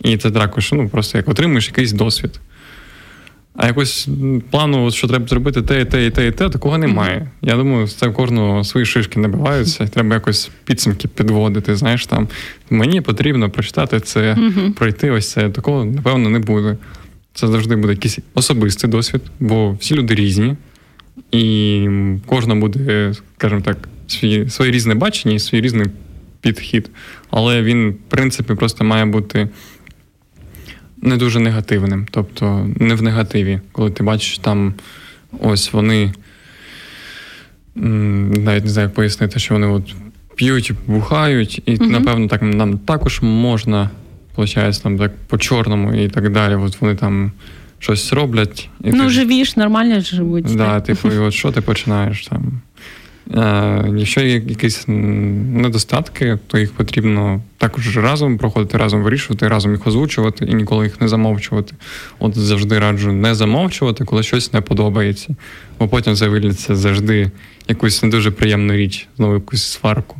І 0.00 0.16
це 0.16 0.30
також 0.30 0.72
ну, 0.72 0.88
просто 0.88 1.18
як 1.18 1.28
отримуєш 1.28 1.68
якийсь 1.68 1.92
досвід. 1.92 2.40
А 3.60 3.66
якось 3.66 4.08
плану, 4.50 4.90
що 4.90 5.08
треба 5.08 5.26
зробити 5.26 5.62
те, 5.62 5.80
і 5.80 5.84
те, 5.84 6.06
і 6.06 6.10
те, 6.10 6.26
і 6.26 6.32
те, 6.32 6.48
такого 6.48 6.78
немає. 6.78 7.30
Я 7.42 7.56
думаю, 7.56 7.88
це 7.88 8.08
в 8.08 8.14
кожного 8.14 8.64
свої 8.64 8.86
шишки 8.86 9.20
набиваються, 9.20 9.84
і 9.84 9.88
треба 9.88 10.14
якось 10.14 10.50
підсумки 10.64 11.08
підводити. 11.08 11.76
Знаєш, 11.76 12.06
там 12.06 12.28
мені 12.70 13.00
потрібно 13.00 13.50
прочитати 13.50 14.00
це, 14.00 14.36
пройти 14.76 15.10
ось 15.10 15.30
це. 15.30 15.50
Такого, 15.50 15.84
напевно, 15.84 16.30
не 16.30 16.38
буде. 16.38 16.76
Це 17.34 17.46
завжди 17.46 17.76
буде 17.76 17.92
якийсь 17.92 18.18
особистий 18.34 18.90
досвід, 18.90 19.22
бо 19.40 19.72
всі 19.72 19.94
люди 19.94 20.14
різні, 20.14 20.56
і 21.32 21.88
кожна 22.26 22.54
буде, 22.54 23.14
скажімо 23.36 23.60
так, 23.60 23.88
свій, 24.06 24.50
своє 24.50 24.70
різне 24.70 24.94
бачення 24.94 25.34
і 25.34 25.38
свій 25.38 25.60
різний 25.60 25.86
підхід. 26.40 26.90
Але 27.30 27.62
він, 27.62 27.90
в 27.90 28.10
принципі, 28.10 28.54
просто 28.54 28.84
має 28.84 29.04
бути 29.04 29.48
не 31.02 31.16
дуже 31.16 31.40
негативним. 31.40 32.06
Тобто 32.10 32.68
не 32.76 32.94
в 32.94 33.02
негативі, 33.02 33.60
коли 33.72 33.90
ти 33.90 34.02
бачиш 34.02 34.38
там 34.38 34.74
ось 35.40 35.72
вони 35.72 36.12
навіть 37.74 38.64
не 38.64 38.70
знаю, 38.70 38.88
як 38.88 38.94
пояснити, 38.94 39.38
що 39.38 39.54
вони 39.54 39.66
от 39.66 39.94
п'ють, 40.34 40.72
бухають, 40.86 41.62
і, 41.66 41.72
mm 41.72 41.86
напевно, 41.86 42.28
так 42.28 42.42
нам 42.42 42.78
також 42.78 43.22
можна, 43.22 43.90
виходить, 44.36 44.82
там 44.82 44.98
так 44.98 45.12
по-чорному 45.26 45.94
і 45.94 46.08
так 46.08 46.32
далі. 46.32 46.54
От 46.54 46.80
вони 46.80 46.94
там. 46.94 47.32
Щось 47.80 48.12
роблять. 48.12 48.68
І 48.84 48.90
ну, 48.90 49.04
ти... 49.04 49.08
живі 49.08 49.44
ж, 49.44 49.54
нормально 49.56 50.00
живуть. 50.00 50.56
Да, 50.56 50.80
типу, 50.80 51.08
і 51.08 51.18
от 51.18 51.34
що 51.34 51.52
ти 51.52 51.60
починаєш 51.60 52.26
там? 52.26 52.60
Е, 53.34 53.84
якщо 53.96 54.20
є 54.20 54.34
якісь 54.34 54.84
недостатки, 54.88 56.38
то 56.46 56.58
їх 56.58 56.72
потрібно 56.72 57.40
також 57.58 57.96
разом 57.96 58.38
проходити, 58.38 58.78
разом 58.78 59.02
вирішувати, 59.02 59.48
разом 59.48 59.72
їх 59.72 59.86
озвучувати 59.86 60.44
і 60.44 60.54
ніколи 60.54 60.84
їх 60.84 61.00
не 61.00 61.08
замовчувати. 61.08 61.74
От 62.18 62.38
завжди 62.38 62.78
раджу 62.78 63.12
не 63.12 63.34
замовчувати, 63.34 64.04
коли 64.04 64.22
щось 64.22 64.52
не 64.52 64.60
подобається, 64.60 65.36
бо 65.78 65.88
потім 65.88 66.14
це 66.14 66.76
завжди 66.76 67.30
якусь 67.68 68.02
не 68.02 68.08
дуже 68.08 68.30
приємну 68.30 68.74
річ, 68.74 69.08
знову 69.16 69.34
якусь 69.34 69.62
сварку. 69.62 70.16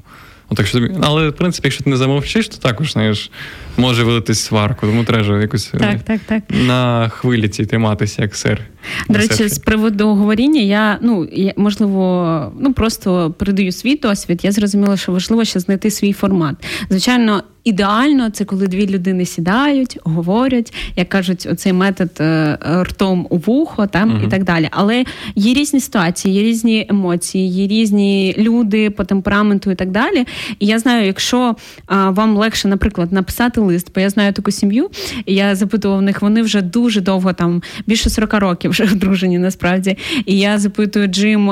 Отак 0.49 0.67
що 0.67 0.89
але 1.01 1.29
в 1.29 1.37
принципі, 1.37 1.67
якщо 1.69 1.85
ти 1.85 1.91
не 1.91 1.97
замовчиш, 1.97 2.49
то 2.49 2.57
також 2.57 2.93
знаєш, 2.93 3.31
може 3.79 4.05
вилитись 4.05 4.41
сварку, 4.41 4.87
тому 4.87 5.05
треба 5.05 5.41
якось 5.41 5.67
так, 5.67 6.03
так, 6.03 6.21
так. 6.27 6.43
на 6.67 7.09
хвилі 7.09 7.49
цій 7.49 7.67
триматися, 7.67 8.23
як 8.23 8.37
сир. 8.37 8.61
До 9.09 9.19
речі, 9.19 9.49
з 9.49 9.59
приводу 9.59 10.09
говоріння, 10.09 10.61
я 10.61 10.99
ну 11.03 11.29
я, 11.33 11.53
можливо, 11.57 12.53
ну 12.61 12.73
просто 12.73 13.35
передаю 13.39 13.73
свій 13.73 13.97
досвід. 13.97 14.41
Я 14.43 14.53
зрозуміла, 14.53 14.97
що 14.97 15.13
важливо 15.13 15.45
ще 15.45 15.61
знайти 15.61 15.91
свій 15.91 16.13
формат. 16.13 16.57
Звичайно, 16.91 17.43
ідеально 17.65 18.31
це 18.31 18.45
коли 18.45 18.67
дві 18.67 18.87
людини 18.87 19.25
сідають, 19.25 19.99
говорять, 20.05 20.75
як 20.97 21.09
кажуть, 21.09 21.49
оцей 21.51 21.73
метод 21.73 22.11
е, 22.21 22.59
ртом 22.83 23.27
у 23.31 23.37
вухо, 23.37 23.87
там 23.87 24.11
uh 24.11 24.25
і 24.25 24.29
так 24.29 24.45
далі. 24.45 24.69
Але 24.71 25.05
є 25.35 25.55
різні 25.55 25.81
ситуації, 25.81 26.35
є 26.35 26.43
різні 26.43 26.87
емоції, 26.91 27.49
є 27.49 27.67
різні 27.67 28.35
люди 28.39 28.91
по 28.91 29.05
темпераменту 29.05 29.71
і 29.71 29.75
так 29.75 29.91
далі. 29.91 30.27
І 30.59 30.67
я 30.67 30.79
знаю, 30.79 31.07
якщо 31.07 31.57
а, 31.87 32.11
вам 32.11 32.37
легше, 32.37 32.69
наприклад, 32.69 33.13
написати 33.13 33.61
лист, 33.69 33.91
бо 33.95 34.01
я 34.01 34.11
знаю 34.11 34.33
таку 34.33 34.51
сім'ю, 34.51 34.91
і 35.27 35.35
я 35.35 35.55
запитував 35.55 35.99
в 35.99 36.03
них, 36.03 36.23
вони 36.23 36.43
вже 36.43 36.63
дуже 36.63 37.01
довго 37.01 37.33
там 37.33 37.63
більше 37.87 38.11
40 38.11 38.35
років 38.35 38.71
вже 38.71 38.85
одружені, 38.93 39.39
насправді. 39.39 39.97
І 40.27 40.39
я 40.39 40.59
запитую 40.59 41.07
Джим, 41.07 41.45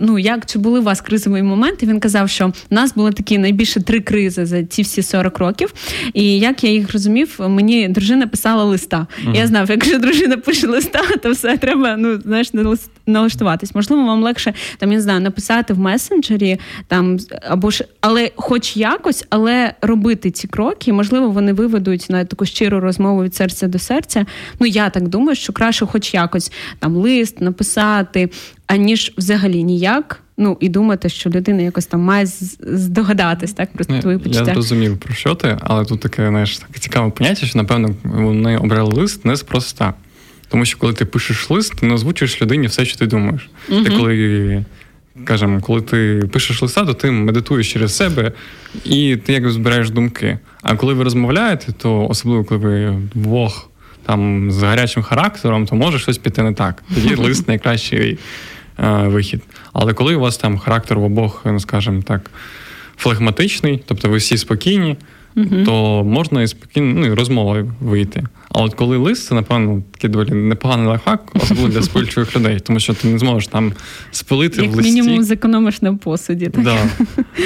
ну 0.00 0.18
як 0.18 0.46
чи 0.46 0.58
були 0.58 0.80
у 0.80 0.82
вас 0.82 1.00
кризові 1.00 1.42
моменти? 1.42 1.86
Він 1.86 2.00
казав, 2.00 2.30
що 2.30 2.48
в 2.48 2.52
нас 2.70 2.94
були 2.94 3.12
такі 3.12 3.38
найбільше 3.38 3.80
три 3.80 4.00
кризи 4.00 4.46
за 4.46 4.64
ці 4.64 4.82
всі 4.82 5.02
40 5.02 5.38
років. 5.38 5.74
І 6.14 6.38
як 6.38 6.64
я 6.64 6.70
їх 6.70 6.92
розумів, 6.92 7.40
мені 7.48 7.88
дружина 7.88 8.26
писала 8.26 8.64
листа. 8.64 9.06
uh 9.26 9.36
Я 9.36 9.46
знав, 9.46 9.70
якщо 9.70 9.98
дружина 9.98 10.36
пише 10.36 10.66
листа, 10.66 11.00
то 11.22 11.30
все 11.30 11.56
треба 11.56 11.96
ну 11.96 12.20
знаєш, 12.20 12.50
налаштуватись. 13.06 13.74
Можливо, 13.74 14.06
вам 14.06 14.22
легше 14.22 14.54
там 14.78 14.92
я 14.92 14.96
не 14.96 15.02
знаю, 15.02 15.20
написати 15.20 15.74
в 15.74 15.78
месенджері 15.78 16.58
там 16.88 17.18
або 17.48 17.70
ж, 17.70 17.84
але 18.00 18.30
хоч 18.36 18.76
якось, 18.76 19.24
але 19.30 19.74
робити 19.82 20.30
ці 20.30 20.48
кроки, 20.48 20.92
можливо, 20.92 21.30
вони 21.30 21.52
виведуть 21.62 22.06
на 22.08 22.24
таку 22.24 22.46
щиру 22.46 22.80
розмову 22.80 23.24
від 23.24 23.34
серця 23.34 23.68
до 23.68 23.78
серця. 23.78 24.26
Ну 24.60 24.66
я 24.66 24.90
так 24.90 25.08
думаю, 25.08 25.36
що 25.36 25.52
краще, 25.52 25.86
хоч 25.86 26.14
якось 26.14 26.52
там 26.78 26.96
лист 26.96 27.40
написати, 27.40 28.30
аніж 28.66 29.12
взагалі 29.16 29.64
ніяк. 29.64 30.20
Ну 30.36 30.56
і 30.60 30.68
думати, 30.68 31.08
що 31.08 31.30
людина 31.30 31.62
якось 31.62 31.86
там 31.86 32.00
має 32.00 32.26
здогадатись, 32.60 33.52
так 33.52 33.72
про 33.72 33.84
твої 33.84 34.18
почуття. 34.18 34.44
Я 34.46 34.54
зрозумів 34.54 34.98
про 34.98 35.14
що 35.14 35.34
ти, 35.34 35.58
але 35.60 35.84
тут 35.84 36.00
таке 36.00 36.28
знаєш, 36.28 36.58
таке 36.58 36.78
цікаве 36.78 37.10
поняття, 37.10 37.46
що 37.46 37.58
напевно 37.58 37.94
вони 38.04 38.56
обрали 38.56 38.92
лист 38.92 39.24
не 39.24 39.36
спроста. 39.36 39.94
Тому 40.48 40.64
що 40.64 40.78
коли 40.78 40.92
ти 40.92 41.04
пишеш 41.04 41.50
лист, 41.50 41.80
ти 41.80 41.86
не 41.86 41.94
озвучуєш 41.94 42.42
людині 42.42 42.66
все, 42.66 42.84
що 42.84 42.98
ти 42.98 43.06
думаєш. 43.06 43.50
uh 43.70 43.84
Ти 43.84 43.90
коли 43.90 44.64
Кажемо, 45.24 45.60
коли 45.60 45.80
ти 45.80 46.28
пишеш 46.32 46.62
листа, 46.62 46.84
то 46.84 46.94
ти 46.94 47.10
медитуєш 47.10 47.72
через 47.72 47.96
себе 47.96 48.32
і 48.84 49.16
ти 49.16 49.32
якось 49.32 49.52
збираєш 49.52 49.90
думки. 49.90 50.38
А 50.62 50.76
коли 50.76 50.94
ви 50.94 51.04
розмовляєте, 51.04 51.72
то 51.72 52.08
особливо 52.08 52.44
коли 52.44 52.60
ви 52.60 52.90
вдвох 52.90 53.70
там 54.06 54.50
з 54.50 54.62
гарячим 54.62 55.02
характером, 55.02 55.66
то 55.66 55.76
може 55.76 55.98
щось 55.98 56.18
піти 56.18 56.42
не 56.42 56.52
так. 56.52 56.82
Тоді 56.94 57.14
лист 57.22 57.48
найкращий 57.48 58.18
е, 58.78 58.88
вихід. 58.88 59.42
Але 59.72 59.94
коли 59.94 60.14
у 60.14 60.20
вас 60.20 60.36
там 60.36 60.58
характер 60.58 60.98
в 60.98 61.04
обох, 61.04 61.42
ну 61.44 61.60
скажімо 61.60 62.02
так, 62.02 62.30
флегматичний, 62.96 63.82
тобто 63.86 64.08
ви 64.08 64.16
всі 64.16 64.38
спокійні, 64.38 64.96
uh 65.36 65.64
то 65.64 66.04
можна 66.04 66.42
і 66.42 66.46
спокійно 66.46 67.00
ну, 67.00 67.06
і 67.06 67.14
розмовою 67.14 67.72
вийти. 67.80 68.24
А 68.54 68.62
от 68.62 68.74
коли 68.74 68.96
лист, 68.96 69.26
це, 69.26 69.34
напевно, 69.34 69.82
такий 69.90 70.10
доволі 70.10 70.30
непоганий 70.30 70.86
лайфхак, 70.86 71.32
особливо 71.34 71.68
для 71.68 71.82
спильчивих 71.82 72.36
людей, 72.36 72.60
тому 72.60 72.80
що 72.80 72.94
ти 72.94 73.08
не 73.08 73.18
зможеш 73.18 73.46
там 73.46 73.72
спилити 74.10 74.62
Як 74.62 74.70
в 74.72 74.76
листі. 74.76 74.92
мінімум 74.92 75.24
зекономиш 75.24 75.82
на 75.82 75.94
посуді. 75.94 76.46
Так? 76.46 76.64
Да. 76.64 76.78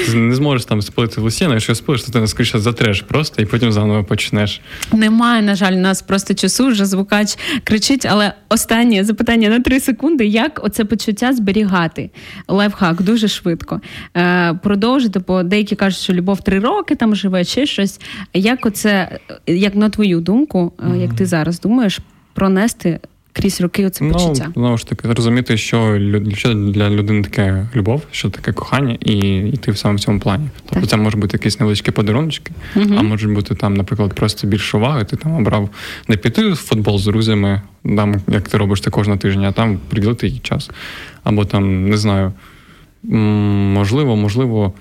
Ти 0.06 0.14
не 0.14 0.34
зможеш 0.34 0.64
там 0.64 0.82
спилити 0.82 1.20
в 1.20 1.24
листі, 1.24 1.44
але 1.44 1.54
якщо 1.54 1.74
спилиш, 1.74 2.02
то 2.02 2.20
ти 2.20 2.26
скоріше 2.26 2.58
затреш 2.58 3.00
просто 3.02 3.42
і 3.42 3.46
потім 3.46 3.72
заново 3.72 4.04
почнеш. 4.04 4.60
Немає, 4.92 5.42
на 5.42 5.54
жаль, 5.54 5.72
у 5.72 5.80
нас 5.80 6.02
просто 6.02 6.34
часу, 6.34 6.66
вже 6.66 6.86
звукач 6.86 7.38
кричить, 7.64 8.06
але 8.10 8.32
останнє 8.48 9.04
запитання 9.04 9.48
на 9.48 9.60
три 9.60 9.80
секунди: 9.80 10.26
як 10.26 10.60
оце 10.64 10.84
почуття 10.84 11.32
зберігати? 11.32 12.10
Лайфхак 12.48 13.02
дуже 13.02 13.28
швидко. 13.28 13.80
Е, 14.16 14.54
Продовжити, 14.62 15.20
бо 15.26 15.42
деякі 15.42 15.76
кажуть, 15.76 16.00
що 16.00 16.12
любов 16.12 16.40
три 16.40 16.58
роки 16.58 16.94
там 16.94 17.16
живе, 17.16 17.44
чи 17.44 17.66
щось. 17.76 18.00
Як 18.34 18.66
оце, 18.66 19.18
як 19.46 19.74
на 19.74 19.90
твою 19.90 20.20
думку, 20.20 20.72
е, 20.94 20.98
як 20.98 21.14
ти 21.14 21.26
зараз 21.26 21.60
думаєш, 21.60 22.00
пронести 22.34 23.00
крізь 23.32 23.60
роки 23.60 23.86
оце 23.86 24.04
ну, 24.04 24.12
почуття? 24.12 24.48
Знову 24.54 24.78
ж 24.78 24.86
таки, 24.86 25.12
розуміти, 25.12 25.56
що 25.56 26.00
що 26.34 26.54
для 26.54 26.90
людини 26.90 27.22
таке 27.22 27.68
любов, 27.76 28.02
що 28.10 28.30
таке 28.30 28.52
кохання, 28.52 28.98
і 29.00 29.18
йти 29.38 29.70
в 29.70 29.78
саме 29.78 29.96
в 29.96 30.00
цьому 30.00 30.20
плані. 30.20 30.48
Тобто 30.64 30.80
так. 30.80 30.90
це 30.90 30.96
може 30.96 31.16
бути 31.16 31.36
якісь 31.36 31.60
невеличкі 31.60 31.90
подарунки, 31.90 32.52
угу. 32.76 32.94
а 32.98 33.02
можуть 33.02 33.32
бути 33.32 33.54
там, 33.54 33.74
наприклад, 33.74 34.14
просто 34.14 34.46
більше 34.46 34.76
уваги. 34.76 35.04
Ти 35.04 35.16
там 35.16 35.32
обрав 35.32 35.70
не 36.08 36.16
піти 36.16 36.48
в 36.48 36.56
футбол 36.56 36.98
з 36.98 37.04
друзями, 37.04 37.62
там, 37.84 38.14
як 38.28 38.48
ти 38.48 38.58
робиш 38.58 38.80
це 38.80 38.90
кожного 38.90 39.18
тижня, 39.18 39.48
а 39.48 39.52
там 39.52 39.78
приділити 39.88 40.28
їй 40.28 40.38
час. 40.38 40.70
Або 41.24 41.44
там, 41.44 41.88
не 41.88 41.96
знаю, 41.96 42.32
можливо, 43.02 44.16
можливо, 44.16 44.72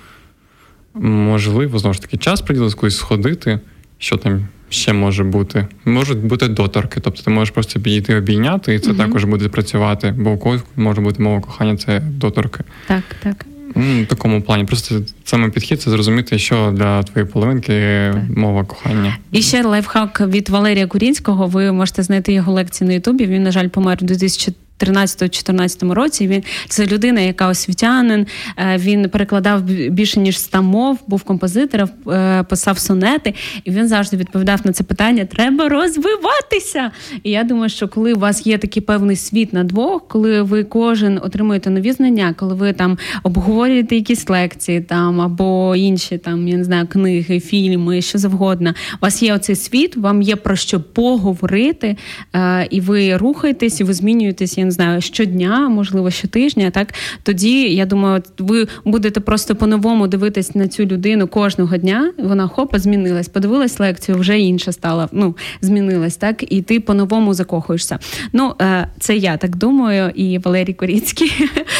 можливо, 0.99 1.79
знову 1.79 1.93
ж 1.93 2.01
таки, 2.01 2.17
час 2.17 2.41
приділити, 2.41 2.75
колись 2.75 2.97
сходити, 2.97 3.59
що 3.97 4.17
там 4.17 4.47
ще 4.69 4.93
може 4.93 5.23
бути? 5.23 5.67
Можуть 5.85 6.17
бути 6.17 6.47
доторки, 6.47 6.99
тобто 6.99 7.23
ти 7.23 7.31
можеш 7.31 7.53
просто 7.53 7.79
підійти 7.79 8.15
обійняти, 8.15 8.75
і 8.75 8.79
це 8.79 8.91
угу. 8.91 8.99
також 8.99 9.23
буде 9.23 9.49
працювати, 9.49 10.13
бо 10.17 10.31
у 10.31 10.37
когось 10.37 10.61
може 10.75 11.01
бути 11.01 11.23
мова 11.23 11.41
кохання, 11.41 11.77
це 11.77 11.99
доторки. 11.99 12.63
Так, 12.87 13.03
так. 13.23 13.45
В 13.75 14.05
такому 14.05 14.41
плані. 14.41 14.65
Просто 14.65 14.95
саме 15.23 15.49
підхід 15.49 15.81
це 15.81 15.91
зрозуміти, 15.91 16.39
що 16.39 16.73
для 16.77 17.03
твоєї 17.03 17.31
половинки 17.31 17.73
так. 18.13 18.37
мова 18.37 18.63
кохання. 18.63 19.17
І 19.31 19.41
ще 19.41 19.63
лайфхак 19.63 20.21
від 20.27 20.49
Валерія 20.49 20.87
Курінського. 20.87 21.47
Ви 21.47 21.71
можете 21.71 22.03
знайти 22.03 22.33
його 22.33 22.51
лекції 22.51 22.87
на 22.87 22.93
Ютубі. 22.93 23.25
Він, 23.25 23.43
на 23.43 23.51
жаль, 23.51 23.67
помер 23.67 23.97
у 24.01 24.05
2004 24.05 24.64
13-14 24.79 25.91
році 25.91 26.27
він 26.27 26.43
це 26.67 26.85
людина, 26.85 27.21
яка 27.21 27.47
освітянин. 27.47 28.27
Е, 28.57 28.77
він 28.77 29.09
перекладав 29.09 29.61
більше 29.89 30.19
ніж 30.19 30.39
100 30.39 30.63
мов, 30.63 30.99
був 31.07 31.23
композитором, 31.23 31.89
е, 32.07 32.43
писав 32.43 32.79
сонети, 32.79 33.33
і 33.63 33.71
він 33.71 33.87
завжди 33.87 34.17
відповідав 34.17 34.59
на 34.63 34.71
це 34.73 34.83
питання: 34.83 35.25
треба 35.25 35.69
розвиватися. 35.69 36.91
І 37.23 37.31
я 37.31 37.43
думаю, 37.43 37.69
що 37.69 37.87
коли 37.87 38.13
у 38.13 38.19
вас 38.19 38.47
є 38.47 38.57
такий 38.57 38.81
певний 38.81 39.15
світ 39.15 39.53
на 39.53 39.63
двох, 39.63 40.07
коли 40.07 40.41
ви 40.41 40.63
кожен 40.63 41.19
отримуєте 41.23 41.69
нові 41.69 41.91
знання, 41.91 42.35
коли 42.37 42.55
ви 42.55 42.73
там 42.73 42.97
обговорюєте 43.23 43.95
якісь 43.95 44.29
лекції, 44.29 44.81
там 44.81 45.21
або 45.21 45.75
інші 45.75 46.17
там 46.17 46.47
я 46.47 46.57
не 46.57 46.63
знаю 46.63 46.87
книги, 46.87 47.39
фільми, 47.39 48.01
що 48.01 48.17
завгодно. 48.17 48.73
У 48.93 48.97
вас 49.01 49.23
є 49.23 49.33
оцей 49.35 49.55
світ, 49.55 49.97
вам 49.97 50.21
є 50.21 50.35
про 50.35 50.55
що 50.55 50.81
поговорити, 50.81 51.97
е, 52.35 52.67
і 52.69 52.81
ви 52.81 53.17
рухаєтесь, 53.17 53.79
і 53.79 53.83
ви 53.83 53.93
змінюєтесь 53.93 54.57
не 54.65 54.71
знаю, 54.71 55.01
щодня, 55.01 55.69
можливо, 55.69 56.11
щотижня. 56.11 56.71
Так 56.71 56.93
тоді 57.23 57.75
я 57.75 57.85
думаю, 57.85 58.23
ви 58.39 58.67
будете 58.85 59.19
просто 59.19 59.55
по-новому 59.55 60.07
дивитись 60.07 60.55
на 60.55 60.67
цю 60.67 60.85
людину 60.85 61.27
кожного 61.27 61.77
дня. 61.77 62.13
Вона 62.17 62.47
хопа 62.47 62.79
змінилась, 62.79 63.27
подивилась 63.27 63.79
лекцію, 63.79 64.17
вже 64.17 64.39
інша 64.39 64.71
стала. 64.71 65.09
Ну 65.11 65.35
змінилась, 65.61 66.17
так 66.17 66.53
і 66.53 66.61
ти 66.61 66.79
по-новому 66.79 67.33
закохуєшся. 67.33 67.99
Ну 68.33 68.53
е, 68.61 68.87
це 68.99 69.15
я 69.15 69.37
так 69.37 69.55
думаю, 69.55 70.11
і 70.15 70.37
Валерій 70.37 70.73
Коріцький. 70.73 71.31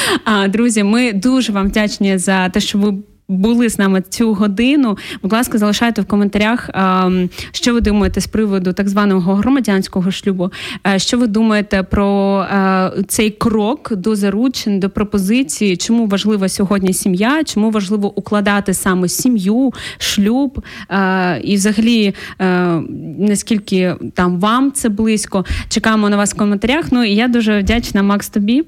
Друзі, 0.50 0.84
ми 0.84 1.14
дуже 1.14 1.52
вам 1.52 1.68
вдячні 1.68 2.18
за 2.18 2.50
те, 2.50 2.60
що 2.60 2.78
ви 2.78 2.94
були 3.28 3.70
з 3.70 3.80
нами 3.80 4.04
цю 4.10 4.34
годину. 4.34 4.98
Будь 5.22 5.34
ласка, 5.34 5.58
залишайте 5.58 6.02
в 6.02 6.06
коментарях, 6.06 6.70
що 7.52 7.74
ви 7.74 7.82
думаєте 7.82 8.22
з 8.22 8.28
приводу 8.28 8.74
так 8.74 8.90
званого 8.90 9.36
громадянського 9.36 10.12
шлюбу. 10.12 10.52
Е, 10.88 11.00
що 11.00 11.18
ви 11.18 11.28
думаєте 11.28 11.84
про 11.84 12.42
е, 12.42 12.92
цей 13.08 13.30
крок 13.30 13.96
до 13.96 14.16
заручин, 14.16 14.80
до 14.80 14.90
пропозиції? 14.90 15.78
Чому 15.78 16.08
важлива 16.08 16.50
сьогодні 16.50 16.94
сім'я? 16.94 17.44
Чому 17.44 17.72
важливо 17.72 18.18
укладати 18.18 18.74
саме 18.74 19.08
сім'ю, 19.08 19.74
шлюб? 19.98 20.64
Е, 20.90 21.40
і, 21.40 21.56
взагалі, 21.56 22.14
наскільки 23.20 23.96
там 24.14 24.40
вам 24.40 24.72
це 24.72 24.90
близько? 24.90 25.46
Чекаємо 25.70 26.10
на 26.10 26.18
вас 26.18 26.34
в 26.34 26.38
коментарях. 26.38 26.86
Ну 26.92 27.04
і 27.04 27.16
я 27.16 27.28
дуже 27.28 27.60
вдячна, 27.60 28.04
Макс, 28.04 28.30
тобі. 28.30 28.64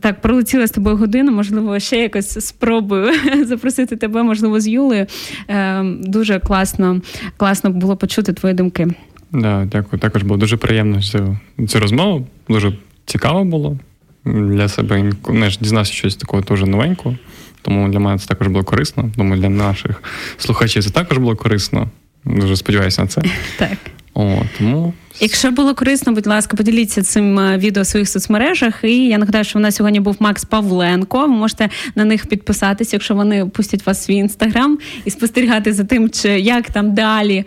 Так, 0.00 0.20
пролетіла 0.20 0.66
з 0.66 0.70
тобою 0.70 0.96
годину, 0.96 1.32
можливо, 1.32 1.78
ще 1.78 1.96
якось 1.96 2.46
спробую 2.46 3.12
запросити 3.56 3.96
тебе, 3.96 4.22
можливо, 4.22 4.60
з 4.60 4.68
Юлею. 4.68 5.06
Е, 5.48 5.82
дуже 6.00 6.38
класно 6.38 7.00
класно 7.36 7.70
було 7.70 7.96
почути 7.96 8.32
твої 8.32 8.54
думки. 8.54 8.88
Да, 9.32 9.68
Дякую. 9.72 10.00
Також 10.00 10.22
було 10.22 10.36
дуже 10.36 10.56
приємно 10.56 11.02
цю, 11.02 11.38
цю 11.68 11.80
розмову. 11.80 12.26
Дуже 12.48 12.72
цікаво 13.06 13.44
було 13.44 13.78
для 14.24 14.68
себе. 14.68 15.12
Не 15.28 15.50
ж 15.50 15.58
дізнався 15.60 15.92
щось 15.92 16.16
такого 16.16 16.42
дуже 16.42 16.66
новенького. 16.66 17.16
Тому 17.62 17.88
для 17.88 17.98
мене 17.98 18.18
це 18.18 18.26
також 18.26 18.48
було 18.48 18.64
корисно. 18.64 19.10
Думаю, 19.16 19.40
для 19.40 19.48
наших 19.48 20.02
слухачів 20.38 20.84
це 20.84 20.90
також 20.90 21.18
було 21.18 21.36
корисно. 21.36 21.88
Дуже 22.24 22.56
сподіваюся 22.56 23.02
на 23.02 23.08
це. 23.08 23.22
Так. 23.58 23.78
О, 24.14 24.42
тому 24.58 24.92
Якщо 25.20 25.50
було 25.50 25.74
корисно, 25.74 26.12
будь 26.12 26.26
ласка, 26.26 26.56
поділіться 26.56 27.02
цим 27.02 27.38
е, 27.38 27.58
відео 27.58 27.82
в 27.82 27.86
своїх 27.86 28.08
соцмережах. 28.08 28.84
І 28.84 29.06
я 29.06 29.18
нагадаю, 29.18 29.44
що 29.44 29.58
в 29.58 29.62
нас 29.62 29.76
сьогодні 29.76 30.00
був 30.00 30.16
Макс 30.18 30.44
Павленко. 30.44 31.20
Ви 31.20 31.26
можете 31.26 31.68
на 31.94 32.04
них 32.04 32.26
підписатися, 32.26 32.96
якщо 32.96 33.14
вони 33.14 33.46
пустять 33.46 33.86
вас 33.86 34.00
в 34.00 34.02
свій 34.02 34.14
інстаграм 34.14 34.78
і 35.04 35.10
спостерігати 35.10 35.72
за 35.72 35.84
тим, 35.84 36.10
чи 36.10 36.28
як 36.28 36.70
там 36.70 36.94
далі 36.94 37.44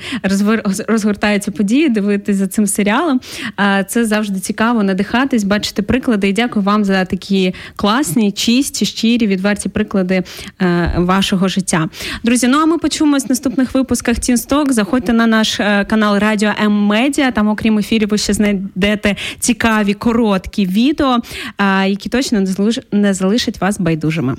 розгортаються 0.87 1.51
події, 1.51 1.89
дивитися 1.89 2.39
за 2.39 2.47
цим 2.47 2.67
серіалом. 2.67 3.21
Це 3.87 4.05
завжди 4.05 4.39
цікаво 4.39 4.83
надихатись, 4.83 5.43
бачити 5.43 5.81
приклади. 5.81 6.29
І 6.29 6.33
дякую 6.33 6.65
вам 6.65 6.85
за 6.85 7.05
такі 7.05 7.53
класні, 7.75 8.31
чисті, 8.31 8.85
щирі, 8.85 9.27
відверті 9.27 9.69
приклади 9.69 10.23
е, 10.61 10.93
вашого 10.97 11.47
життя. 11.47 11.89
Друзі, 12.23 12.47
ну 12.47 12.59
а 12.59 12.65
ми 12.65 12.77
почуємось 12.77 13.25
в 13.25 13.29
наступних 13.29 13.73
випусках 13.73 14.19
Тінсток. 14.19 14.73
Заходьте 14.73 15.13
на 15.13 15.27
наш 15.27 15.59
е, 15.59 15.85
канал 15.89 16.19
Радіо 16.19 16.51
М 16.63 16.71
Медіа. 16.71 17.31
Там 17.31 17.47
окрім 17.59 17.77
ефірів, 17.79 18.09
ви 18.09 18.17
ще 18.17 18.33
знайдете 18.33 19.15
цікаві 19.39 19.93
короткі 19.93 20.65
відео, 20.65 21.17
які 21.87 22.09
точно 22.09 22.43
не 22.91 23.13
залишать 23.13 23.61
вас 23.61 23.79
байдужими. 23.79 24.35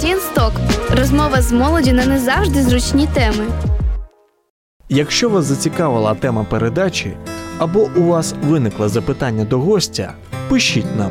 Тінсток 0.00 0.52
розмова 0.90 1.42
з 1.42 1.52
молоді 1.52 1.92
на 1.92 2.06
не 2.06 2.18
завжди 2.18 2.62
зручні 2.62 3.08
теми. 3.14 3.46
Якщо 4.88 5.28
вас 5.28 5.44
зацікавила 5.44 6.14
тема 6.14 6.44
передачі 6.44 7.12
або 7.58 7.90
у 7.96 8.02
вас 8.02 8.34
виникло 8.42 8.88
запитання 8.88 9.44
до 9.44 9.58
гостя, 9.58 10.14
пишіть 10.48 10.96
нам 10.96 11.10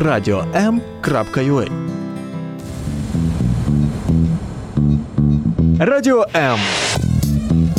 radio.m.ua 0.00 1.68
Радіо 5.80 6.26
М 6.34 6.58